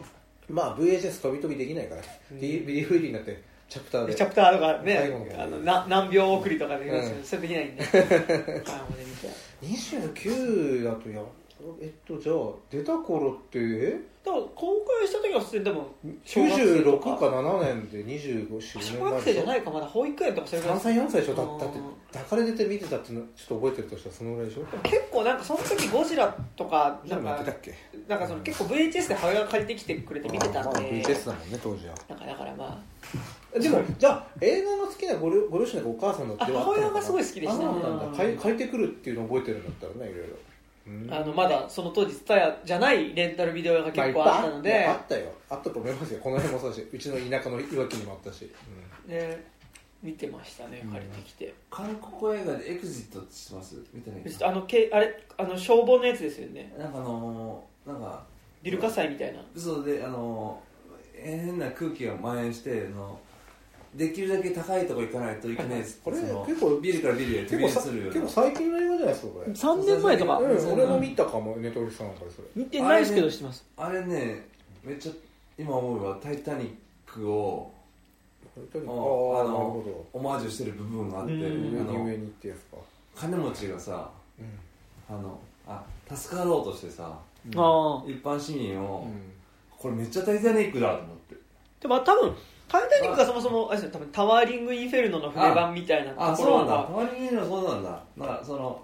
[0.51, 2.39] まあ VHS 飛び飛びできないから、うん。
[2.39, 4.15] DVD になってチャプターで。
[4.15, 7.25] チャプターとか最ねあのな何秒送りとかできますけど、うん。
[7.25, 7.83] それできないんで。
[8.67, 9.29] あ もうで見て。
[9.63, 11.23] 29だとや
[11.81, 12.37] えっとじゃあ
[12.71, 14.01] 出た頃ってえ？
[14.25, 15.89] だから公開した時は普通にでも
[16.25, 21.35] 小学生と96か7年で25小年学生じゃないいかまだ保育園とかそれぐらい3歳4歳でしょ？
[21.35, 21.79] だだって
[22.13, 24.65] 抱かれてて見てたっていうのちょっと覚えてるとしたらそのぐらいでしょ？
[24.85, 27.45] 結構なんかその時ゴジラとかなんか
[28.09, 31.95] なんかその結構 VHS で母親が借りてきてくれて見てたんまあで VHS だもんね当時は。
[32.09, 32.81] なんかだからま
[33.59, 40.33] でもじゃあ映画の好きなご両ご両親のお母さんだってあ母親がすごい好きでしたあそうなんうんだ借りてくるっていうのを覚えてるんだったらねいろいろ。
[40.35, 40.52] うん
[41.11, 45.33] ああのまだその当時 TSUTAYA じゃないレンタルビデオが結構あったので、まああったよ。
[45.49, 46.21] あったと思いますよ。
[46.21, 48.51] この辺もそうだしうちの田舎のいわきにもあったし、
[49.07, 49.45] で
[50.03, 50.91] 見てましたねうん。
[50.93, 53.77] 借りてきて、韓国映画でエグジットって知ってます？
[53.95, 56.75] 見てないあのけあれあの消防のやつですよね。
[56.79, 58.25] なんかあのーなんか
[58.63, 59.41] ビル火災みたいな。
[59.55, 60.73] 嘘であのー
[61.25, 63.21] 変な空気が蔓延してあの
[63.95, 66.01] できるだけ高いとこ行かないといけないです。
[66.03, 68.13] これ結構ビルからビルへ飛び結構さ移るような。
[68.13, 69.53] 結構最近の映画じゃないですかこれ。
[69.53, 70.39] 3年前とか。
[70.39, 72.49] うん、俺も見たかもネットフリックスなんかでそれ。
[72.57, 74.49] 見てないですけど知ってますあれね
[74.83, 75.13] めっちゃ
[75.59, 76.75] 今思えば「タイタニッ
[77.07, 77.71] ク」を
[78.55, 82.79] 本当にあああなるほのオマージュしてる部分があって上にってやつか。
[83.15, 84.43] 金持ちがさう
[85.13, 87.51] んあのあ助かろうとしてさうん。
[87.51, 89.33] 一般市民を、うん。
[89.77, 91.37] これめっちゃタイタニックだと思って。
[91.81, 92.35] でも多分
[92.73, 96.75] タイタニックがそもそもあれですよ多分タワーリング・インフェルノの船版みたいなあところそうなんだ。
[96.75, 98.03] がたまに見るのそうなんだ。
[98.17, 98.83] なんかその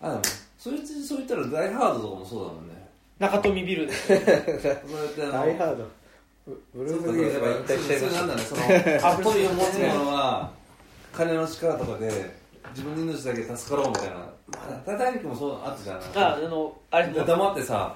[0.00, 0.22] あでも
[0.58, 2.88] そいつそう言ったらダイハードとかもそうだもんね。
[3.18, 3.92] 中富ビルで。
[3.92, 5.86] すよねそうやってあのダイハード。
[6.46, 8.16] ブブルース・そうかリーズが引退しちゃいました。
[8.16, 8.62] そうなんだねその
[9.00, 10.50] かっこいいを持つ者は
[11.12, 12.38] 金の力とかで
[12.70, 14.14] 自分の命だけ助かろうみたいな。
[14.14, 15.98] まあタイタニックもそうあったじゃん。
[16.24, 17.94] ああのあれで黙ってさ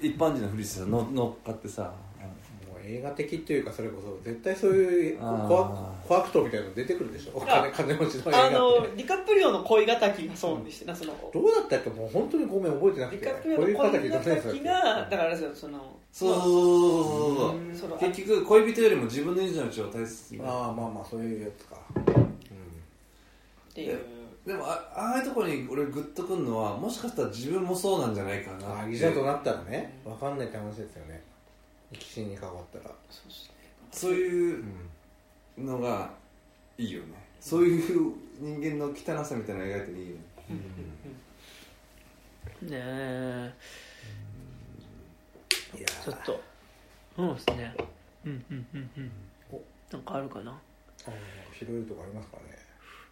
[0.00, 1.92] 一般人のふりしてさ乗乗っかってさ
[2.90, 5.48] 映画的っていうかそれこそ絶対そういうあー。
[5.48, 7.38] コアコアクトみたいなの出てくるでしょ？
[7.38, 8.54] おあ金金持ちの映画あって。
[8.56, 9.98] のディカプリオの恋敵
[10.28, 11.76] がそうでしてなそのどうだった？
[11.76, 13.24] っけもう本当にごめん覚えてなくて。
[13.26, 14.10] ディカプリオの恋敵
[14.64, 21.76] がだからあれですよそのそうそうそうそううんその結局恋人よりも自分の命を大切にああまあまあそういうやつか
[23.70, 23.98] っていう
[24.46, 31.22] でもあああいうところに俺グッとくるのはもしかしたら自分もそうなんじゃないかなあいざとなったらね分かんないって話ですよね
[31.92, 32.94] 生き死に関わったら。
[33.10, 33.54] そうですね。
[33.90, 34.64] そういう
[35.56, 36.10] のが
[36.76, 37.14] いいよね。
[37.40, 40.22] そういう人間の汚さみたいなの描いていいよね。
[42.62, 43.52] ねえ。
[45.76, 46.40] いやちょっと。
[47.16, 47.74] そうですね。
[48.24, 49.12] うんうんうんうん。
[49.52, 49.62] お。
[49.92, 50.52] なんかあるかな。
[50.52, 51.10] あ
[51.52, 52.42] 広いとこありますかね。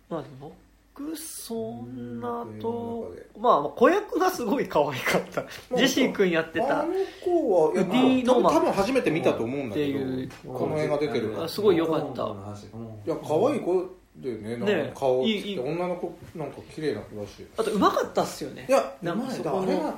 [0.08, 0.52] まあでも
[0.98, 5.42] 僕そんなうんと映まあ子役がすごい可愛かった。
[5.76, 6.80] ジェシー君やってた。
[6.80, 6.92] あの
[7.22, 11.44] 子はいやウディノーマン多分初めて見たと思うんだけどこの映画出てるから。
[11.44, 12.22] あすごい良かった。
[12.22, 13.84] いや可愛い子
[14.18, 14.56] だよね。
[14.56, 17.46] なんねか顔って女の子なんか綺麗な子だし。
[17.58, 18.66] あとうまかったっすよね。
[18.66, 19.24] いやなんか。
[19.24, 19.94] うまいそこのだあれが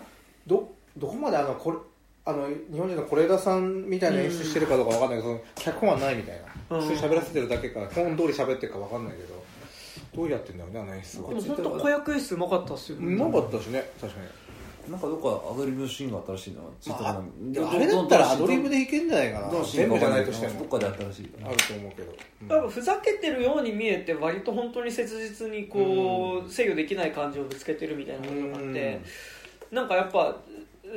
[0.46, 1.78] どどこまであのこれ
[2.24, 6.86] あの日本人の是枝さんみたいな演出してるかどうかわかんないけど、その脚本はないみたいな、うん。
[6.86, 9.37] 普通に喋らせてるだけか本通り喋ってるかわかんないけど
[10.18, 11.28] どうやってんだろうねあの演出は。
[11.28, 14.26] でも本当子役演出うまかったっすようまかったしね確かに。
[14.90, 19.50] なんかどっかアドリブシーンがあったらしいなツイッターかなまあ、あれだったらアドリブでいけんじゃないかな。
[19.50, 22.10] どのシーンか全部じゃわかんないとしてもどどっかであったらしいあると思うけど、
[22.42, 29.00] うん多分ふざけてるように見えて割と本当に切実にこう制御できない感情をぶつけてるみたいなところがあって
[29.70, 30.36] なんかやっぱ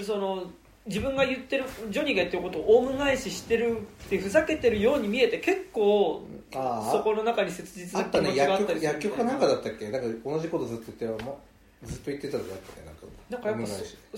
[0.02, 0.50] その
[0.88, 9.90] 自分が言ってるジョニーが言ってることをオウム返ししてるってふざけてるように見えて結構そこの中に切実な気持ちがあったりする薬局かなんかだったっけ？
[9.90, 11.40] なんか同じことずっと言っても
[11.84, 13.68] ずっと言ってたんだってなんかなんかやっぱ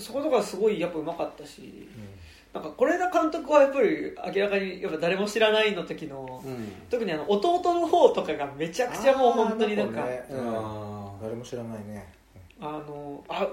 [0.00, 1.86] そことかすごいやっぱうまかったし
[2.54, 12.06] なんか是枝監督はやっぱり明らかにやっぱ誰も知らないの時のうん、うん特にあの弟の方とかがめちゃくちゃもう本当になんかねうんあ誰も知らないね。
[12.60, 13.48] あのあ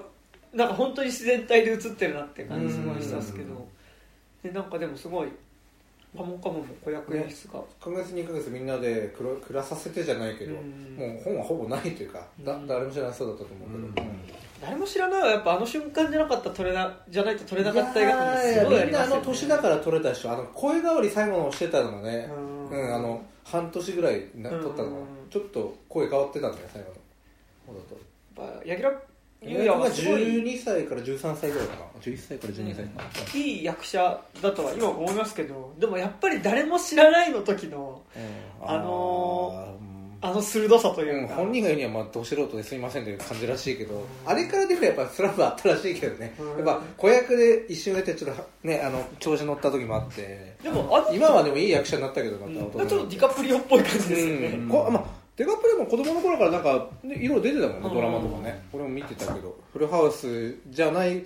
[0.52, 3.68] なんか本当に自然体で映ってるなって感じすごいしたんですけうんど
[4.42, 5.28] でなんかでもすごい
[6.16, 14.20] カモンカモンも子役演出が、1ヶ月2ヶ月みんなで暮ら暮らさせてじゃないけど、うんもう本はほぼないというか、だうん誰も知らなそうだったと思うけど、うん
[14.60, 24.74] 誰も知らないはやっぱあの瞬間じゃなかったら撮れなじゃないと撮れなかった映画館がすごいあいやみんなありますよ、ね、の年だから撮れたでしょあの声変わり最後のしてたのがねううんん、あの半年ぐらいなったのが
[25.30, 26.94] ちょっと声変わってたんだよ最後の。
[27.66, 27.94] 方だと。
[28.44, 29.11] やっぱ柳楽
[29.42, 30.22] 優映画が弥はすごい。
[30.22, 31.82] 12歳から13歳ぐらいかな。
[32.00, 38.68] 11歳から12歳かな、いい役者だとは今思いますけどでもやっぱり誰も知らないの時のうん。
[38.68, 39.78] あの
[40.24, 42.76] あの鋭さというか、本人が言うにはまあど素人です。
[42.76, 46.64] いませんという感じらしいけど、あれからでもやっぱスランプあったらしいけどね、うん。
[46.64, 50.54] やっぱ子役で一瞬やってちょっとねあの調子乗った時もあって。
[50.62, 52.70] でも今はでもいい役者になったけどまうん。
[52.70, 54.68] たちょっとディカプリオっぽい感じですよね、うん。
[54.68, 57.94] こまあデカプレも子供の頃からなんか、ね、色々出てたもんねうん。
[57.94, 58.62] ドラマとかね。
[58.72, 59.56] 俺も見てたけど。
[59.72, 61.24] フルハウスじゃない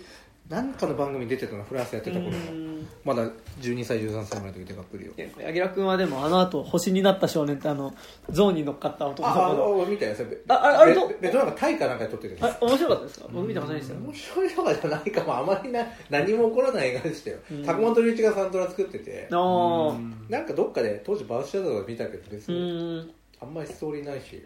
[0.48, 2.86] 何かの番組に出てたのフランスやってた頃のうん。
[3.04, 3.24] まだ
[3.60, 5.12] 12歳13歳ぐらいの時デカプリオ。
[5.14, 7.92] で柳楽君はでもあの後星になった少年ってあの
[8.30, 10.14] ゾーンに乗っかった男のああ子の俺見たよ。
[10.14, 13.26] それあああれベどベトナムかタイかなんかで撮ってるあ面白かったですか？
[13.32, 13.96] 僕見たことないですよ。
[13.98, 17.38] 面白いとかじゃないかもあまりな何も起こらない映画でしたよ。
[17.50, 17.64] うん。
[17.64, 19.26] 高本龍一がサントラ作ってて。
[19.32, 20.30] あー。
[20.30, 23.10] なんかどっかで当時バースシャドウで見たけど別うにん
[23.40, 24.42] あんまりストーリーないし。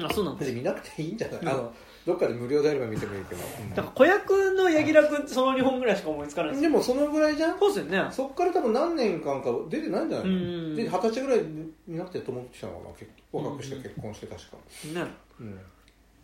[0.00, 1.40] あそうなんです見なくていいんじゃない？
[1.46, 1.72] あの
[2.06, 3.40] どっかで無料であれば見てもいいけど。
[3.74, 6.50] だから子役の柳楽君ってその2本ぐらいしか思いつかない。
[6.52, 7.58] ですでもそのぐらいじゃん。
[7.58, 8.08] そうですよね。
[8.12, 10.28] そっから多分何年間か出てないんじゃない？
[10.28, 10.34] の
[10.76, 11.40] 二十歳ぐらい
[11.86, 14.56] になって友達来たのかな結若くして結婚して確か、
[14.94, 15.06] ね。
[15.40, 15.54] うん。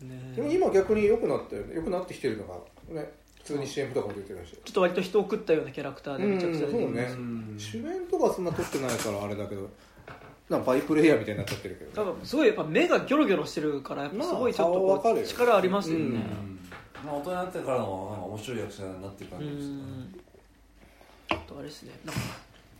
[0.09, 0.33] ね。
[0.35, 1.75] でも今逆に良くなったよね。
[1.75, 2.55] 良くなってきてるのが
[3.01, 4.53] ね普通に CM とかも出てるし。
[4.53, 7.03] ちょっと割と人を食ったようなキャラクターでめちゃくちゃ出てうんそうね。
[7.11, 9.69] うん主演とかそんな撮ってないからあれだけど
[10.49, 16.05] なんかバイプレイヤーみたいになっちゃってるけど、多分すごいやっぱ目がギョロギョロしてるからやっぱすごいちょっと力ありますよね。
[16.05, 16.59] うん。
[17.03, 19.75] まあ大人になってからのなんか面白い役者になってる感うじですね。
[19.75, 20.19] ん。
[21.31, 22.21] あとあれですねなんか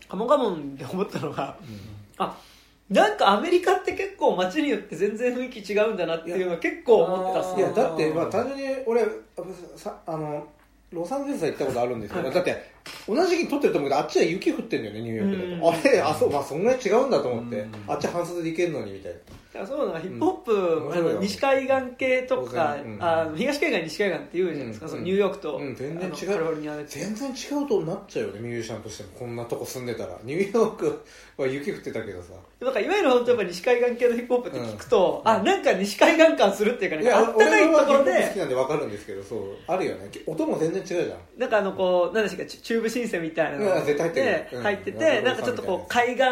[0.07, 1.57] カモンカモンで思ったのが
[2.17, 2.37] あ
[2.89, 9.03] なんかアメリカって結構街によって全然雰囲気違うんだなっていうのは結構思ってたっすいやだってまあ単純に俺
[9.75, 10.47] さあの
[10.91, 12.35] ロサンゼルスは行ったことあるんですけど、はい。
[12.35, 12.74] だって
[13.07, 15.75] 同じ時期に撮ってると思うけどあっちは雪降ってんだよねニューヨークだと、うん。
[15.75, 17.71] あれあそうまあそんぐらい違うんだと思って、うん。
[17.87, 19.19] あっち半袖で行けるのにみたいな。
[19.65, 20.93] そうなのヒップホップ、うん。
[20.93, 24.91] あの西海岸系とか、あの東海岸西海岸って言うじゃないですか、うん。
[24.91, 25.75] そのニューヨークと、うん。
[25.75, 26.85] 全然違う。
[26.87, 30.17] 全然違うとなっちゃうよねミュージシャンとしてもこんなとこ住んでたら。
[30.23, 31.01] ニューヨーク
[31.37, 32.33] は雪降ってたけどさ。
[32.59, 35.31] なんかいわゆる本当やっぱ西海岸系のヒップホップって聞くと、うん。
[35.31, 40.11] あなんか西海岸感するっていうかねあったかいところ俺はヒップホップ好きでなんで分かるんですけどそうあるよね。
[40.27, 41.17] 音も全然違うじゃん。
[41.37, 44.25] なんかあのこう何でしたっけチューブシンセみたいなのうん絶対入ってる。
[44.25, 44.63] でうん。
[44.63, 46.23] 入ってうんてなんかちょっとこう海岸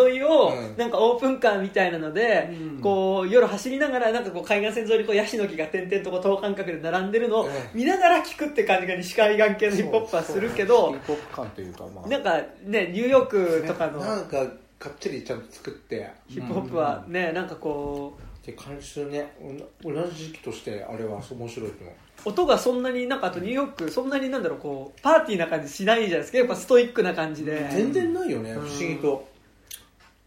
[0.00, 0.76] 沿いをうん。
[0.76, 2.80] なんかオープンカーみたいなのでうん。
[2.80, 7.50] こう夜走りながらなんかこう海岸線沿いにこうヤシの木が点々とこう等間隔で並んでるのをうん。
[7.74, 12.08] 見ながら聴くって感じが西海岸系のヒップホップはするけどヒップホップ感というかまあ。
[12.08, 14.46] なんかねニューヨークとかのなんか
[14.78, 16.08] かっちりちゃんと作って。
[16.28, 19.32] ヒップホップはねなんかこうって感じするね
[19.82, 21.94] 同じ時期としてあれは面白いと思う
[22.24, 26.38] 音がそんなになんかあとニューヨークそんなになんだろうこうパーティーな感じしないじゃないですか。
[26.38, 27.68] やっぱストイックな感じで。
[27.72, 28.60] 全然ないよね、うん。
[28.62, 29.28] 不思議と。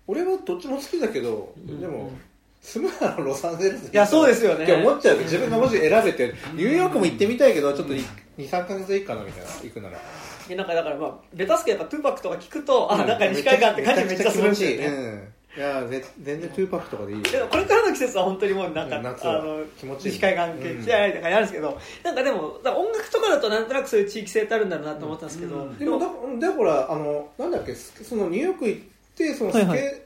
[0.08, 1.80] 俺はどっちも好きだけど、ん。
[1.80, 2.12] でも
[2.62, 4.64] 住むならロサンゼルスいやそうですよね。
[4.64, 7.94] って思っちゃう自分がもし選べてニューヨークも行ってみたいけどちょっと
[8.38, 10.00] 23か月でいいかなみたいな行くなら。
[10.48, 17.24] でなんかだからまあベタですけどやっぱトゥーパックとか聞くとあなんか西海岸って感じめっちゃするんですよねいやぜ全然トゥーパックとかでいいよ。
[17.24, 20.12] でもこれからの季節は本当にもうなんか、うん夏はあの気持ちいい。
[20.12, 20.84] 西海岸系うん。
[20.84, 25.78] じゃないとかやるんですけど、なんかでも音楽とかだとなんとなくそういう地域性ってあるんだろうなと思ったんですけど、うん。
[25.78, 26.00] でも
[26.40, 28.82] だだからあのなんだっけスそのニューヨーク行っ
[29.16, 30.02] てそのスケ,、はいはい。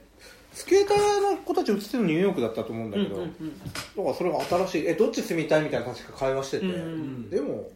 [0.52, 3.58] スケーターの子たち映ってるのニューヨークだったと思うんだけど、うんうんうん。
[3.58, 3.64] だ
[4.02, 7.70] からそれが新しいえどっち住みたいみたいな確か会話してて、うんうんでも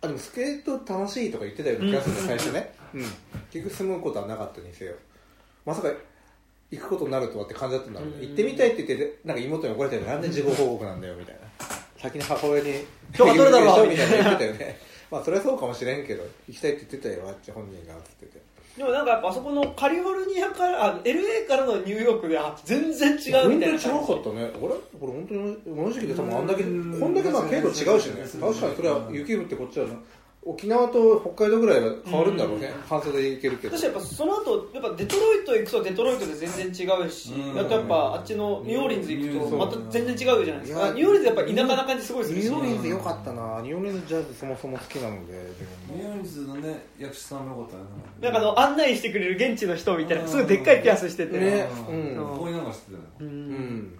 [0.00, 3.00] あでもスケート楽しいとか言ってたような気がするんだ、最初ね、うん、
[3.50, 4.94] 結局住むことはなかったにせよ。
[5.66, 5.88] まさか
[6.70, 8.22] 行くことになるとはって感じだったんだろうね、うん。
[8.22, 11.40] 行ってみたいって言ってなんか妹に怒られたよねなんで事後報告なんだよみたいな。
[11.96, 12.70] 先に母親に
[13.16, 14.78] 今日はどれだろみたいな言ってたよね。
[15.10, 18.48] まあそれはそうかもしれんけど行きたいって言ってたよあっち本人がって言ってて。
[18.76, 23.78] でもなんかやっぱあそこのカリフォルニアからあ LA からのニューヨークであ全然違うみたいな。
[23.78, 24.50] 本当に違かったね。
[24.60, 24.74] これ？
[25.00, 26.92] これ本当に同じ時期で多分あんだけこうん。
[27.10, 28.22] んだけまあ経度違うしね。
[28.22, 29.94] 確かにそれは雪降ってこっちはな
[30.50, 32.72] 沖縄と北海道ぐらいは変わるんだろうね。
[32.88, 33.76] 半袖で行けるけど。
[33.76, 37.60] 私やっぱその後やっぱデトロイト行くとデトロイトで全然違うし、うん。
[37.60, 40.92] あとやっぱあっちのニューオーリンズ行くとまた全然違うじゃないですか。
[40.94, 42.44] ニューオーリンズやっぱ田舎な感じすごいするし。
[42.44, 43.60] ニューオーリンズ良かったな。
[43.60, 45.32] ニューオーリンズジャズそもそも好きなので
[45.94, 47.82] ニューオーリンズのね役者さんもよかったね。
[48.22, 51.68] なんかあの案内してくれる現地の人みたいなすごいでっかいピアスしてて、ね。
[51.90, 52.12] ううん。
[52.14, 52.98] んこういうのが知ってたよ。
[53.20, 53.98] ううんん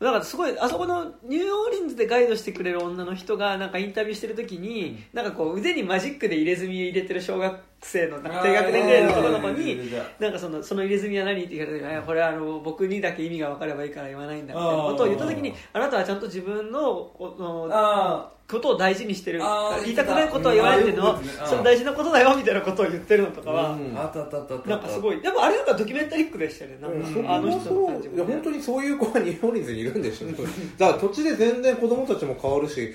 [0.00, 11.44] だからすごいあそこのニューオーリンズでガイドしてくれる女の人がなんかインタビューしてる時になんかこう腕にマジックで入れ墨入れてる小学生のなんか低学年ぐらいの男の子になんかそのその入れ墨は何？
[11.44, 19.40] って言われてこれはあの僕にだけ意味が分かればいいから言わないんだみたいなことを言った時にあなたはちゃんと自分のこのあことを大事にしてる。
[19.84, 24.70] 言いたくないことは言わないっていうのそれ大事なことだよみたいなことを言ってるのとかは、うんああったあったあったあった。
[24.70, 25.20] なんかすごい。
[25.20, 26.78] でもあれなんかドキュメンタリックでしたよね。
[26.80, 30.44] なんか、うんあの人の感じも、ね、いや本当にそういう子がニューオーリンズにいるんでしょだか
[30.78, 32.94] ら土地で全然子供たちも変わるし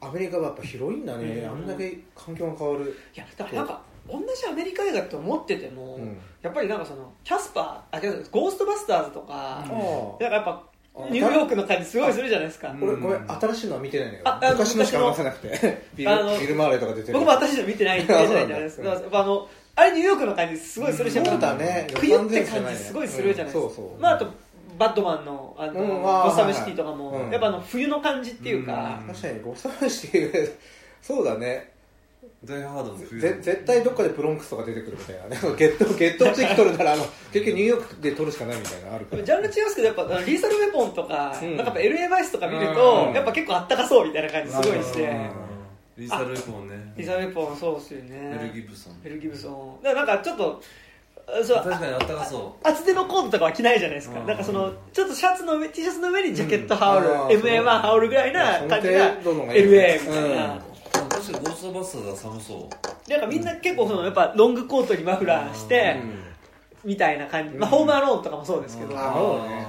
[0.00, 1.50] アメリカはやっぱ広いんだね、うん。
[1.50, 2.96] あんだけ環境が変わる。
[3.14, 6.16] いやだからなんか同じアメリカ映画って思ってても、うん。
[6.40, 8.00] やっぱりなんかそのキャスパーあ
[8.30, 10.73] ゴーストバスターズとか、あなんかやっぱあ
[11.10, 12.68] ニューヨークの感じすごいするじゃないですか。
[12.68, 14.20] これごめん新しいのは見てないのよ。
[14.24, 15.82] ああの昔のしか話せなくて。
[15.96, 17.14] ビルあのビル・マーレとか出てる。
[17.14, 23.86] 僕も私の見てないんで見てないんじゃないですかあのあれニューヨークの感じすごいするし、そうやっぱだね冬って感じすごいするじゃないですか、うんそう。
[23.88, 24.26] そうまあ、あと
[24.78, 26.02] バッドマンのあの、うん。
[26.02, 27.24] ゴッサムシティとかも、はいはい。
[27.26, 27.32] うん。
[27.32, 29.08] やっぱあの冬の感じっていうか、うん。
[29.08, 30.52] 確かにゴッサムシティ
[31.02, 31.73] そうだね
[32.44, 35.38] ダイハードの冬ぜ絶対どっかでブロンクスとか出てくるみたいなね。
[35.56, 38.90] ゲットーゲットー地域取るならあの 結局ニューヨークで取るしかないみたいな。
[38.90, 41.56] のあるからジャンル違いますけどやっぱリーサルウェポンとか、うん。
[41.56, 43.14] なんかやっぱ LA バイスとか見ると、うん。
[43.14, 45.30] やっぱ結構あったかそうみたいな感じすごいして、うん
[45.96, 46.92] リーサルエポンね。
[46.96, 48.36] リーサルウェポンそうですよね。
[48.42, 49.00] メル・ギブソン。
[49.04, 49.82] メル・ギブソン。
[49.82, 50.60] だからなんかちょっと
[51.26, 54.26] あそう確かにあったかそ厚手のコートとかは着ないじゃないですか、うん。
[54.26, 57.18] なんかそのちょっとシャツの上 T シャツの上にジャケット羽織る、うん。
[57.18, 60.73] あー MA1 羽織るぐらいな感じが LA みたいな、う
[61.32, 62.68] 確かにゴーストバスターズは寒そ
[63.06, 63.10] う。
[63.10, 66.00] なんかみんな結構そのやっぱロングコートにマフラーして、
[66.84, 68.96] みたいな感じ、まあ、ホームアローンとかもそうですけど、うん。
[68.96, 69.66] ニあそうね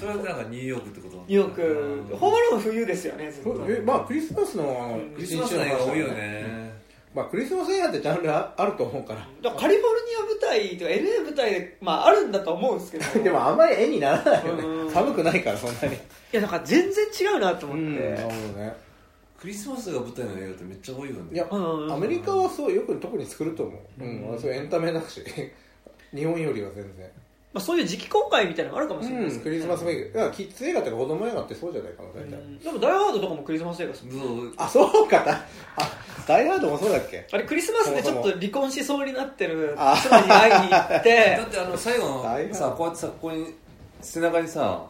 [0.00, 1.16] それはなんかニューヨークってこと？
[1.16, 3.54] ューヨーク、ホームアローン冬ですよねずっと。
[3.56, 6.76] そうえまあクリスマスのあのクリスマスの映画多いよね。
[7.14, 9.20] まあクリスマス映画ってジャンルああると思うから。
[9.20, 13.04] だからカリフォルニア舞台とか LA 舞台で、まあ、あるんだと思うんですけど。
[13.24, 14.86] でもあんまり絵にならないようん。
[14.88, 15.94] ね寒くないからそんなに。
[15.94, 15.98] い
[16.32, 18.34] やだから全然違うなと思って、なるほど
[18.64, 18.85] ね
[19.40, 21.22] クリスマスが舞台の映画ってめっちゃ多いよね。
[21.32, 25.22] いやうんアメリカはそうよく特に作ると思う、うんそうエンタメだし。
[26.14, 27.06] 日本よりは全然。
[27.52, 29.24] まあ、そういう時期公開みたいなのもあるかもしれない。
[29.24, 34.52] ですうん、クリスマス映画いやキッズ映画とか子供映画ってそうじゃないかな大体、うんでも「ダイ・ハード」とかもクリスマス映画ですもんそう。
[34.58, 35.24] あそうか。
[35.24, 35.44] だ
[35.76, 35.92] あ
[36.28, 37.26] ダイハードもそうだっけ？
[37.32, 41.36] あれクリスマスでちょっと離婚しそうになってるあ妻に会いに行って。
[41.38, 42.22] だってあの最後の
[42.54, 43.54] さこうやってさここに
[44.02, 44.84] 背中にさ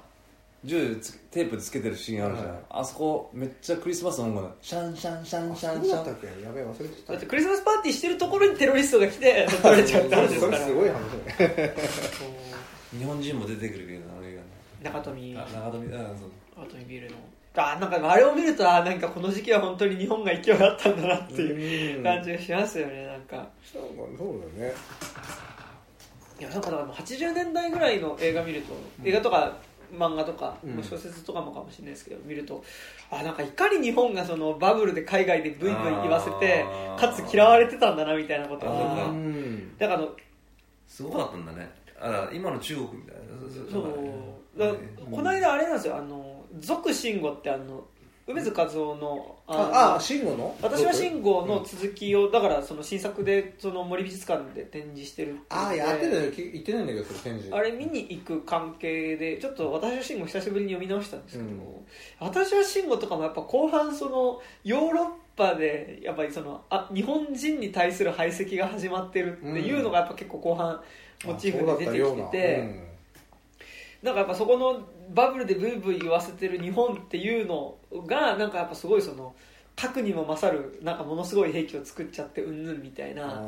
[0.64, 2.58] 銃つテープでつけてるシーンあるじゃん、はい。
[2.70, 6.00] あそこめっちゃクリスマスの音楽シャンシャンシャンシャンシャン。
[6.00, 7.12] ったっけやべえ忘れてた。
[7.12, 11.74] だってクリスマスパーティーしてるところにテロリストが来て 取れちゃうって話ですそかられすごい話だね
[12.98, 14.38] 日本人も出てくるけどあの映
[14.82, 15.46] 中富画ね。
[15.54, 16.64] あ長友あそう。
[16.64, 17.16] 中富ビールの。
[17.58, 22.02] あなんかあれを見るとあなんかこの時期は本当に日本が勢いあったんだなっていううん。
[22.04, 23.46] 感じがしますよねなんか。
[23.62, 23.82] そう
[24.16, 24.74] そうだよね。
[26.38, 29.56] いやなんかだから80年代ぐらいの映画見ると、映画とか
[29.92, 32.62] 漫画とか、小説とかもかもしれないですけど見ると
[33.10, 36.64] あなんかいかに日本がそのバブルで海外でブイブイ言わせて
[36.98, 39.10] かつ嫌われてたんだなみたいなことあがー。
[39.10, 39.76] うん。
[39.78, 40.08] だから
[40.88, 41.70] すごかったんだね。
[42.00, 43.72] あら今の中国みたいな。
[43.72, 44.26] そう。
[44.58, 44.72] だ
[45.10, 47.84] この間あれなんですよあの「俗慎吾」ってあの
[48.28, 50.56] 梅津和夫のあのああ慎吾の？
[50.60, 57.54] 私は慎吾の続きをだからその新作でその森美術館で展示してるああやってるのき言ってないんだけどそれ展示。
[57.54, 61.58] あれ見に行く関係でちょっと私は慎吾久しぶりに読み直したんですけど、うん。
[62.18, 70.80] 私は慎吾とかもやっぱ後半そのヨーロッパでやっぱりそのあ日本人に対する排斥が始まってるっていうのがやっぱ結構後半
[71.24, 72.85] モチーフで出てきてて、
[74.06, 77.74] なんかやっぱそこのバブルでブイブイ言わせてる日本っていうの
[78.06, 79.34] がなんかやっぱすごいその
[79.74, 83.42] 核にも勝るなんかものすごい兵器を作っちゃってうんぬんみたいな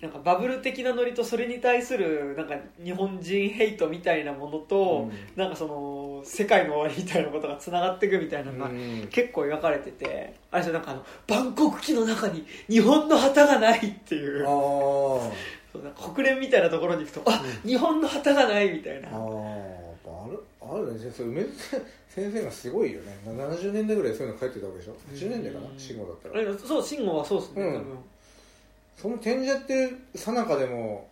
[0.00, 9.08] なんかバブル的なノリとそれに対するなんか日本人ヘイトみたいなものと、なんかその世界の終わりみたいなことがつながっていくみたいなのがうん。
[9.10, 14.44] 結構描かれててあれですよなんかあのバンコク機の中に日本の旗がないっていう。
[14.46, 15.30] あ
[15.76, 19.08] そうなんか国連みたいなところに行くとあ日本の旗がないみたいな。
[19.08, 21.10] あああるあるね。
[21.14, 23.16] それ梅津先生がすごいよね。
[23.26, 25.66] 70年代ぐらいそういうの書いてたわけでしょ？10年代かな？
[25.68, 25.78] うん。
[25.78, 26.34] 慎吾だったら。
[26.34, 27.74] あれそう慎吾はそうですね、うん。
[27.74, 27.98] 多分。
[28.96, 31.06] その展示やってるさなかでも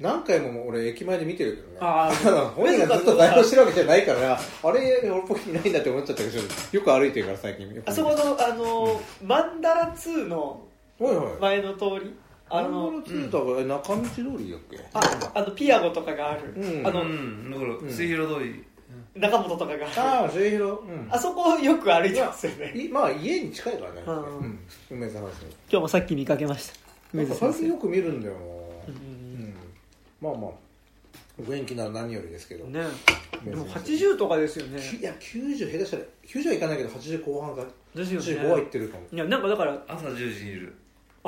[0.00, 1.76] 何回も俺駅前で見てるけどね。
[1.80, 7.82] あた だ本人がずっと在庫してるわけじゃないからあれ俺っぽくないんだって思っちゃったけどよく歩いてるから最近。
[7.84, 10.60] あそこのあのマンダラ2の
[10.98, 11.26] はいはい。
[11.40, 14.78] 前の通りああののツータが中道通りだっけ？
[14.94, 15.00] あ
[15.34, 16.86] あのピアゴとかがある、うん。
[16.86, 17.90] あの、うんだからん。
[17.90, 18.64] 末広通り。
[19.14, 20.00] 中本とかがある。
[20.00, 20.82] ああ末広。
[20.82, 21.06] うん。
[21.10, 22.72] あそこよく歩いてますよね。
[22.76, 24.02] いまあ家に近いからね。
[24.06, 24.38] うん。
[24.38, 24.58] うん
[24.90, 25.40] 梅沢さん。
[25.42, 27.16] 今日もさっき見かけました。
[27.16, 28.40] なんか最近よく見るんだよな。
[28.40, 28.42] う
[28.88, 29.44] うん。
[29.44, 29.54] ん
[30.20, 30.50] まあまあ
[31.40, 32.64] お元気なら何よりですけど。
[32.64, 32.80] ね。
[33.44, 34.80] でも80とかですよね。
[35.00, 37.64] いや90下手したら90はいかないけど80後半か
[37.94, 39.04] ですよ95はいっねてるかも。
[39.12, 40.74] いやなんかだから朝10時にいる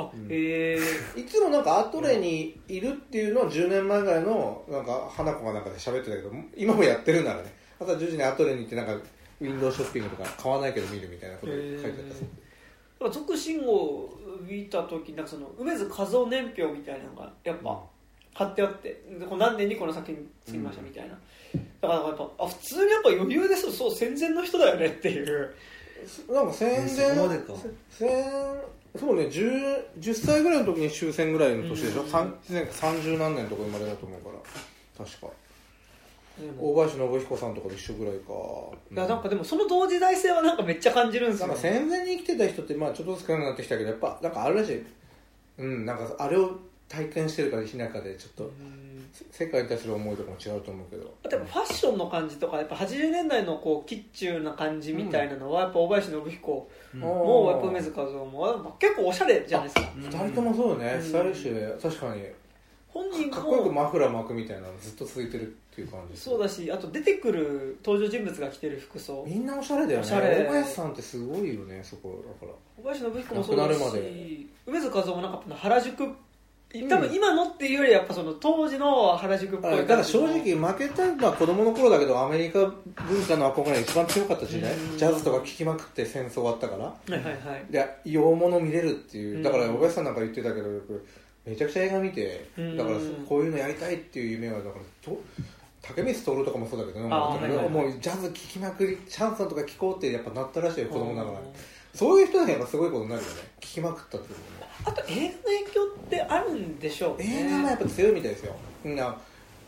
[0.01, 0.27] あ、ん。
[0.29, 0.77] え
[1.15, 7.53] えいつもなんかアトレにいるっていうのは10年前ぐらいのなんか花子がなんかで喋ってたけど今もやってるならね。
[7.79, 12.27] 朝10時にアトレに行ってなんかウィンドウショッピングとか買わないけど見るみたいなこと書いてあったそう
[13.01, 17.81] だから俗信号を見た時なんかその梅津和夫年表みたいなのがやっぱ
[18.33, 21.15] 貼ってあってでこう何年にこの作品作りましたみたいな、
[21.81, 25.53] だからやっぱあ普通にやっぱ余裕ですそう戦前の人だよねっていう。
[26.29, 27.17] なんか戦前戦
[28.99, 35.05] そうね 10, 10歳ぐらいの時に終戦ぐらいの年でしょ、うん三30何年とか生まれだと思うから。
[35.05, 35.27] 確か。
[36.59, 38.33] 大林信彦さんとかと一緒ぐらいか。
[38.91, 41.47] いやなんかでもその同時代性はなんかめっちゃ感じるんですよ。
[41.47, 44.83] なんか戦前に生きてた人ってまあちょっとずつ少なくなってきたけどやっぱなんかあるらしい。
[45.57, 46.59] うんなんかあれを
[46.89, 48.45] 体験してるからしなかでちょっと。
[48.45, 48.80] うん
[49.31, 51.13] 世界に対する思いとかも違うと思うけど。
[51.29, 56.99] 例えばファッションの感じとかやっぱ80年代のこうキッチューな感じみたいなのはやっぱ大林信彦うん。
[57.01, 59.91] もやっぱ梅津和夫も結構おしゃれじゃないですか。
[59.97, 61.03] 2人ともそうよね、うん。
[61.03, 62.23] スタイリッシュで確かに。
[62.87, 66.19] 本人かっこよくもマフラー巻くみたいなのずっと続いてるっていう感じ。
[66.19, 69.23] そうだしあと出てくる登場人物が着てる服装。
[69.25, 70.05] みんなおしゃれだよね。
[70.05, 70.43] おしゃれ。
[70.43, 72.57] 大林さんってすごいよねそこだから。
[72.77, 76.15] 小林信彦もそうだし梅津和夫もなんか原宿ん
[76.89, 84.73] 多分今のっていうよりやっぱその当時の原宿っぽいだから正直負けたのは子供の頃だけどアメリカ文化の憧れが一番強かった時代。
[84.73, 84.97] うん。
[84.97, 86.85] ジャズとか聴きまくって戦争終わったから。
[86.85, 87.65] はいはいはい。
[87.69, 89.37] で洋物見れるっていう。
[89.37, 89.43] うん。
[89.43, 91.05] だから小林さんなんか言ってたけどよく
[91.45, 92.77] めちゃくちゃ映画見てうん。
[92.77, 92.95] だから
[93.27, 95.21] こういうのやりたいっていう夢はだからと
[95.81, 97.07] 竹光徹とかもそうだけどね。
[97.09, 101.39] もうジャズ聴きまくりシャンソンとか聴こうってやっぱなったらしいよ子供ながら。
[101.39, 101.45] うん。
[101.93, 103.35] そういう人がやっぱすごいことになるよね。
[103.59, 107.45] 聴きまくったってことねあと映画の影響ってあるんでしょうね。
[107.47, 108.55] 映画もやっぱ強いみたいですよ。
[108.83, 109.15] みんな。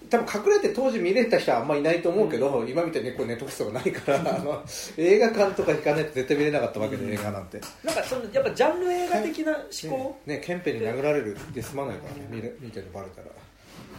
[0.10, 4.64] 多分隠れて当時見れた人はあんまりいないと思うけど、今みたいにこうネットフリスとかないから あの
[4.98, 7.60] 映画館とか行かないと絶対見れなかったわけで、映画なんて。
[7.84, 13.28] なんかそのやっぱジャンル映画的な思考、ねねケンペに殴られるで済まないからね見れ見てるバレたら。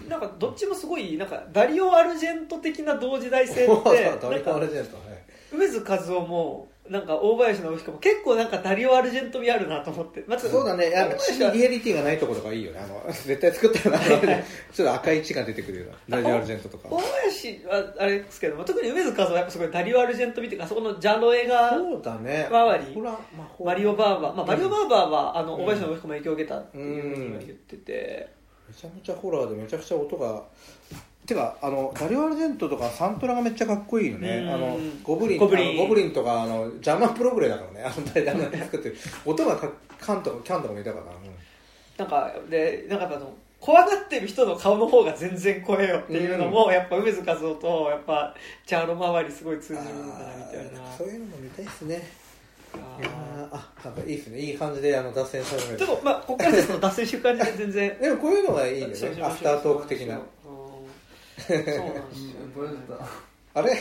[0.09, 5.19] なんかどっちもすごいなんかダリオ・アルジェント的な同時代性って誰かあれじゃないですかはい。
[5.53, 10.23] 梅津和夫もなんか大林信彦も結構なんかダリオ・アルジェント味あるなと思って。
[10.27, 10.91] まずそうだね。
[10.91, 12.79] やっぱ大林はリアリティがないところがいいよね。
[12.79, 14.01] あの絶対作ったよな。
[14.71, 16.89] ちょっと赤い血が出てくるようなラジオアルジェントとか。
[16.91, 22.49] 大林はあれですけど特に梅津和夫はやっぱすごいダリオ・アルジェント味っていうかそこのジャンロ映画そうだね。
[22.51, 22.95] 周り。
[22.95, 25.63] ほら、まあマリオ・バーバー、まあ、マリオ・バーバーはあのうん。
[25.63, 28.29] 大林信彦も影響を受けたっていうふうには言ってて、
[28.69, 30.43] めちゃめちゃホラーでめちゃくちゃ音が
[31.27, 34.39] てかあのダリオ・アルジェントとかサントラがめっちゃかっこいいよね。
[34.39, 34.55] うん。
[34.55, 35.77] あのゴブリンゴブリン。
[35.79, 37.85] ゴブリンとかあのジャーマンプログレだからね。
[37.85, 38.97] あの誰々が作ってる。
[39.25, 39.69] 音がか
[39.99, 41.13] カンとかキャンとかもいたからな、
[41.97, 48.35] なんかでなんかあの怖がってる人の顔の方が全然怖えよっていうのも、やっぱ梅津和夫とやっぱ
[48.67, 50.93] チャーロ周りすごい通じるんだなみたいな。
[50.99, 52.03] そういうのも見たいですね。
[52.75, 54.39] ああなんかいいですね。
[54.39, 55.79] いい感じであの脱線されーる。
[55.79, 57.99] ちょっとまあここからですと脱線していく感じで全然。
[57.99, 58.95] でもこういうのがいいね。
[58.95, 60.17] そうしましょうアフタートーク的な。
[60.17, 60.23] うん
[61.47, 63.01] そうなんですよ
[63.55, 63.79] あれ？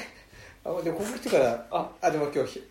[0.65, 1.89] あでもここ来てからあ。
[2.01, 2.63] あでも今日ひ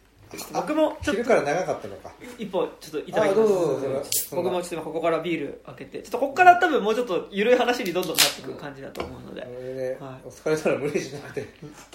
[0.52, 1.22] 僕もちょっと。
[1.22, 2.10] 昼から長かったのか。
[2.38, 3.80] 一歩ちょっといただきまあどうぞどう。
[3.80, 9.42] ぞす僕もちょっと今ここからビール開けてちょっとここから多分もうちょっと緩い話にどんどんなっていく感じだと思うので。
[9.42, 10.20] はい。
[10.24, 11.46] お疲れたら無理しなくて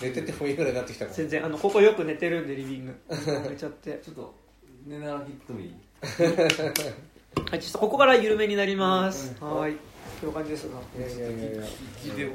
[0.01, 1.17] 寝ててもいいぐらいになってきたから。
[1.17, 2.95] 全然あのここよく寝てるんでリビング。
[3.49, 3.99] 寝ちゃって。
[4.03, 4.35] ちょっと
[4.85, 5.73] 寝ながら切ってもいい
[7.49, 9.35] はい、ちょっとここから緩めになります。
[9.39, 9.75] はい。
[10.19, 10.79] という感じですが。
[10.97, 11.63] いやいやいやいや
[12.01, 12.29] 聞いてよ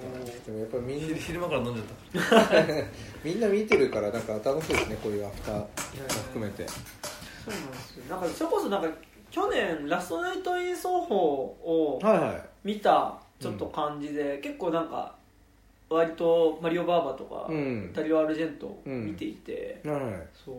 [0.47, 2.65] でもやっぱりみんな昼昼間から飲んじゃった
[3.24, 5.69] みんな見てるからなんか楽しいですねこういうアフターも
[6.29, 6.74] 含めてそ
[7.51, 8.05] うなんですよ。
[8.09, 8.89] なんかそれこそなんか
[9.33, 15.16] 去年ラストナイトイン奏法をはいはい見たちょっと感じで、結構なんか
[15.91, 20.01] 割とマリオバーバとか、うんダリオアルジェント見ていて、はい
[20.45, 20.57] そう。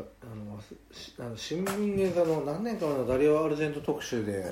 [0.34, 0.60] の
[0.92, 4.50] しあの新聞映画の何年か前のダリオ・アルジェント特集で。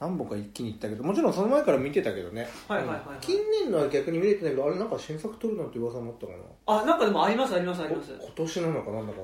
[0.00, 6.80] 何本か一気に行ったけどもちろんその前から見てたけどね、はいはいはい近年のは逆に見れてないけどあれなんか新作撮るなんて噂もあったかな？
[6.80, 8.12] あ、なんかでもありますありますあります。
[8.18, 9.18] お今年なのかなんだか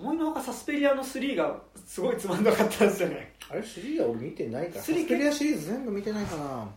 [0.00, 3.32] 思いのほかサスペリアの3がすごいつまんなかったんですよね。
[3.50, 6.68] あれシリーズは俺見てないからサスペリアシリーズ全部見てないかな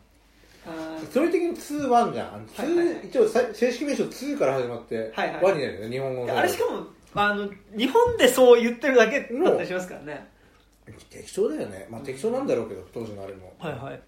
[1.14, 2.34] それ的に2、1じゃん。
[2.34, 6.36] あの2はいはいはい一応さ正式名称2から始まって、はいはい1になるよね、日本語の。
[6.36, 6.84] あれしかも
[7.20, 10.28] あの日本でそう言ってるだけだったりしますからね。
[11.10, 11.88] 適当だよね。
[11.90, 13.54] まあ適当なんだろうけど、当時のあれも。
[13.60, 14.00] はいはい。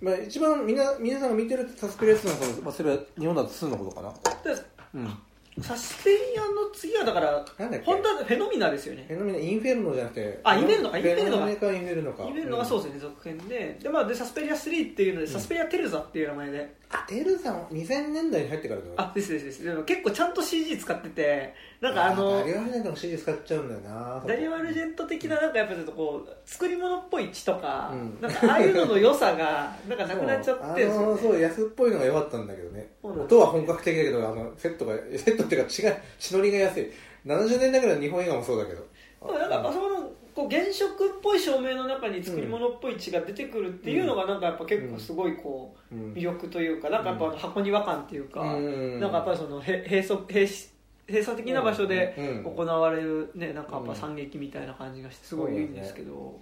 [0.00, 4.10] まあ一番みんな、皆さんが見てるサスペリアスのその、まあそれは日本だと2のことかな。
[4.54, 4.62] で
[4.94, 5.18] うん。
[5.62, 7.86] サスペリアの次はだからなんだっけ？
[7.86, 12.24] 本当はフェノミナですよねフェノミナインフェルノじゃなくて、あインフェルノかインフェルノかフェノミナかインフェルノか。
[12.24, 18.94] インフェルノがそうですね、続編でで,、まあ、でサスペリア3っていうので、サスペリアテルザっていう名前であ、テルザ、2000年代に入ってからだよ。
[18.96, 19.64] あですですです。
[19.64, 24.24] でも結構ちゃんと CG 使っててなんかあのダリオ・アルジェントの CD 使っちゃうんだよな。
[24.26, 28.18] ダリオ・アルジェント的ななんかやっぱちょっとこう作り物っぽい血とか、うん。
[28.20, 32.92] なんかああいうのの良さがなんかなくなっちゃって そうあのそう安っぽいのが良かったんだけどね。
[33.02, 36.90] 音は本格的だけどあのセットがセットっていうか違う血のりが安い。
[37.26, 38.86] 70年代ぐらいの日本映画もそうだけど。
[39.32, 46.12] なんかやっぱそのこう原色っぽい照明の中に作り物っぽい血が出てくるっていうのがなんかやっぱ結構すごいこううん。
[46.12, 49.00] 魅力というかなんかやっぱ箱庭感っていうか、うん。
[49.00, 50.70] なんかやっぱりそのへ閉塞閉し
[51.06, 52.52] 閉鎖的な場所でうん。
[52.52, 56.40] 行われるねなんかやっぱ惨劇みたいな感じがしてすごいいいんですけど、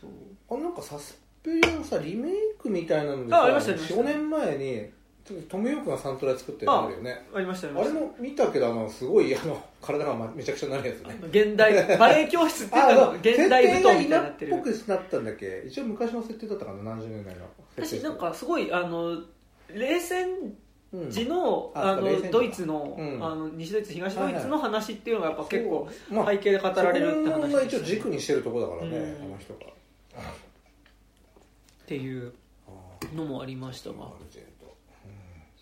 [0.00, 4.00] そうあなんかサスペリアのさリメイクみたいなのでありましたありました。
[4.00, 4.90] 45年前に
[5.48, 7.26] トム・ヨークがサントラ作ってるのあるよね。
[7.34, 11.18] ありましたあれも見たけどあのすごいあの体がまめちゃくちゃなるやつね。
[11.28, 15.64] 現代バレエ教室っていうのが現代舞踏みたいになってるっぽくなったんだっけ？
[15.66, 17.42] 一応昔の設定だったかな70年代の
[17.76, 19.20] 私なんかすごいあの
[19.74, 20.28] 冷戦
[20.92, 23.24] うん時の,、う冷戦時かのドイツの,、うん。
[23.24, 29.24] あの西ドイツ東ドイツの話っていうのがやっぱ結構背景で語られるってそこ話が一応軸にしてるところだからね、うん。
[29.24, 29.60] あの人が。
[31.82, 32.32] っていう
[33.14, 33.96] のもありましたが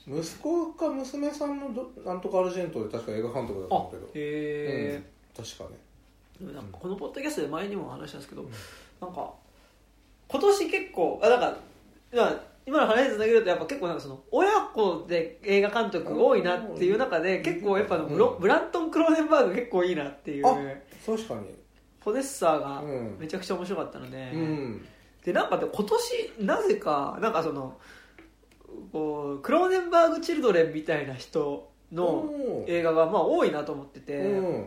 [0.06, 4.06] 息子か娘さんのどなんとかアルジェントで確か映画監督だとあ思うけど。
[4.06, 5.02] へえ、
[5.36, 6.52] 確かね。
[6.52, 8.44] なんかこのポッドキャストで前にも話したんですけど、
[9.00, 9.30] なんか
[10.28, 11.56] 今年結構あなんか
[12.14, 18.40] まあ今の話につなげるとやっぱ結構なんかその親子で映画監督多いなっていう中でうん結構やっぱブロうん。
[18.40, 20.46] ブラントン・クローネンバーグ結構いいなっていう。
[20.46, 20.56] あ
[21.04, 21.54] 確かに。
[22.00, 23.16] ポデッサーがうん。
[23.18, 24.86] めちゃくちゃ面白かったので、うん。
[25.24, 27.76] でなんかで今年なぜかなんかその
[28.92, 34.66] こうクローネンバーグ・チルドレンみたいな人のうん映画がまあ多いなと思ってて、うん。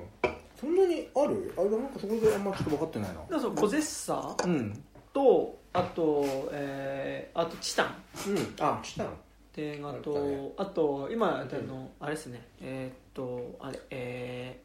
[0.60, 1.54] そんなにある？
[1.58, 3.38] あれなんかそこであんまちょっと分かってないな。
[3.38, 4.84] でそのポゼッサーうん。
[5.14, 7.86] とあと、えーあとチタン。
[7.88, 7.90] っ
[8.28, 8.38] うん。
[8.60, 9.08] あチタン。
[9.52, 10.52] て映画あったとね。
[10.58, 12.42] あと今やってるの、あれですね。
[12.62, 14.60] えーっとあれえ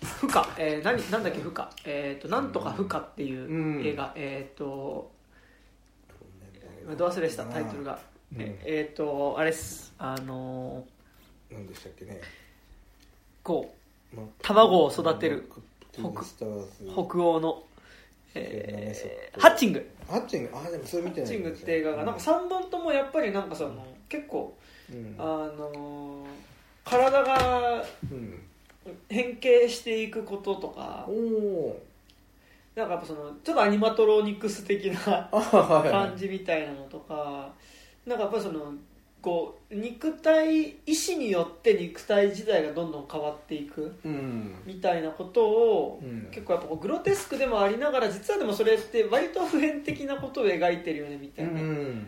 [0.00, 5.10] ー「負荷」えー、何なんだっけ「負荷」えーっと「なんとか負荷」っていう映画、えーっと
[6.96, 7.98] ど忘れしたタイトルが、
[8.34, 8.42] うん。
[8.42, 9.92] ええーとあれっす。
[9.98, 10.84] あの
[11.50, 12.24] 何でしたっけね、ー
[13.42, 13.74] こ
[14.14, 15.48] ま卵を育てる
[15.92, 16.02] 北
[17.18, 17.62] 欧の、
[18.34, 19.90] えーえーハッチング。
[20.08, 20.50] ハッチング？
[20.54, 24.56] あでもそれ見てないハッチングって映画がなんか3本ともやっぱりなんかその結構
[24.90, 25.14] うん。
[25.18, 25.22] あ
[25.56, 26.26] のー
[26.84, 28.40] 体がうん。
[29.10, 31.82] 変形していくこととかおお
[32.74, 37.52] なんかやっぱそのちょっとアニマトロニクス的な感じみたいなのとか
[38.08, 38.72] なんかやっぱりその
[39.20, 44.54] こう肉体意志によって肉体自体がどんどん変わっていくうん。
[44.64, 46.28] みたいなことを、うん。
[46.30, 52.06] 結構やっぱグロテスクでもありながら実はでもそれって割と普遍的なことを描いてるよねみたういなん。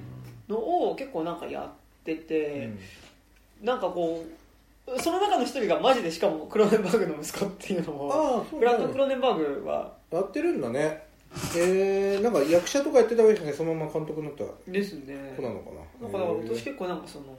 [0.48, 1.70] のを結構なんかやっ
[2.04, 2.70] てて、
[3.62, 4.24] なんかこ
[4.86, 11.04] うその中の一人がマジでしかもクローネンバーグの息子っていうのもああそうフランク・クローネンバーグはやってるんだね
[11.56, 15.34] えー、なんか役者とかやってたわけじゃないそのまま監督になったですね。
[15.36, 15.70] 子なのか
[16.00, 16.08] な。
[16.08, 17.36] だから私結構なんかその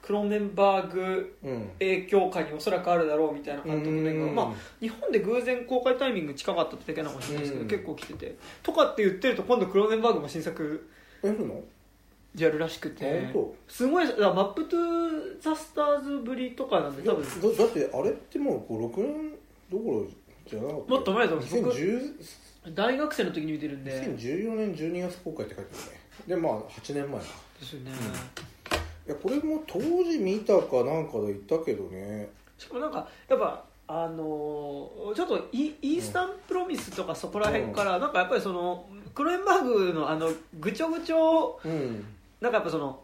[0.00, 1.70] クローネンバーグうん。
[1.78, 7.68] 影響下におそらくあるだろうみたいな監督の映画まあ日本で偶然公開タイミング近かったってだけなのかもしれないですけど、うん。
[7.68, 10.88] 結構来ててとかって言ってると今度クローネンバーグも新作
[11.22, 11.62] やるの？
[12.36, 17.56] やるらしくあて本すごいマップトゥザスターズぶりとかなんで当多分。
[17.56, 19.32] だだってあれってもう6年
[19.70, 20.06] どころ
[20.48, 21.62] じゃなかったもっと前だと思う。
[21.64, 22.14] 僕2010
[22.70, 23.90] 大学生の時に見てるんで。
[23.90, 26.00] 2014年12月公開って書いてあるね。
[26.26, 27.26] でまあ8年前か
[27.58, 27.90] ですよね、
[29.06, 32.28] いやこれも当時見たかなんかで言ったけどね。
[32.58, 40.30] しかもなんかやっぱあのーちょっとイイースタンプロミスとかそこら辺から、なんかやっぱりそのクロエンバーグのあの
[40.60, 42.04] ぐちょぐちょうん。
[42.40, 43.00] なんかやっぱその、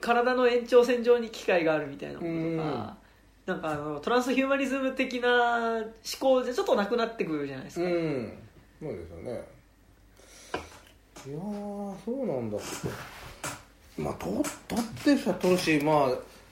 [0.00, 2.58] 体の延長線上に機械があるみたいなこととうん。
[2.58, 2.96] か、
[3.46, 5.84] なんかあのトランスヒューマニズム的な思
[6.18, 8.32] 考じゃちょっとなくなってくるじゃないですか、うん
[8.80, 9.42] そうですよね
[11.26, 12.58] いやーそうなんだ。
[13.98, 16.08] まあ撮撮ってさ撮るしまあ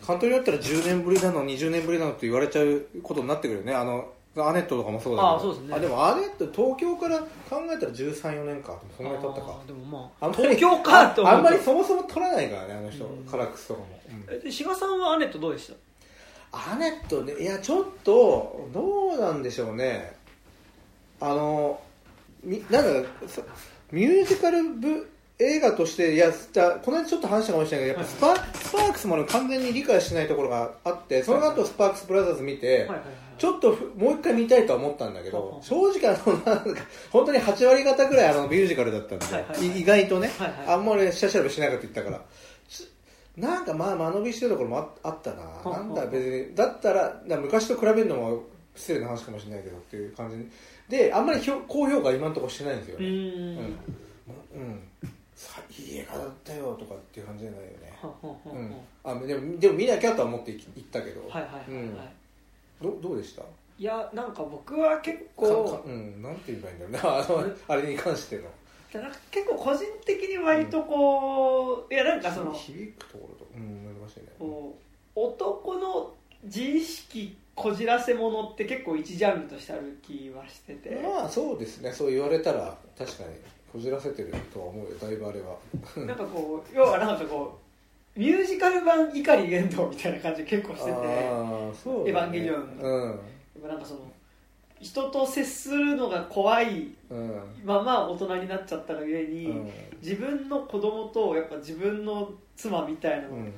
[0.07, 3.75] 監督によったら10年ぶりなの20年ぶりなのって言われちゃうことになってくるよね。
[3.75, 5.37] あのアネットとかもそうだけど。
[5.37, 5.75] あそうですね。
[5.77, 7.27] あでもアネット東京から考
[7.73, 9.61] えたら134年かそんなに撮ったか。
[9.67, 13.25] でもまあ東京かとああんまりそもそも撮らないからねあの人、うん。
[13.27, 13.87] カラックスとかも、
[14.45, 14.51] うん。
[14.51, 15.75] 志賀さんはアネットどうでした？
[16.55, 20.15] アネットねいやちょっとどうなんでしょうね。
[21.21, 21.81] あの
[22.43, 23.43] みなんかそ
[23.91, 25.09] ミュージカル部
[25.39, 32.89] 映画としていやじゃあこの間ちょっと話したかもしれないけどやっぱスパ,、スパークスもね完全に理解してないところがあってその後スパークスブラザーズ見て、
[33.37, 42.19] ちょっとふもう一回見たいとは思ったんだけど正直あのなんか本当に8割方ぐらいあのミュージカルだったんで、はいはいはい意外とね、はいはいあんまり下調べしなかっ言ったから。
[42.19, 42.21] し
[43.37, 45.43] なんかまあ間延びしてるところもああったな。
[45.43, 46.55] はなんだ別に。
[46.55, 48.43] だったらだ昔と比べるのも
[48.75, 50.49] 失礼な話かもしれないけどっていう感じ。
[50.89, 54.89] であんまりひょ高評価今のところしてないんですようねうん、うん。
[55.35, 57.75] さいい映画だったよとかっていう感じじゃないよね。
[58.45, 62.09] うん、あでもでも見なきゃとは思って行ったけど、はいはいはいはい、
[62.81, 63.43] どどうでした？
[63.77, 68.43] いやなんか僕は結かか構うん、なんて言えばいいんだろうねあのあれに関しての
[69.01, 74.27] なんか結構個人的に割とこう、いやなんかその響くところとうん難しいね。
[74.39, 74.77] こ
[75.17, 76.13] う男の
[76.45, 81.93] 自意識こじらせものって結構一ジャンルとしてある気はしてて、まあそうですね。
[81.93, 83.31] そう言われたら確かに
[83.73, 85.57] こじらせてるとは思うよだいぶあれは。
[86.07, 87.59] なんかこう要はなんかこ
[88.17, 90.91] うミュージカル版怒り言動みたいな感じ結構してて。
[90.91, 92.79] エヴァンゲリオン。
[92.81, 93.69] うん。
[93.69, 94.01] なんかその
[94.81, 97.41] 人と接するのが怖いうん。
[97.65, 99.71] まま大人になっちゃったがゆえに、うん。
[100.03, 103.45] 自分の子供とやっぱ自分の妻みたいなの、うん。
[103.45, 103.51] や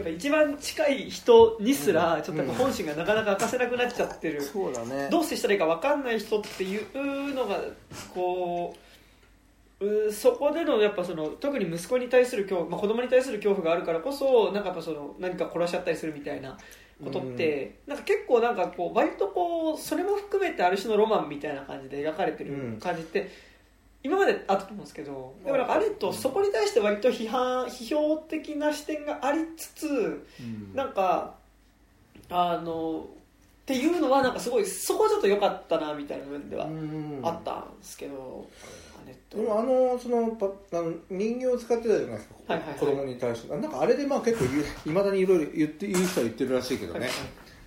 [0.00, 2.22] っぱ一番近い人にすらうん。
[2.22, 5.08] ちょっと本心がなかなか明かせなくなっちゃってる、そうだね。
[5.10, 7.60] どう接したらいいか分かんない人っていうのが
[8.14, 8.90] こう
[9.80, 16.58] うそこでのやっぱその特に息子に対する恐怖、まあ、子供に対する恐怖があるからこそなんかやっぱその何か殺しちゃったりするみたいな
[17.04, 22.80] ことって、なんか結構なんかこう割とこうそれも含めてある種のロマンみたいな感じで描かれてるうん。
[22.80, 23.30] 感じって、
[24.02, 29.86] 今まであったと思うんですけどでもなんかあれとそこに対して割と批判批評的な視点がありつつ
[30.40, 30.74] うん。
[30.74, 31.34] なんか
[32.30, 33.06] あの
[33.62, 37.20] っていうのはなんかすごいそこはちょっと良かったなみたいな面ではうん。
[37.22, 38.48] あったんですけど、
[39.30, 40.46] でもあのそのパ
[40.78, 42.78] あの人形を使ってたじゃないですか、はいはいはい。
[42.78, 43.56] 子供に対して。
[43.56, 44.44] なんかあれでまあ結構
[44.90, 47.08] いまだにいろいろ言って言う人は言ってるらしいけどね、はい。
[47.08, 47.16] はい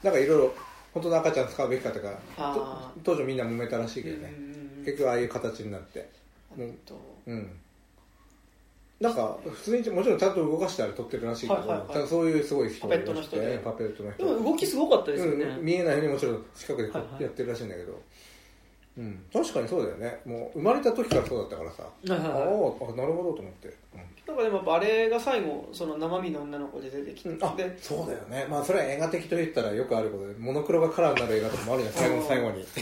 [0.03, 0.53] なんかいろいろ
[0.93, 4.53] 本当の赤ちゃん使うべきかとか当時みんな揉めたらしいけどね、うん
[4.85, 6.09] 結局ああいう形になって。
[6.57, 7.49] うん。
[8.99, 13.61] なんか普通にもちろんちゃんと動かしてあれ撮ってるらしいけど、はいはいそういうすごい人がパペットの人で。
[13.63, 16.45] パペットの人でも動きすごかったですよね、うん、見えないようにもちろん。
[16.55, 18.01] 近くでやってるらしいんだけど、
[18.97, 20.19] うん、確かにそうだよね。
[20.25, 21.83] もう生まれた時からそうだったからさ。
[21.83, 22.93] ああはいはいはい。
[22.93, 23.73] あなるほどと思って、
[24.27, 28.45] なんかでもやっぱあれが最後その生身の女の子で出てきてうん、あでそうだよね。
[28.49, 30.27] まあそれは映画的と言ったらよくあること。
[30.27, 32.65] でモノクロがカラーになる映画とかもあるじゃん最後の最後に。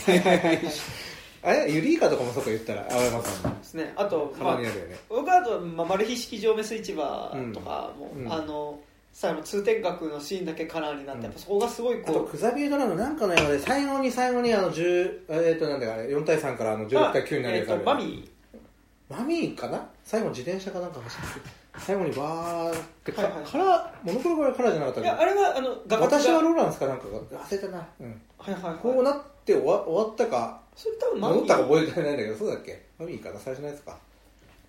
[1.43, 1.71] あれ？
[1.71, 3.51] ユリイカとかもそうか言ったら青山さん。
[3.51, 3.93] のですね。
[3.95, 4.69] あと、カまあね、
[5.09, 8.25] 僕はあと、まあ、マル秘式場メス市場とかも、うん。
[8.25, 8.31] うん。
[8.31, 8.79] あの
[9.13, 11.23] 最後の通天閣のシーンだけカラーになって、うん。
[11.25, 18.29] やっぱそこがすごいあとこクザビエドラのなんかの映画で最後に最後にあの10えー、となんだか4対3からあのう16対9になるやつあるバミ
[19.09, 19.85] マミーかな？
[20.03, 21.49] 最後自転車かなんか走って。
[21.77, 23.43] 最後にバーってか、はいはい。
[23.45, 28.63] カラーモノクロからカラーじゃなかったいやあれはあの画私はローランスかなんかが忘れたな、うん、はいはい。
[28.63, 30.61] はいこうなって終わ終わったか。
[30.75, 32.81] それ多分戻ったか覚えてないんだけどそうだっけ？
[32.97, 33.39] マミーかな？
[33.39, 33.97] 最初のやつか。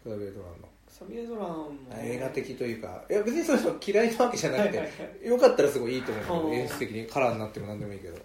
[0.03, 0.55] クザビエドラの
[1.09, 1.71] サエドランも。
[2.01, 8.21] 映画的というかいや別にそういうの嫌いなわけじゃなくて、はいはいはよかったらすごいいいと思う演出的にカラーになっても何でもいいけど、で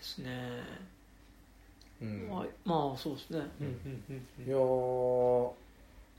[0.00, 0.30] すね、
[2.02, 2.28] うん。
[2.28, 4.46] まあ、まあそうですね、うんうんうん。
[4.46, 5.50] いやー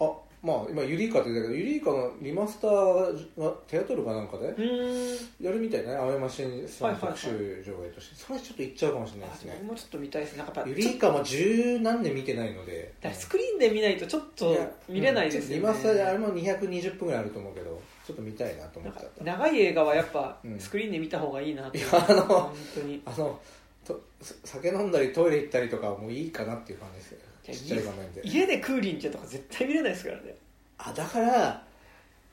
[0.02, 5.18] あまあ今ユリイカって言ったけどユリイカのリマスターがテアトルかなんかでうんうん。
[5.41, 7.30] やるみたいね青山新さん特集
[7.66, 8.16] 上映として。
[8.16, 9.61] それちょっと行っちゃうかもしれないですね。
[9.68, 10.44] もちょっと見たいですね。
[10.66, 12.94] ユリイカも十何年見てないので。
[13.14, 14.56] スクリーンで見ないとちょっと
[14.88, 20.60] 見れないですよね、リマスターであれも220分ぐらいあると思うけどちょっと見たいなと思っちゃった長い映画はやっぱうん。
[20.60, 23.02] スクリーンで見た方がいいなっていやあの本当に。
[23.06, 23.40] あの
[23.86, 24.02] と
[24.44, 27.11] 酒飲んだりトイレ行ったりとかはもういいかなっていう感じです。
[27.11, 27.20] よ
[27.53, 28.21] ちっちゃい画面で。
[28.23, 30.35] 家でクーリンチェとか絶対見れないですからね。
[30.77, 31.63] あだから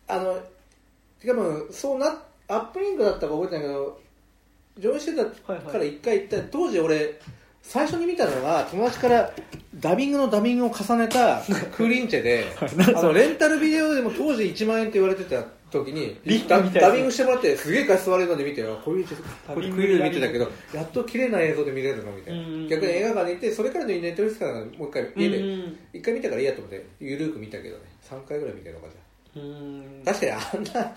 [0.09, 0.38] あの
[1.24, 4.01] 多分そうなアップリンクだったか覚えてないけど
[4.78, 7.18] 上映してたはいはいから一回行った当時俺
[7.62, 9.32] 最初に見たのは友達から
[9.74, 11.43] ダビングのダビングを重ねた
[11.74, 12.44] クーリンチェで
[12.94, 16.16] あのレンタルビデオでも当時1万円って言われてた時に
[16.48, 16.60] ダ
[16.93, 19.06] ビングしてもらってすげえ画質悪いので見てあこういう
[19.47, 22.62] これクーリンで見てたけどやっと綺麗な映像で見れるのみたいうん。
[22.64, 25.78] な逆に映画館に行ってそれからのネットフリックスからもう一回家でうん。
[25.93, 27.82] 一回見たからいいやと思ってゆるく見たけどね。
[28.09, 28.86] 3回ぐらい見てるのか
[29.34, 30.02] じゃうん。
[30.05, 30.94] 確かにあんな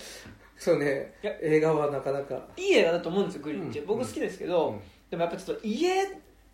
[0.58, 2.40] そうね映画はなかなか。
[2.56, 3.88] いい映画だと思うんですよクーリンチェ、うん。
[3.88, 4.80] 僕好きですけど、うん。
[5.10, 5.90] でもやっぱちょっと家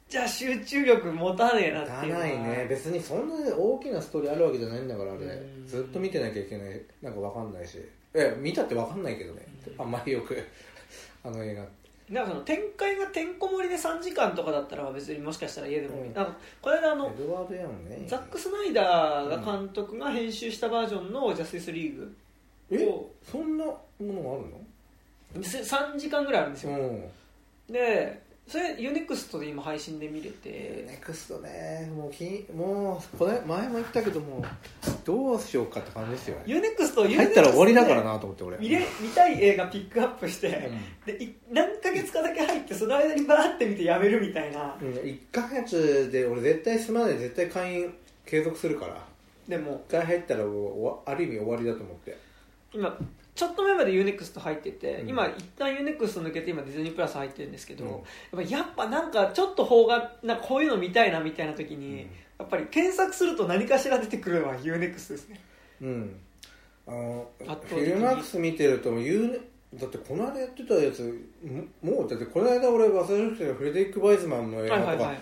[0.08, 2.68] じゃ集中力持たねえなっていうないね。
[2.70, 5.26] 別にそんな大きなストーリーあるわけじゃないんだからあれ。
[5.26, 5.68] うん。
[5.68, 6.82] ずっと見てなきゃいけない。
[7.02, 7.80] なんかわかんないし
[8.16, 9.46] え見たってわかんないけどね。
[9.78, 10.42] あんまりよく
[11.24, 11.66] あの映画。
[12.10, 16.14] なんかその展開がてんこ盛りで3時間とかだったら別にもしかしたら家でも見、うん。
[16.14, 18.06] なんかこれ間あのね。
[18.08, 22.16] ザック・スナイダーが監督が編集したバージョンの「ジャスティスリーグ
[22.70, 22.86] え？
[22.86, 27.12] をそんなものがあるの？3時間ぐらいあるんですよ、うん。
[27.70, 30.86] でそれ U-NEXT で今配信で見れて。
[30.88, 31.92] ネクストね。
[31.96, 34.46] もうきもうこれ前も言ったけども
[35.04, 36.36] どうしようかって感じですよ。
[36.38, 38.58] ねユネクスト入ったら終わりだからなと思って俺。
[38.60, 40.72] 見れ見たい映画ピックアップして、
[41.08, 41.18] うん。
[41.18, 44.78] でい何ヶ月かだけ入ってその間にバーって見てやめるみたいな。
[44.80, 47.94] うん、1ヶ月で俺絶対済まない絶対会員
[48.28, 49.04] 継続するから。
[49.48, 49.84] でも。
[49.90, 52.16] 1回入ったらある意味終わりだと思って。
[52.72, 52.96] 今
[53.36, 55.10] ちょっと前まで UNEXT 入ってて、うん。
[55.10, 58.40] 今一旦 UNEXT 抜けて今ディズニープラス入ってるんですけど、うん。
[58.40, 61.98] やっぱやっぱなんかちょっと方がなんかこういうの見たいなみたいな時に、うん。
[61.98, 65.42] やっぱり検索すると何かしら出てくるのは UNEXT ですね。
[65.82, 66.20] うん。
[66.88, 71.02] あのフィルマックス見てるとだってこの間やってたやつ
[71.82, 75.20] ももうだってこの間俺忘れなくてフレデリック・バイズマンの映画とか、はいはいはい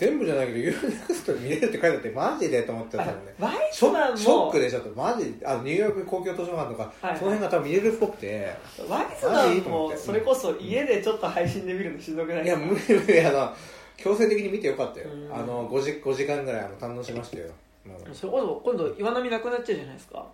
[0.00, 3.34] 全部じゃないけど UNEXT で見れるって書いてあってマジでと思ってたもんね。
[3.38, 4.88] ワイシマンショッもクでちょっと。
[4.96, 8.50] マジあのニューヨーク公共図書館とか、はいその辺が多分見れるっぽくて。
[8.88, 13.54] ワイズマンもそれこそ家でちょっと配信で見るのしんどくないいや無理無理あの
[13.98, 15.08] 強制的に見てよかったよ。
[15.10, 15.34] うん。
[15.34, 17.48] あの 5, 時5時間ぐらいあの堪能しましたよ、
[17.84, 18.14] もう。
[18.14, 20.26] それこそ今度岩波なくなっちゃうじゃないですか。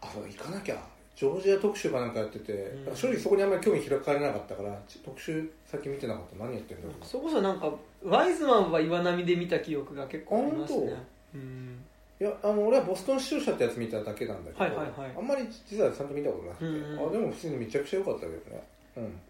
[0.00, 2.96] あそう行かなきゃジョージア特集かなんかやってて、うん。
[2.96, 6.44] 正直そこにあんまり興味開かれなかったからち特集先見てなかった。
[6.44, 6.92] 何やってんだろう。
[7.04, 7.72] それこそなんか
[8.04, 10.78] ワイズマンは岩波で見た記憶が結構ありますね。
[10.78, 10.96] 本
[11.34, 11.84] うん。
[12.20, 15.12] いやあの俺はボストン視聴者ってやつ見ただけなんだけど、はいはいはい。
[15.16, 17.08] あんまり実はちゃんと見たことなくて、うん。
[17.08, 18.62] あでも普通にめちゃくちゃ良かったけどね。
[18.96, 19.20] うん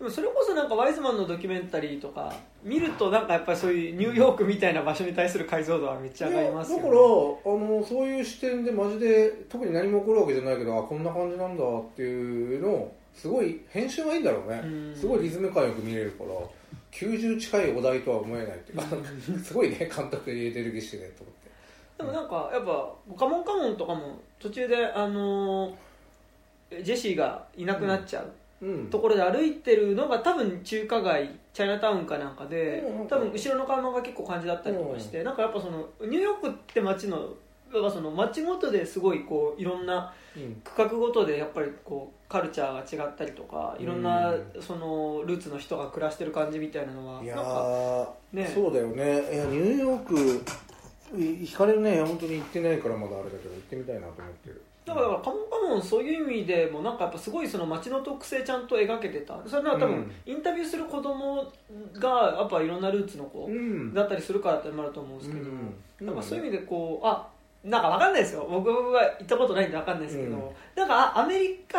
[0.00, 2.32] でもそれこそなんかワイズマンのドキュメンタリーとか
[2.64, 14.96] 見るとなんかやっぱりそういうニューヨークみたいな場所に対する解像度はめっちゃ上がりますよ、ね、だからあのそういう視点でマジで特に何も起こるわけじゃないけどあこんな感じなんだっていうのをすごい編集がいいんだろうね、うん。
[14.96, 16.30] すごいリズム感よく見れるから
[16.92, 18.84] 90近いお題とは思えないっていうか、
[19.44, 21.50] すごいね監督エネルギッシュでと思って。
[21.98, 25.74] でもなんかやっぱカモンカモンとかも途中であのー
[26.82, 28.24] ジェシーがいなくなっちゃう。
[28.24, 28.39] うん
[28.90, 37.30] ところで歩いてるのが多分中華街チャイナタウンかなんかでうん多分後ろの看板が結構感じだったりとかしてなんかやっぱそのニューヨークって街の
[37.72, 48.52] その町ごとですごいこういろんなうん区画ごとでやっぱりこうカルチャーが違ったりとかいろんなうんそのルーツの人が暮らしてる感じみたいなのはなんかー、ね。
[48.54, 49.34] そうだよね。
[49.34, 50.44] いやニューヨーク
[51.18, 52.00] い行かれるね。
[52.02, 55.32] 本当に行ってないからまだあれだけど行ってみたいなと思ってるだからカモンカ
[55.68, 59.38] モンそういう意味でもなんかやっぱすごいその街の特性ちゃんと描けてた。
[59.46, 60.12] それは多分うん。
[60.26, 61.46] インタビューする子供
[61.94, 63.92] がやっぱいろんなルーツの子ん。
[63.94, 65.74] だったりするからってあると思うんですけど、うん
[66.06, 67.28] なんかそういう意味でこうあ
[67.62, 68.46] なんかわかんないですよ。
[68.50, 70.40] 僕は行ったことないんでわかんないですけど、うん。
[70.74, 71.78] なんかあアメリカ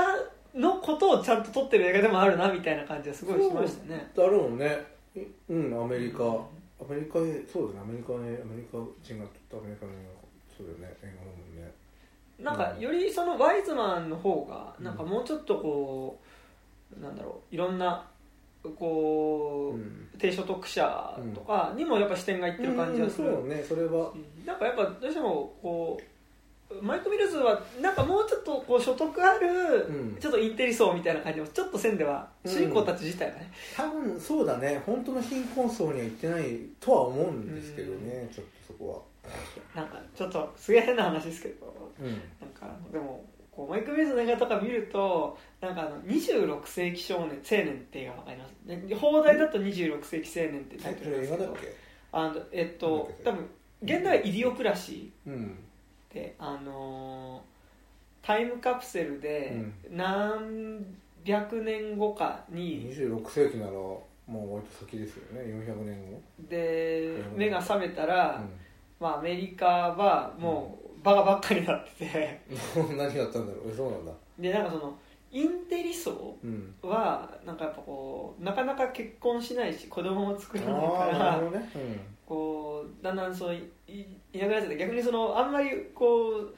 [0.53, 4.11] のことをちゃんと撮ってる映画でもあるなみたいな感じはすごいしましたね。
[4.15, 4.86] だろうね。
[5.15, 6.28] いうんアメリカ、ア
[6.88, 7.80] メリカへそうだね。
[7.84, 10.22] アメリカねアメリカ人が撮ったアメリカの映画。
[10.56, 10.98] そうだよね。
[11.02, 11.40] 映画だもんね
[12.43, 16.19] なんかよりそのワイズマンの方がなんかもうちょっとこ
[16.97, 18.05] うなんだろういろんな
[18.77, 20.07] こう、うん。
[20.19, 24.11] 低所得者とかにもやっぱ視点がいってる感じはする、うんそうねそれは。
[24.45, 25.99] なんかやっぱどうしてもこ
[26.69, 30.18] うマイク・ミルズはなんかもうちょっとこう所得ある、うん。
[30.19, 32.51] ちょっとインテリ層みたいな感じもちょっとせんではうん。
[32.51, 34.81] 主人公たち自体がね、多分そうだね。
[34.85, 39.07] 本当の貧困層には行ってないとは思うんですけどね、ちょっとそこ
[39.76, 42.07] なんかちょっとすげえ変な話ですけどはうん。
[42.11, 42.19] なん
[42.53, 48.52] かでもこうマイク・ミルズの映画とか見るとなんかあの26世紀少年青年って映画わかります？
[48.65, 51.76] ね放題だと26世紀青年ってタイトそルですけどれ映画だっけ？
[52.14, 53.49] あのえっと多分
[53.84, 55.57] 現代はイディオクラシーうん。
[56.14, 57.52] であのー
[58.23, 59.52] タイムカプセルで
[59.89, 60.85] 何
[61.26, 65.41] 百年後かに、26世紀ならもう割と先ですよね。
[65.41, 66.22] 400年後。
[66.48, 68.61] でうん目が覚めたら、う
[69.02, 72.41] まあ、アメリカはもうバカばっかりになってて。
[72.80, 73.72] ん何があったんだろう。
[73.72, 74.11] えそうなんだ。
[74.40, 74.95] でなんかその
[75.32, 76.76] インテリ層うん。
[76.84, 80.78] はなんかやっぱこうなかなか結婚しないし子供も作らないか
[81.19, 81.69] らるほどね。
[82.28, 83.57] こうだんだんそのい
[83.88, 86.53] いいなくなっちゃって逆にそのあんまりこう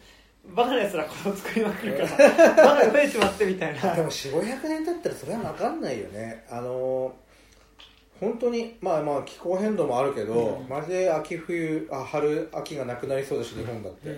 [0.56, 3.96] バカなやつら子供作りまくるからバカが増えちまってみたいな。
[3.96, 6.46] でも4500年経ったらそれは分かんないよね。
[6.50, 7.23] あのー
[8.20, 10.70] 本当にまあまあ気候変動もあるけど、うん。
[10.70, 14.10] マジで秋冬あ春秋がなくなりそうだし日本だって、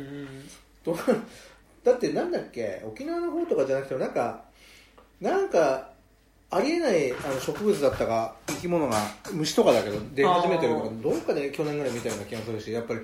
[0.83, 0.97] どう
[1.83, 4.43] だってなんだっけ沖縄の方とかじゃなくてもなんか
[5.21, 5.89] なんか
[6.49, 8.97] ありえないあの植物だったか生き物が
[9.31, 12.99] 虫とかだけど出始めてるとかどっかで去年ぐらい見たような気がするしやっぱり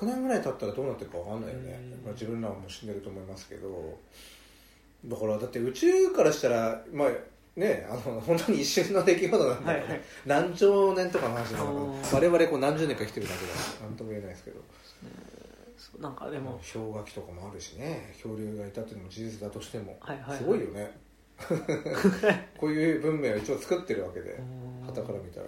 [0.00, 2.04] 100年ぐらい経ったらどうなってるか分かんないよね、うん。
[2.04, 3.98] まあ、自分らはもう死んでると思いますけど。
[5.06, 7.08] だからだって宇宙からしたらまあ
[7.56, 10.02] ねあの本当に一瞬の出来事なんだよね、はいはい。
[10.26, 12.14] 何兆年とかの話だからあー。
[12.14, 14.60] 我々こう何十年か生きてるだけだから何とも言えないですけど。
[16.00, 16.60] なんかでも。
[16.72, 20.38] 氷河期とかもあるしね恐竜がいたっていうのも事実だとしても、はいはいはい。
[20.38, 20.96] すごいよね。
[22.58, 24.42] こういう文明を一応作ってるわけでう
[24.84, 24.86] ん。
[24.86, 25.46] 旗から見たら、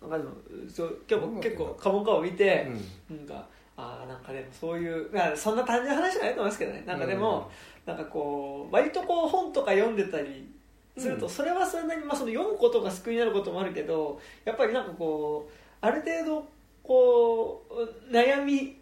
[0.00, 0.30] なんかでも
[0.68, 1.56] そう結構どうなってんだ？
[1.56, 2.68] 結構カモンカモン見て、
[3.10, 3.16] うん。
[3.18, 6.84] なんかああなんかでもそういうまあそんな単純な話じゃないと思いますけどね。
[6.86, 7.50] なんかでも、
[7.86, 10.48] なんかこう割とこう本とか読んでたり
[10.96, 11.30] すると、うん。
[11.30, 16.48] それはそれなりに、まあ、その読むことが救いになることもあるけどやっぱりなんかこうある程度
[16.82, 18.76] こう悩み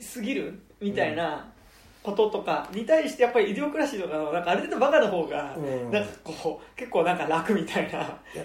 [0.00, 1.50] すぎるみたいな
[2.02, 5.90] こととかに対してやっぱりイデオクラシーとかのなんかある程度バカな方が、うん。
[5.90, 7.98] なんかこう結構なんか楽みたいな。
[7.98, 8.02] い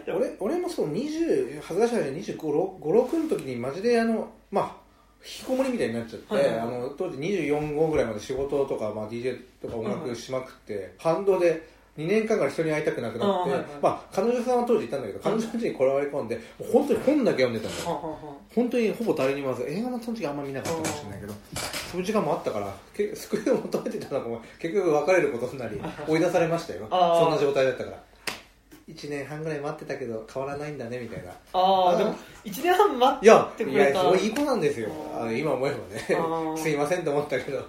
[0.08, 4.84] や俺俺もそう20恥ずかしい話2 5 6の時にマジであのまあ
[5.26, 6.60] 引きこもりみたいになっちゃって、はいはい。
[6.60, 11.66] あの当時24号ぐらいまで仕事とか、まあ、DJ とか音楽しまくって、反動で
[11.98, 13.66] 2年間から人に会いたくなくなって、あはいはい。
[13.82, 16.40] まあ、彼女さんは当時いたんだけど彼女の家にこらわれ込んで
[16.72, 18.18] 本当に本だけ読んでたんだよ。
[18.56, 21.34] 本当にほぼ誰にも言わず映画もその時あんま見なかったかもしれないけど
[21.92, 26.88] そういう時間もあったからけ 救いを求めてたのが結局別れることになり追い出されましたよ。
[26.90, 28.04] そんな状態だったから。
[28.90, 31.32] 1年半ぐらい待ってたけど変わらないんだねみたいな。
[31.54, 32.14] ああでも
[32.44, 33.92] 1年半待いやってくれた。
[33.92, 34.90] いやすごいいい子なんですよ。
[35.16, 36.58] あ今思えばね。
[36.58, 37.60] すいませんと思ったけど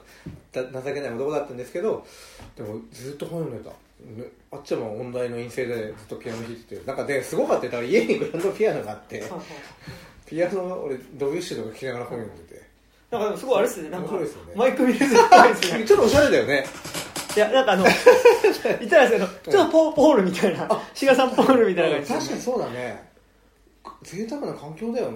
[0.51, 2.05] だ情けない男だったんですけど
[2.57, 3.71] でもずっと本読んでた。
[3.71, 3.84] ね
[4.51, 7.73] あっちゃんも音大の院生でずっとピアノ弾いててなんかですごかったよ。
[7.73, 9.23] だから家にグランドピアノがあって
[10.27, 12.65] ピアノ俺ドビュッシーとか聴きながら本読んでて。
[13.11, 13.91] なんかすごいあれですね。
[13.91, 14.27] なんかね。
[14.57, 15.85] マイク・ミルズっぽいですね。
[15.87, 16.67] ちょっとおしゃれだよね。
[17.37, 23.11] いやなんかあの言ったらですけどちょっとポポールみたいな志賀さんポールみたいな感じ確かにそうだね。
[24.03, 25.11] 贅沢な環境だよ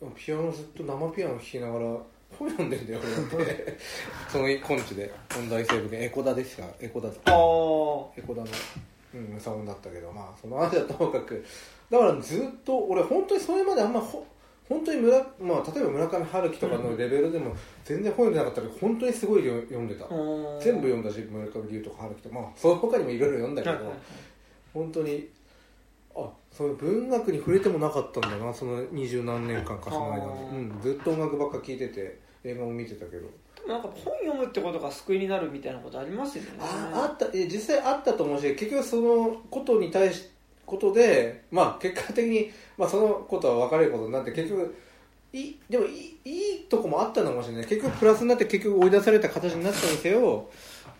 [0.00, 0.10] な。
[0.16, 1.96] ピアノずっと生ピアノ弾きながら
[2.38, 3.00] 本読んでんだよ
[3.34, 3.44] 俺。
[3.44, 3.78] だって
[4.28, 5.12] その根地で。
[5.38, 6.04] 音大生部で。
[6.04, 6.64] エコダですか？
[6.80, 8.48] エコダあエあコダの
[9.14, 11.44] うんサウだったけどまあその話はともかく。
[11.90, 14.26] だからずっと俺本当にそれまであんまほ
[14.68, 17.54] 本当に村、まあ、例えば村上春樹とかのレベルでも
[17.84, 20.08] 全然本読んでなかったけど本当にすごい量読んでた。
[20.60, 22.34] 全部読んだし村上龍とか春樹とか。
[22.34, 23.92] まあその他にもいろいろ読んだけど、
[24.74, 25.28] 本当に
[26.16, 30.12] あそう文学に触れてもなかったんだなその二十何年間かその。
[30.12, 33.28] 間うん、ずっと音楽ばっか聴いてて映画も見てたけど。
[33.68, 36.50] なんか本読むってことが救いになるみたいなことありますよね。
[36.60, 37.26] ああった。
[37.34, 40.30] え実際あったと思うし結局そのことに対し
[40.64, 44.76] ことでまあ結果的に、まあ、そのことは別れることになって結局
[45.32, 47.66] いいでもいいいいとこもあったのかもしれない。
[47.66, 50.48] 結局プラスになって結局追い出された形になったにせよ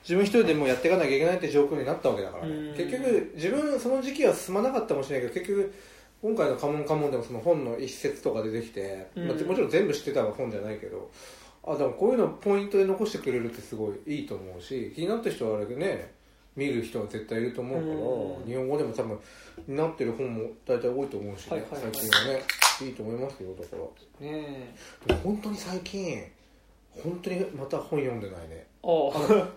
[0.07, 2.73] 自分一人でもうやっていかなきゃいけないって状況になったわけだからうん。
[2.73, 5.75] ね結局自分その時期は進まなかったかもしれないけど結局
[6.23, 9.27] 今回の「カモンカモン」でもその本の一節とか出てきて、うん。
[9.27, 11.11] まあもちろん全部知ってた本じゃないけど
[11.65, 16.13] あでもこういうのポイントで残してくれるってすごいいいと思うし気になった人はあれでね
[16.55, 18.49] 見る人は絶対いると思うから、うん。
[18.49, 19.19] 日本語でも多分
[19.67, 21.81] になってる本も大体多いと思うしね、はいはいはい。
[21.83, 22.43] 最近はね
[22.83, 23.77] いいと思いますよだか
[24.21, 24.75] らね
[25.07, 26.23] でも本当に最近
[26.91, 28.66] 本当にまた本読んでないね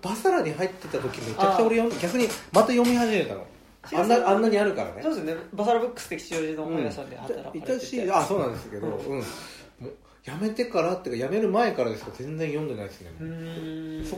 [0.02, 3.46] バサラに入ってた時めちゃくちゃ俺読ん逆にまた読み始めたの。
[3.94, 5.02] あんなあんなにあるからね。
[5.02, 5.36] そうですね。
[5.54, 7.66] バサラブックスって吉祥寺の本屋さんで働かれて。
[7.68, 9.24] て、いたしあそうなんですけど、うん。
[10.26, 13.10] やめてからっていうかやめる前からですけど全然読んでないですね、
[14.06, 14.16] そ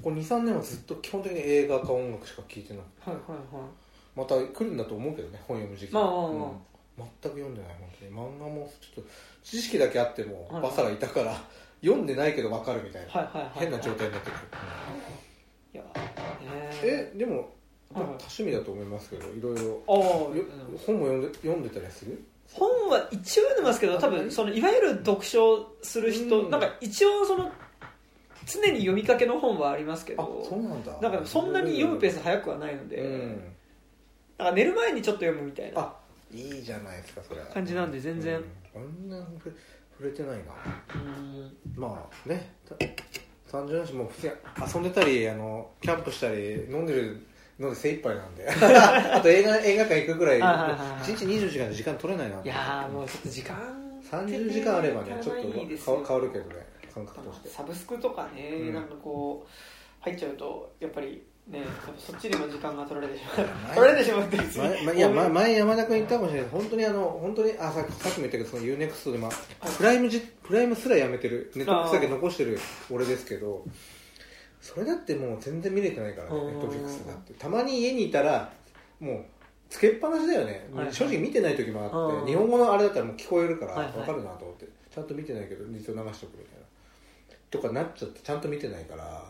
[0.00, 2.82] こ23年はずっと基本的に映画か音楽しか聴いてない。
[3.00, 3.66] はいはいはい。
[4.14, 5.94] また来るんだと思うけどね本読む時期。
[5.94, 6.22] まあまあまあ。
[6.22, 6.30] うん。
[6.98, 8.12] 全く読んでない本当に。
[8.12, 9.10] 漫画もちょっと
[9.42, 10.62] 知識だけあってもはい。
[10.62, 11.34] バサラいたから
[11.82, 14.40] 読んでないけど分かるみたいな、はいはいはい変な状態になってくる、
[15.74, 15.90] いやね
[16.82, 17.46] えでもはい
[17.94, 19.96] 多趣味だと思いますけどいろいろああ
[20.36, 20.44] よ
[20.86, 22.22] 本も読んで読んでたりする？
[22.52, 26.50] 本は一応読んでますけど多分そのいわゆる読書する人、うん。
[26.50, 27.50] なんか一応その
[28.44, 30.98] 常に読みかけの本はありますけあどそうなんだ。
[31.00, 33.28] なんかそんなに読むペースス早くはないので、うん。
[34.38, 35.94] なんか寝る前にちょっと読むみたいなあ
[36.32, 38.42] いいじゃないですかそれ感じなんで全然。
[38.74, 38.82] うん。
[38.82, 39.24] あんな
[40.00, 40.44] 触れてないな。
[40.94, 41.52] うん。
[41.76, 42.74] まあねた
[43.58, 44.32] 30年も普通に
[44.74, 47.26] 遊んでたりあのキャンプしたり飲んでる
[47.58, 48.48] ので精一杯なんで。
[48.48, 50.78] あと映画映画館行くぐらいはいはいはいはい。
[51.02, 52.40] 1日24時間で時間取れないな。
[52.42, 53.56] いやーもうちょっと時間。
[54.10, 55.52] 30時間あればねちょっとよ。
[55.52, 57.48] 変わ変わるけどね感覚として。
[57.50, 58.74] サブスクとかね、うん。
[58.74, 59.50] なんかこう
[60.00, 61.64] 入っちゃうとやっぱりね
[61.98, 63.46] そっちにも時間が取られてしまう。
[63.46, 66.50] 前取られてしまうって前前いや前前山田君言ったかもしれない。
[66.50, 69.30] 本当にあの本当にあささっきも言ったけどその UNEXT で、まあ、
[69.76, 71.52] プライムじプライムすらやめてる。
[71.56, 72.58] ネットフリックスだけ残してる
[72.90, 73.64] 俺ですけど
[74.60, 76.46] それだってもう全然見れてないからねうん。
[76.46, 77.34] ネットフリックスだって。
[77.34, 78.52] たまに家にいたら
[79.00, 79.24] もう
[79.68, 82.24] つけっぱなしだよね、正直見てない時もあっうん。
[82.26, 84.66] て日本語のあれだったらもう聞こえるから分かるなと思って。
[84.92, 86.66] ちゃんと見てないけど実を流しとくみたいな。
[87.50, 89.22] とかなっちゃってちゃんと見てないから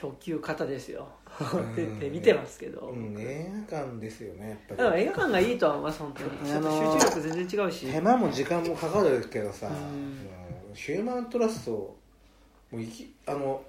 [0.00, 1.08] 供給型ですよ。
[1.40, 1.72] うん。
[1.72, 5.02] って見てますけど、うん映画館ですよねやっぱり。
[5.02, 6.30] 映画館がいいとは思います本当に。
[6.48, 7.86] ちょっと集中力全然違うし。
[7.86, 10.28] 手間も時間もかかるけどさ、うん。
[10.74, 11.96] ヒューマントラストも
[12.78, 13.60] ういきあの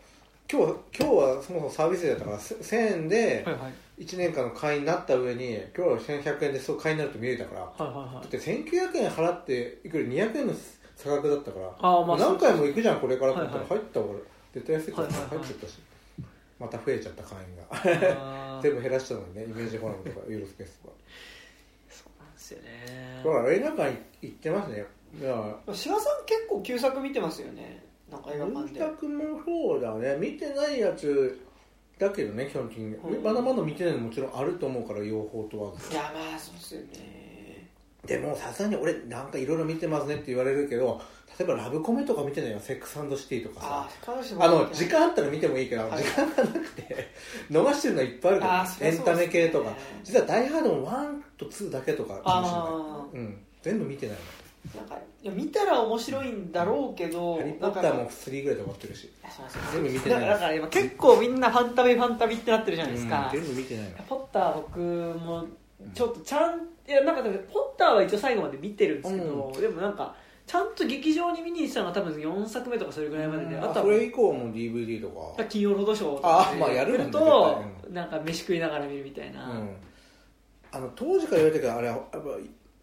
[0.52, 4.04] 今日今日はそもそもサービスだったからせ1000円ではいはい。
[4.04, 8.14] 1年間の会員になった上に今日は1100円でそう会員になると見れたからはいはいはい。
[8.14, 10.54] だって1900円払っていくら200円の
[10.96, 14.20] 差額だったからあーまあ何回も行くじゃんこれからって言ったらはい入った俺
[14.54, 15.30] 絶対安いからはいはいはい。
[15.30, 15.80] 入っちゃったし
[16.60, 18.60] また増えちゃった会員が。
[18.62, 20.94] 全部減らしたのにねイメージフォーラムとかユーロスペースとか。
[21.90, 23.22] そうなんですよね。
[23.24, 24.86] だから映画館行ってますね。
[25.20, 25.56] いや。
[25.74, 27.84] 志賀さん結構旧作見てますよね。
[28.12, 28.80] なんか映画館で。
[28.80, 30.18] 文作もそうだね。
[30.18, 31.40] 見てないやつ
[31.98, 33.24] だけどね基本的に、うん。
[33.24, 35.92] まだまだ見てないのもちろんあると思うから用法問わず。
[35.92, 37.68] いやまあそうですよね。
[38.06, 41.02] でもさすがに俺なんかいろいろ見てますねって言われるけど
[41.40, 42.60] 例えばラブコメとか見てないよ。
[42.60, 44.12] セックスシティとかあさ
[44.42, 46.04] あの時間あったら見てもいいけど、はい。
[46.04, 47.08] 時間がなくて
[47.50, 49.72] 逃してるのいっぱいあるからエンタメ系とか。
[50.04, 52.16] 実は「ダイ・ハード」も1と2だけとか。
[52.16, 54.18] かもしあれない、うん、全部見てない
[54.76, 59.10] なんかいや見たら面白いんだろうけど、の「ハリー・ポッター」も3ぐらいで終わってるし。
[59.72, 60.28] 全部見てない。
[60.28, 63.92] だから結構みんなファンタビファンタビってなってるじゃないですか、うん全部見てないの。
[64.10, 65.46] ポッター僕も
[65.94, 70.14] ちょっとちゃんいやなんかでもポッターは一応最後まで見てるんですけど、でもなんか
[70.50, 75.08] ちゃんと劇場に見に行ってたのが多分4作目とかそれぐらいまでで、あとはそれ以降も DVD と
[75.38, 75.44] か。
[75.44, 79.76] 金曜ロードショーとあかでまあやるとなんか飯食いながら見るみたいな、うん。
[80.72, 82.20] あの当時から言われたけどあれやっぱ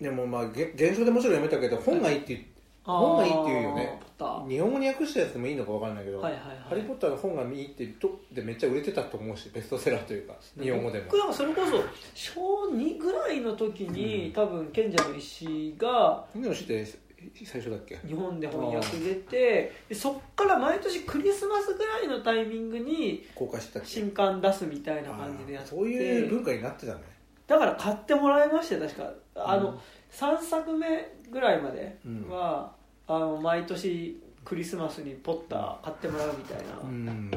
[0.01, 2.47] でもまあげ現象でもちろんやめたけど本がいいって言って
[2.85, 4.01] 本がいいって言うよね
[4.49, 6.57] 日本語に訳したやつでもいいのか分かんないけど「はいはいはい。
[6.69, 11.07] ハリー・ポッター」の本がいいってとでめっちゃ売れてたと思うしベストセラーというか日本語でも。
[11.11, 11.83] 僕かそれこそ
[12.15, 14.33] 小2ぐらいの時に、うん。
[14.33, 16.87] 多分賢者の石が何をして
[17.35, 17.99] 最初だっけ？
[18.07, 25.71] 日本で翻訳出てでそっから毎年クリスマスぐらいのタイミングに公開してた新刊出すみたいな感じでやって。
[25.71, 27.01] そういう文化になってたね。
[27.47, 29.13] だから買ってもらいましたよ確か。
[29.35, 29.79] あの、うん。
[30.11, 30.87] 3作目
[31.31, 32.29] ぐらいまでうん。
[32.29, 32.73] は、
[33.07, 37.31] あの毎年クリスマスにポッター買ってもらうみたいな、うん。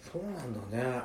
[0.00, 1.02] そうなんだね。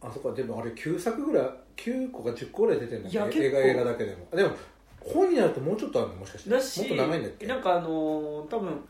[0.00, 3.18] あそこはでもあれ9作ぐらい9個か10個ぐらい出てるんだっけ？
[3.18, 3.44] いや結構。
[3.44, 4.36] 映画映画だけでも。
[4.36, 4.50] でも
[5.04, 6.14] 本になるともうちょっとあるの？
[6.16, 6.50] もしかして。
[6.50, 7.46] だしもっと長いんだっけ？
[7.46, 8.84] なんかあのー多分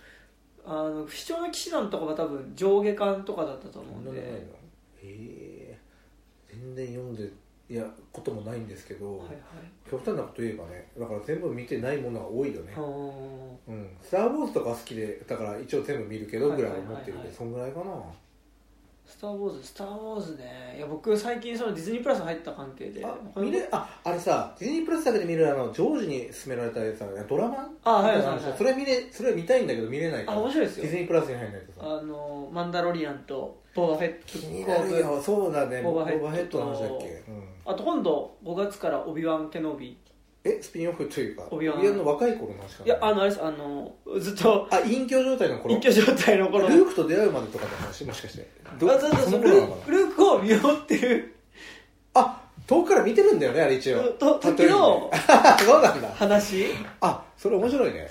[0.64, 4.38] あの不死鳥の騎士団とかは多分上下巻とかだったと思そうんんでな長いの？
[4.38, 4.46] へ
[5.02, 5.78] え
[6.48, 7.28] 全然読んで
[7.70, 9.36] いやこともないんですけど、はいはい。
[9.90, 12.74] 極端なこと言えばねだから全部見てないものが多いよね。
[12.76, 17.84] うん「スター・ウォーズ」とか好きでだから一応全部見るけどぐらいは思ってるけどそんぐらいかな
[19.12, 20.74] スター・ウォーズスター・ウォーズね。
[20.76, 23.04] いや僕最近そのディズニープラス入った関係で。
[23.04, 27.24] あ見れああれさディズニープラスだけで見るあのジョージに勧められたやつだね。
[27.28, 27.70] ドラマ？
[27.84, 30.38] あはいはいはい話それ見れそれ見たいんだけど見れないから。
[30.38, 30.82] あ面白いですよ。
[30.84, 31.78] ディズニープラスに入らないとさ。
[31.82, 35.22] あのマンダロリアンとボーバフェット気になるよ。
[35.22, 35.82] そうだね。
[35.82, 39.98] ボボーバフェットーバヘッドの話だっけ、うん、あと今度5月からオビワン・ケノビ
[40.44, 42.86] えスピンオフというかオビワンの若い頃の話かな。
[42.86, 45.74] いやあのあれですあのずっとあ隠居状態の頃。
[45.74, 46.68] 隠居状態の頃。
[46.68, 48.48] ルークと出会うまでとかの話もしかして。
[48.78, 51.34] どあそうそうそそうルールークを見守ってる。
[52.14, 54.02] あ遠くから見てるんだよねあれ一応。
[54.14, 55.18] と時のに
[55.64, 56.08] そうなんだ。
[56.14, 56.66] 話？
[57.00, 58.08] あそれ面白いね。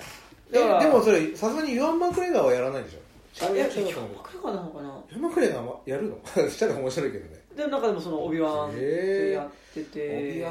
[0.52, 3.52] えでもそれさすがにユアン・マクレガーはやらないでしょ。
[3.54, 4.12] いや役者だと思う。
[4.12, 4.88] 今日かなのかな？
[5.10, 6.18] ユアン・マクレガーはやるの？
[6.48, 10.40] したら面白いけどねで中でもそのオビワンってやってて。
[10.40, 10.44] で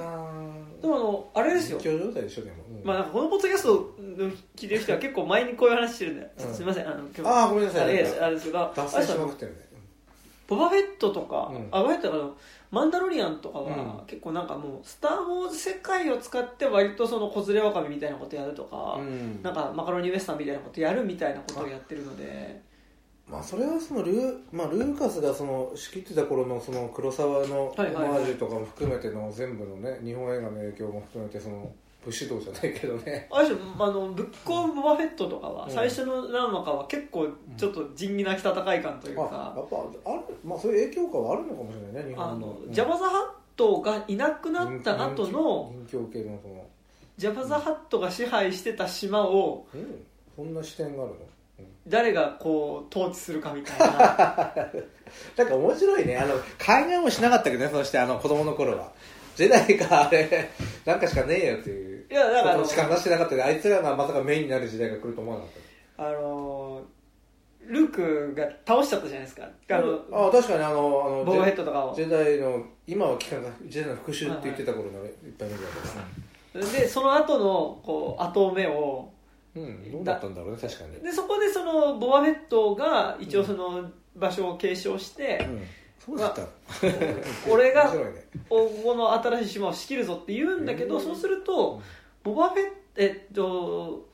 [0.87, 1.79] もあのあれですよ。
[1.79, 2.85] 状態でしょでも、うん。
[2.85, 6.53] まあなんかこのポッドキャストの聞いてる人は結構前にこういう話してるんで、うん。
[6.53, 7.21] すみませんあの今日。
[7.21, 7.83] あーごめんなさい。
[7.83, 8.73] あれですけど。
[8.75, 9.57] 脱線しまくってるね。
[10.47, 11.67] ボバフェットとか、うん。
[11.71, 12.33] あボバフェットとか
[12.71, 14.05] マンダロリアンとかは、うん。
[14.07, 19.41] 結構なんかもう「スター・ウォーズ」世界を使って割とその子連れわかめみたいなことやるとか、うん。
[19.43, 22.61] なんかマカロニウエスタンみたいなことやるみたいなことをやってるので
[23.31, 31.71] まあそれはそのルー,、まあ、ルーカスがその仕切ってた頃のその黒沢のオマージュとかも含めての全部のね日本映画の影響も含めてその
[32.03, 33.27] 武士道じゃないけどね。
[33.31, 35.71] あれでしょあのブック・オブ・ボバフェットとかはうん。
[35.71, 42.47] 最初の何話かは結構ちょっと仁義なき戦い感というあか、やっぱあるまあそういう影響下はあるのかもしれないね日あ本の。
[42.47, 46.65] のジャバザ・ハットがいなくなった後の人境系のその。
[47.17, 50.05] ジャバザ・ハットが支配してた島をうん。
[50.35, 51.30] そんな視点があるの、うん
[51.87, 53.87] 誰がこう統治するかみたいな。
[55.35, 56.17] なんか面白いね。
[56.17, 58.91] あの海外もしなかったけどねそしてあの子供の頃は。
[59.35, 60.49] ジェダイかあれ
[60.85, 62.05] なんかしかねえよっていう。
[62.09, 65.53] いやだからしか話してなかったけどあいつらがまさかメインになる時代が来ると思わなかっ
[65.97, 66.07] た。
[66.09, 66.81] あの
[67.65, 69.43] ルークが倒しちゃったじゃないですか。
[69.69, 71.95] あのあ確かにあのあのボーバヘッドとかを。
[71.95, 73.51] ジェダイの今は聞かない。
[73.65, 75.71] ジェダイの復讐って言ってた頃のいっぱい見るわ
[76.53, 79.10] でその後のこう後目を
[79.55, 80.99] うんどうだったんだろうね確かに。
[81.03, 85.63] でそこでそのボバフェットが一応その場所を継承して、うん
[86.03, 86.41] そうだった。
[87.47, 87.93] 俺が
[88.49, 91.03] この新しい島を仕切るぞって言うんだけど、うん。
[91.03, 91.79] そうすると
[92.23, 94.09] ボバフェットえっと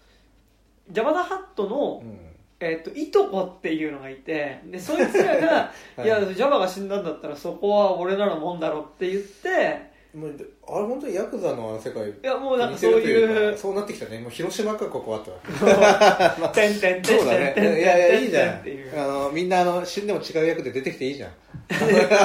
[0.90, 2.20] ジャバダハットの、うん。
[2.60, 6.06] えっと、いとこっていうのがいてでそいつらが はい。
[6.06, 10.30] いやジャバが死んだんだったらそこは俺らのもんだろって言ってもう
[10.68, 14.20] あれ本当にヤクザの世界いやもうなんかそういうかそうなってきたね。
[14.20, 15.32] もう広島かここはと
[16.54, 17.54] 「てんてんてんそうだね。
[17.54, 18.62] てんてんてんいやいやいいじゃん
[19.00, 21.32] あのみんなあの死んでも違う役で出てきていいじゃん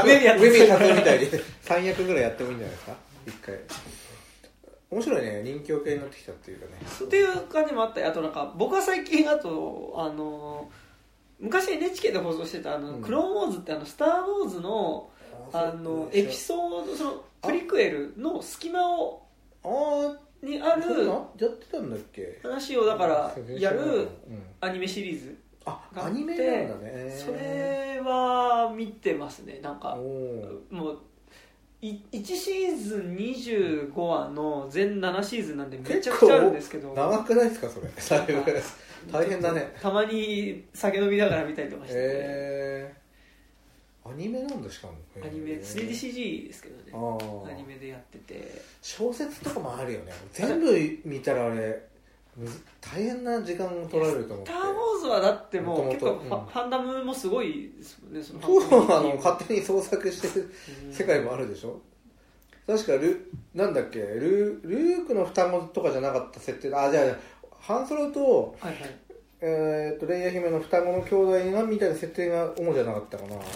[0.06, 1.26] 上宮上宮達夫みたいに
[1.64, 2.96] 3役ぐらいやってもいいんじゃないですか
[3.26, 3.54] 一回
[4.90, 6.72] 面白いね人気系になってきたっていうかね
[7.04, 10.70] っていう感じもあったりあとなんか僕は最近あとあの
[11.40, 15.10] 昔 NHK で放送してたあの、うんクローンウォーズってあの「スター・ウォーズの」
[15.52, 19.22] あのエピソードそのプリクエルの隙間を
[19.64, 21.12] あにあるや
[21.48, 22.40] ってたんだっけ？
[22.42, 24.08] 話をだからやるうん。
[24.60, 26.36] アニメシリーズあアニメ
[26.66, 27.10] なんだね。
[27.10, 29.60] それは見てますね。
[29.62, 29.96] なんか
[30.70, 30.98] もう
[31.80, 36.92] い1シーズン25話の全7シーズンなんでめちゃくちゃあるんですけど。
[36.94, 37.88] 長くないですかそれ？
[39.12, 39.74] 大変だね。
[39.80, 41.94] たまに酒飲みながら見たりとかして。
[41.98, 42.94] え
[44.04, 44.94] アニメなんだしかも。
[45.24, 45.52] アニメ。
[45.52, 46.92] 3DCG ですけどね。
[47.50, 48.60] アニメでやってて。
[48.80, 50.12] 小説とかもあるよね。
[50.32, 50.72] 全部
[51.04, 51.88] 見たらあれ
[52.80, 54.52] 大変な時間取られると思「って。
[54.52, 56.46] スター・ウォーズ」はだってもう結構ファ,、うん。
[56.46, 59.12] ファンダムもすごいですもんねそのそうあの。
[59.12, 60.50] うん勝手に創作してる
[60.90, 61.80] 世界もあるでしょ？
[62.66, 63.98] 確かルなんだっけ？
[64.00, 66.86] ルルークの双子とかじゃなかった設定だ。
[66.86, 67.18] あじゃあじゃあ
[67.60, 68.98] ハンソロと,、はいはい
[69.44, 73.30] えー、とレイヤ姫の双子の兄弟がみたいな設定が主じゃなかったかな。
[73.30, 73.46] なんか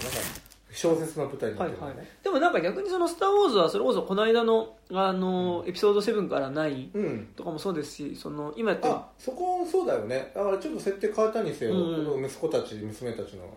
[0.73, 1.95] 小説の舞台になはいはい。
[2.25, 7.29] でもなんか逆にその「スター・ウォーズ」はそれこそこの間のあのエピソード7から9うん。
[7.37, 10.33] とかもそうですしその今やってるあそこそうだよね。
[10.35, 13.49] だからちょっと設定変えたにせよ、うん息子たち娘たちの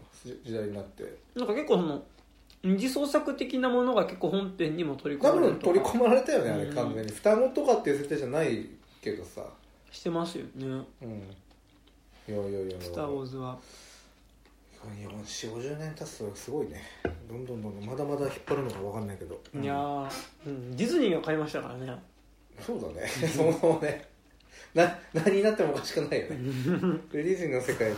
[0.43, 1.03] 時代になって。
[1.35, 2.03] なんか結構その
[2.63, 5.73] 二次創作的なものが結構本編にも取り込多まれるとか。
[5.73, 6.75] 分取り込まれたよねあれうん。
[6.75, 7.11] 完全に。
[7.11, 8.69] 双子とかっていう設定じゃない
[9.01, 9.41] けどさ。
[9.91, 10.85] してますよね。
[11.01, 11.23] うん
[12.29, 13.57] いやいやいや「スター・ウォーズ」は。
[14.79, 15.09] 4
[15.51, 16.81] 5 0年経つとすごいね。
[17.27, 20.09] どんどんどんどんまだまだ引っ張るのか分かんないけど、いやー、
[20.45, 22.01] うん、ディズニーが買いましたからね。
[22.61, 23.07] そうだね。
[23.35, 24.07] そもそもね。
[24.73, 26.37] な何になってもおかしくないよね。
[27.11, 27.95] ディズニーの世界の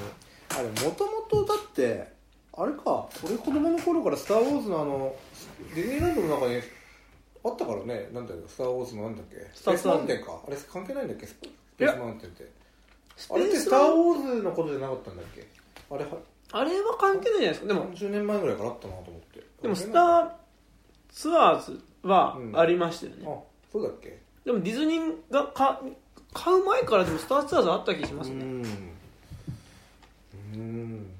[0.49, 2.08] あれもともとだって
[2.53, 3.08] あれか。
[3.24, 5.16] 俺子供の頃から「スター・ウォーズ」のあの
[5.76, 6.60] ディズニーランドの中に
[7.44, 8.10] あったからね。
[8.12, 9.36] なんだよ「スター・ウォーズ」のなんだっけ？
[9.53, 10.41] スタースペースマウンテンか。
[10.48, 11.28] あれ関係ないんだっけ？
[11.28, 11.36] ス
[11.78, 12.44] ペースマウンテンって。
[12.44, 12.60] ス
[13.29, 15.47] あれって「スター・ウォーズ」のことじゃなかったんだっけ？
[15.89, 16.11] あれは？
[16.53, 17.67] あれは関係ないじゃないですか。
[17.67, 19.41] でも30年前ぐらいからあったなと思って。
[19.61, 20.31] でもスター
[21.09, 23.39] ツアーズはありましたよね、あ
[23.71, 24.19] そうだっけ？
[24.43, 25.81] でもディズニーがか
[26.33, 28.63] 買う前からでもスターツアーズあった気しますね、うん。
[30.53, 31.11] うん。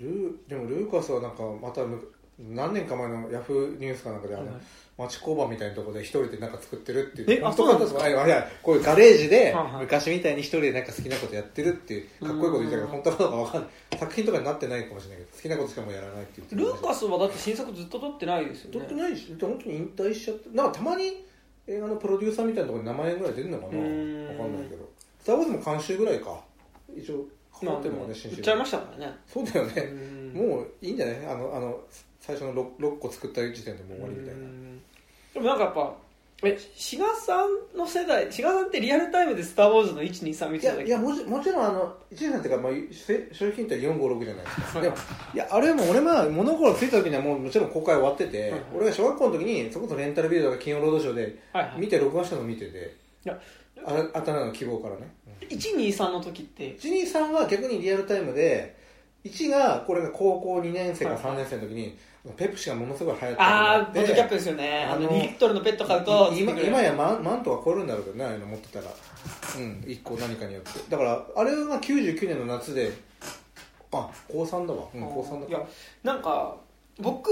[0.00, 4.54] ルーでもルーカスはなんかまたむ何年か前のヤフーニュースかなんかであの、はい
[4.98, 7.38] 町工場みたいなところで一人でなんか作ってるっていう。
[7.38, 7.98] えあそうなんですか？
[8.00, 13.70] かあいやこういうガレージで昔みたいに一人でなんか好きなことやってるっていうかっこいいこと言ったけどうん本当かどうかわかんない。
[13.98, 21.26] 作品とかになってないかもしれないけど好きなことしかもうやらないって言ってルーカスはだって新作ずっと撮ってないですよ撮ねってないし本当に引退しちゃってなんかたまに
[21.66, 23.68] 映画のプロデューサーみたいなところに名前ぐらい出るのかな？
[23.68, 24.88] わかうんんないけど
[25.20, 26.40] 「スター・ウォーズ」も監修ぐらいか。
[26.96, 27.26] 一応
[27.60, 29.16] かかってるもんね新売っちゃいましたからね。
[29.26, 30.32] そうだよねうん。
[30.34, 31.26] もういいんじゃない？
[31.26, 31.80] あのあの
[32.20, 34.40] 最初の 6, 6個作った時点でもう終わりみたいな。
[34.40, 34.82] うん。
[35.34, 35.94] でもなんかやっぱ
[36.42, 40.80] え志賀さんの世代志賀さんってリアルタイムで「スター・ウォーズ」の123見いてた時。
[40.80, 44.96] やいやもちもちろんあの一年っていうか、まあ、せ商品って456じゃないですか、はいでも
[45.34, 48.60] いやあれも俺ま物心ついた時にはもうもちろん公開終わってて、はいはい。
[48.76, 51.80] 俺が小学校の時にそこそレンタルビデオとか金曜ロードショーではいはい。
[51.80, 52.94] 見て録画したの見てて。
[53.24, 53.40] いや
[53.86, 55.08] ああたなの希望からね、
[55.40, 56.76] 123の時って。
[56.76, 58.76] 123は逆にリアルタイムで
[59.24, 61.98] 1がこれが高校2年生かはいはい3年生の時に、
[62.36, 64.84] ペプシがものすごい流行ってああボでトキャップですよね。
[64.84, 68.86] あのあの2リットルのペット買うと今今やマンマントが超えるんだろうけどねああいうの持ってたら。
[68.86, 70.80] うん1個何かによって。
[70.88, 72.92] だからあれが99年の夏で
[73.92, 75.48] あ高3だわ、うん、高3だ。
[75.48, 75.66] いや
[76.02, 76.56] なんか
[76.98, 77.30] 僕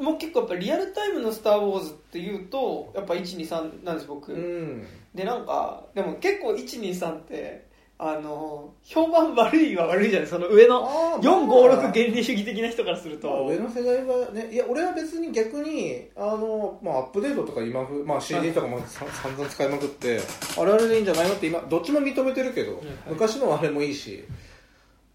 [0.00, 4.86] も結構やっぱリアルタイムの「スター・ウォーズ」っていうとやっぱ123なんです僕、うん。
[5.14, 7.68] でなんかでも結構123って
[8.02, 10.28] あの評判悪いは悪いじゃない？
[10.28, 11.92] その上のあー456まあ。
[11.92, 20.18] 原理主義的な人からすると、まあ上の世代はねいや俺は別に逆にあの、まあ、アップデートとか今風、まあ、CD とかもさ散々使いまくって
[20.58, 21.28] あれあれでいいんじゃない？
[21.28, 22.82] のって今どっちも認めてるけど、はい。
[23.10, 24.24] 昔のあれもいいし。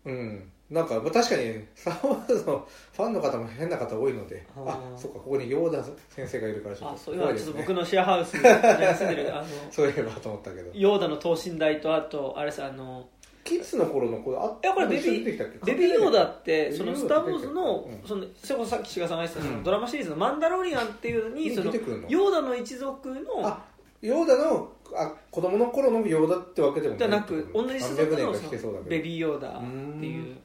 [0.06, 7.52] うんなんかまあ確かに「スター・ウォーズ」のファンの方も変な方多いのであそっかここにヨーダ先生がいるからちょっとあそう怖いですね。
[7.52, 10.69] 今ちょっと僕のシェアハウスに 住んでるあのそういえばと思ったけど。
[10.73, 13.07] ヨーダの等身大とあとあれさあの
[13.45, 18.06] キッズの頃の子あいやこれベビーベビーヨーダってその「スター・ウォーズの」うん。
[18.06, 21.35] そのそれこそさっき志賀さんが言ってたドラマシリーズの「マンダロリアン」っていうの？
[21.38, 23.64] にそのヨーダの一族のあ
[24.02, 30.35] ヨーダのあ子供の頃のヨーダってわけでもじゃなく同じ種族300年のベビーヨーダっていう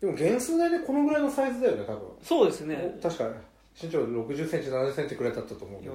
[0.00, 2.02] でも原数代でこのぐらいのサイズだよね多分。
[2.22, 2.98] そうですね。
[3.02, 3.30] 確か
[3.80, 5.94] 身長6 0ンチ7 0ンチくらいだったと思うけど。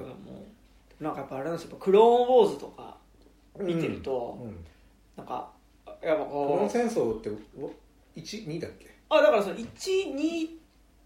[1.00, 1.78] なんかやっぱあれなんですよ。
[1.80, 2.98] クローンウォーズとか
[3.60, 4.66] 見てると、うんうん。
[5.18, 5.50] なんか
[6.02, 7.30] やっぱコロンこう戦争って
[8.16, 8.88] 12だっけ？
[9.10, 10.50] あだからその12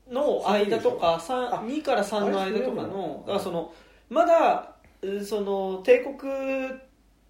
[0.09, 3.73] の間とか3 2から3の間とかののだからその
[4.09, 6.31] まだうその帝国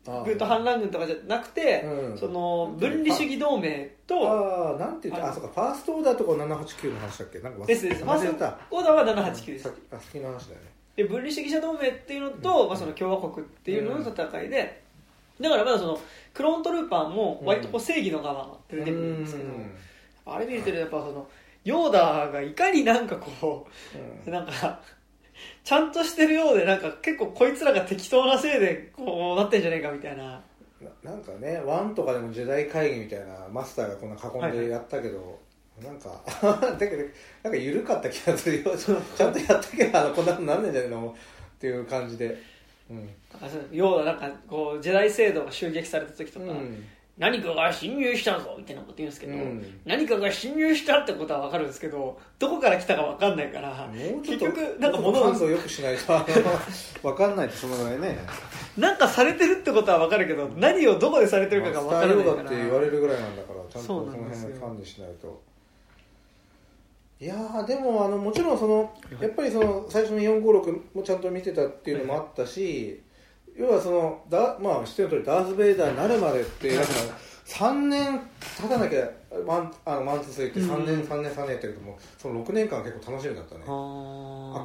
[0.08, 2.18] あ軍と反乱軍とかじゃなくて、うん。
[2.18, 7.40] その分離主義同盟とああなんて言ったああそうかファーストオーダーとか789の話だっけ？
[7.40, 9.74] なんか忘れですですファーストオーダーは789です。
[9.92, 10.68] あ先の話だよね。
[10.96, 14.82] で分離主義者同盟っていうのと、まあ、その共和国っていうのの戦いで、
[15.40, 16.00] だからまだその
[16.34, 19.50] クローントルーパーも割とこう正義の側って出てくるんですけど、
[20.26, 21.28] あれ見るとやっぱその
[21.64, 23.68] ヨーダがいかになんかこ
[24.26, 24.80] うなんか
[25.64, 30.42] ちゃんとしてるようでなんか結構こいつらが適当なせいでこうなってんじゃねえかみたいな
[30.82, 35.40] ななんかねワンとかでも時代会議みたいなマスターがこんな囲んはいはいでやったけど、
[35.82, 36.22] なんか
[36.80, 37.04] だけど
[37.44, 38.78] なんか緩かった気がするよ。
[38.78, 41.16] ちゃんとやったけどあのこんなことなんねんじゃねえの
[41.56, 42.38] っていう感じで。
[42.90, 43.08] うん、なん
[43.42, 46.86] かそうヨーダなんかこうジェダイ制度が襲撃された時とか、うん
[47.18, 49.80] 何かが侵入したぞみたいなこと言うんですけど、うん。
[49.86, 53.90] 何かが侵入したってことは分かるんですけどどこから来たか分かんないから
[54.24, 56.14] 結局なんか物を感想よくしないと
[57.02, 58.20] 分かんないとそのぐらいね。
[58.78, 65.42] なんかされてるってことは分かるけど何をどこでされてるかが分からないまあスターからって言われるぐらいなんだからちゃんとその辺の管理しないと。
[67.20, 73.02] いやーでもあのもちろんそのやっぱりその最初の456もちゃんと見てたっていうのもあったし、
[73.58, 76.94] 要はそのだまあ知ってる通りダース・ベイダーになるまでってだから
[77.48, 78.20] 3年
[78.62, 79.10] 経たなきゃ
[79.46, 81.02] one あの one two three って3年、うん。
[81.02, 83.62] 3年3年やったけどもその6年間は結構楽しみだったね。
[83.62, 83.68] ああ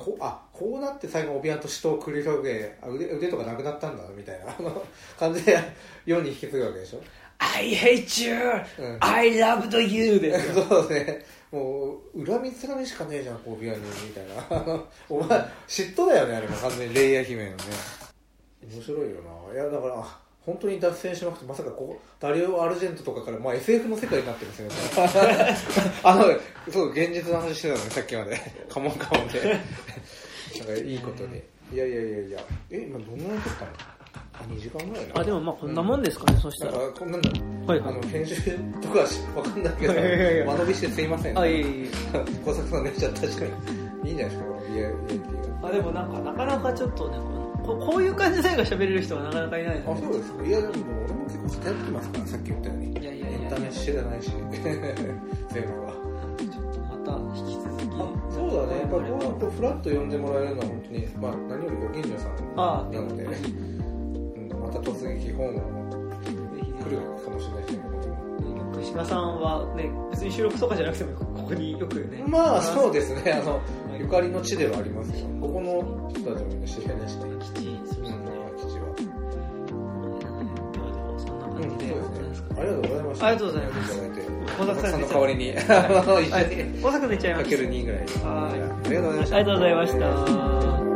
[0.02, 4.84] こあこうなって最後オビワンと死闘を繰り広げあ腕腕とかなくなったんだみたいなあの
[5.18, 5.58] 感じで
[6.04, 7.00] 4に引き継ぐわけでしょ
[7.38, 8.34] ？I hate you、
[8.78, 8.96] うん。
[9.00, 10.20] I loved you!
[10.20, 14.24] で そうねもう恨みつらみしかねえじゃんこうビアにみたい
[14.66, 15.38] なお前
[15.68, 17.56] 嫉妬だよねあれも完全にレイア姫のね
[18.70, 19.06] 面白いよ
[19.50, 19.54] な。
[19.54, 24.74] いやだからあ本当に脱線しまくってまさかこうダリオ・アルジェントとかから、まあ、SF の世界になってますよね。
[26.02, 26.24] あの
[26.70, 28.38] そう現実の話してたのねさっきまで。
[28.68, 29.40] カモンカモンで。
[30.58, 32.40] なんかいいことでいやいやいやいや。
[32.70, 33.70] え今どんなに撮ったの？
[34.34, 35.20] あ2時間ぐらいな。
[35.20, 36.72] あでもまあこんなもんですかね、そしたら。
[36.72, 37.30] こんなんだ、
[37.66, 38.36] はいあの編集
[38.82, 38.98] とか
[39.36, 41.88] わかんないけどいやいやいや間延びしてすいませんあいえいえ
[42.44, 44.08] 小作さん寝ちゃった確かに。
[44.08, 50.44] いいんじゃないですかこの BIAT があでもなんかなかなかちょっとねこここういう感じでが喋れる人がなかなかいないのであそうですか。
[50.44, 50.72] いやでも
[51.04, 52.92] 俺も結構偏ってますからさっき言ったように。
[52.92, 53.38] いやいやいや。
[53.38, 55.92] エンタメ知らないし全部は。
[56.38, 57.80] ちょっとまた引き続き。
[57.92, 57.96] あ
[58.30, 58.80] そうだね。
[58.80, 65.62] やっぱこうやってフラッと呼んでもらえるのは本当にまあ何よりご近所さんあなので、うん、また突撃訪問
[66.82, 67.72] 来るかもしれないし。
[67.72, 72.24] ねここにも鹿島さんはね別に収録とかじゃなくてもここによくね。
[72.26, 73.32] まあそうですね。
[73.32, 73.60] あのはい
[73.98, 78.94] ゆかりの地ではありますよここの人たちもみんな知り合いだしね基地そうですねうん基地は
[82.56, 84.02] ありがとうございましたありがとうございます。
[84.58, 85.52] 小沢さんの代わりに。
[85.52, 88.06] 大阪寝ちゃいましたかける2ぐらい。
[88.06, 88.86] ではい。
[88.86, 89.36] ありがとうございました。
[89.36, 90.91] ありがとうございました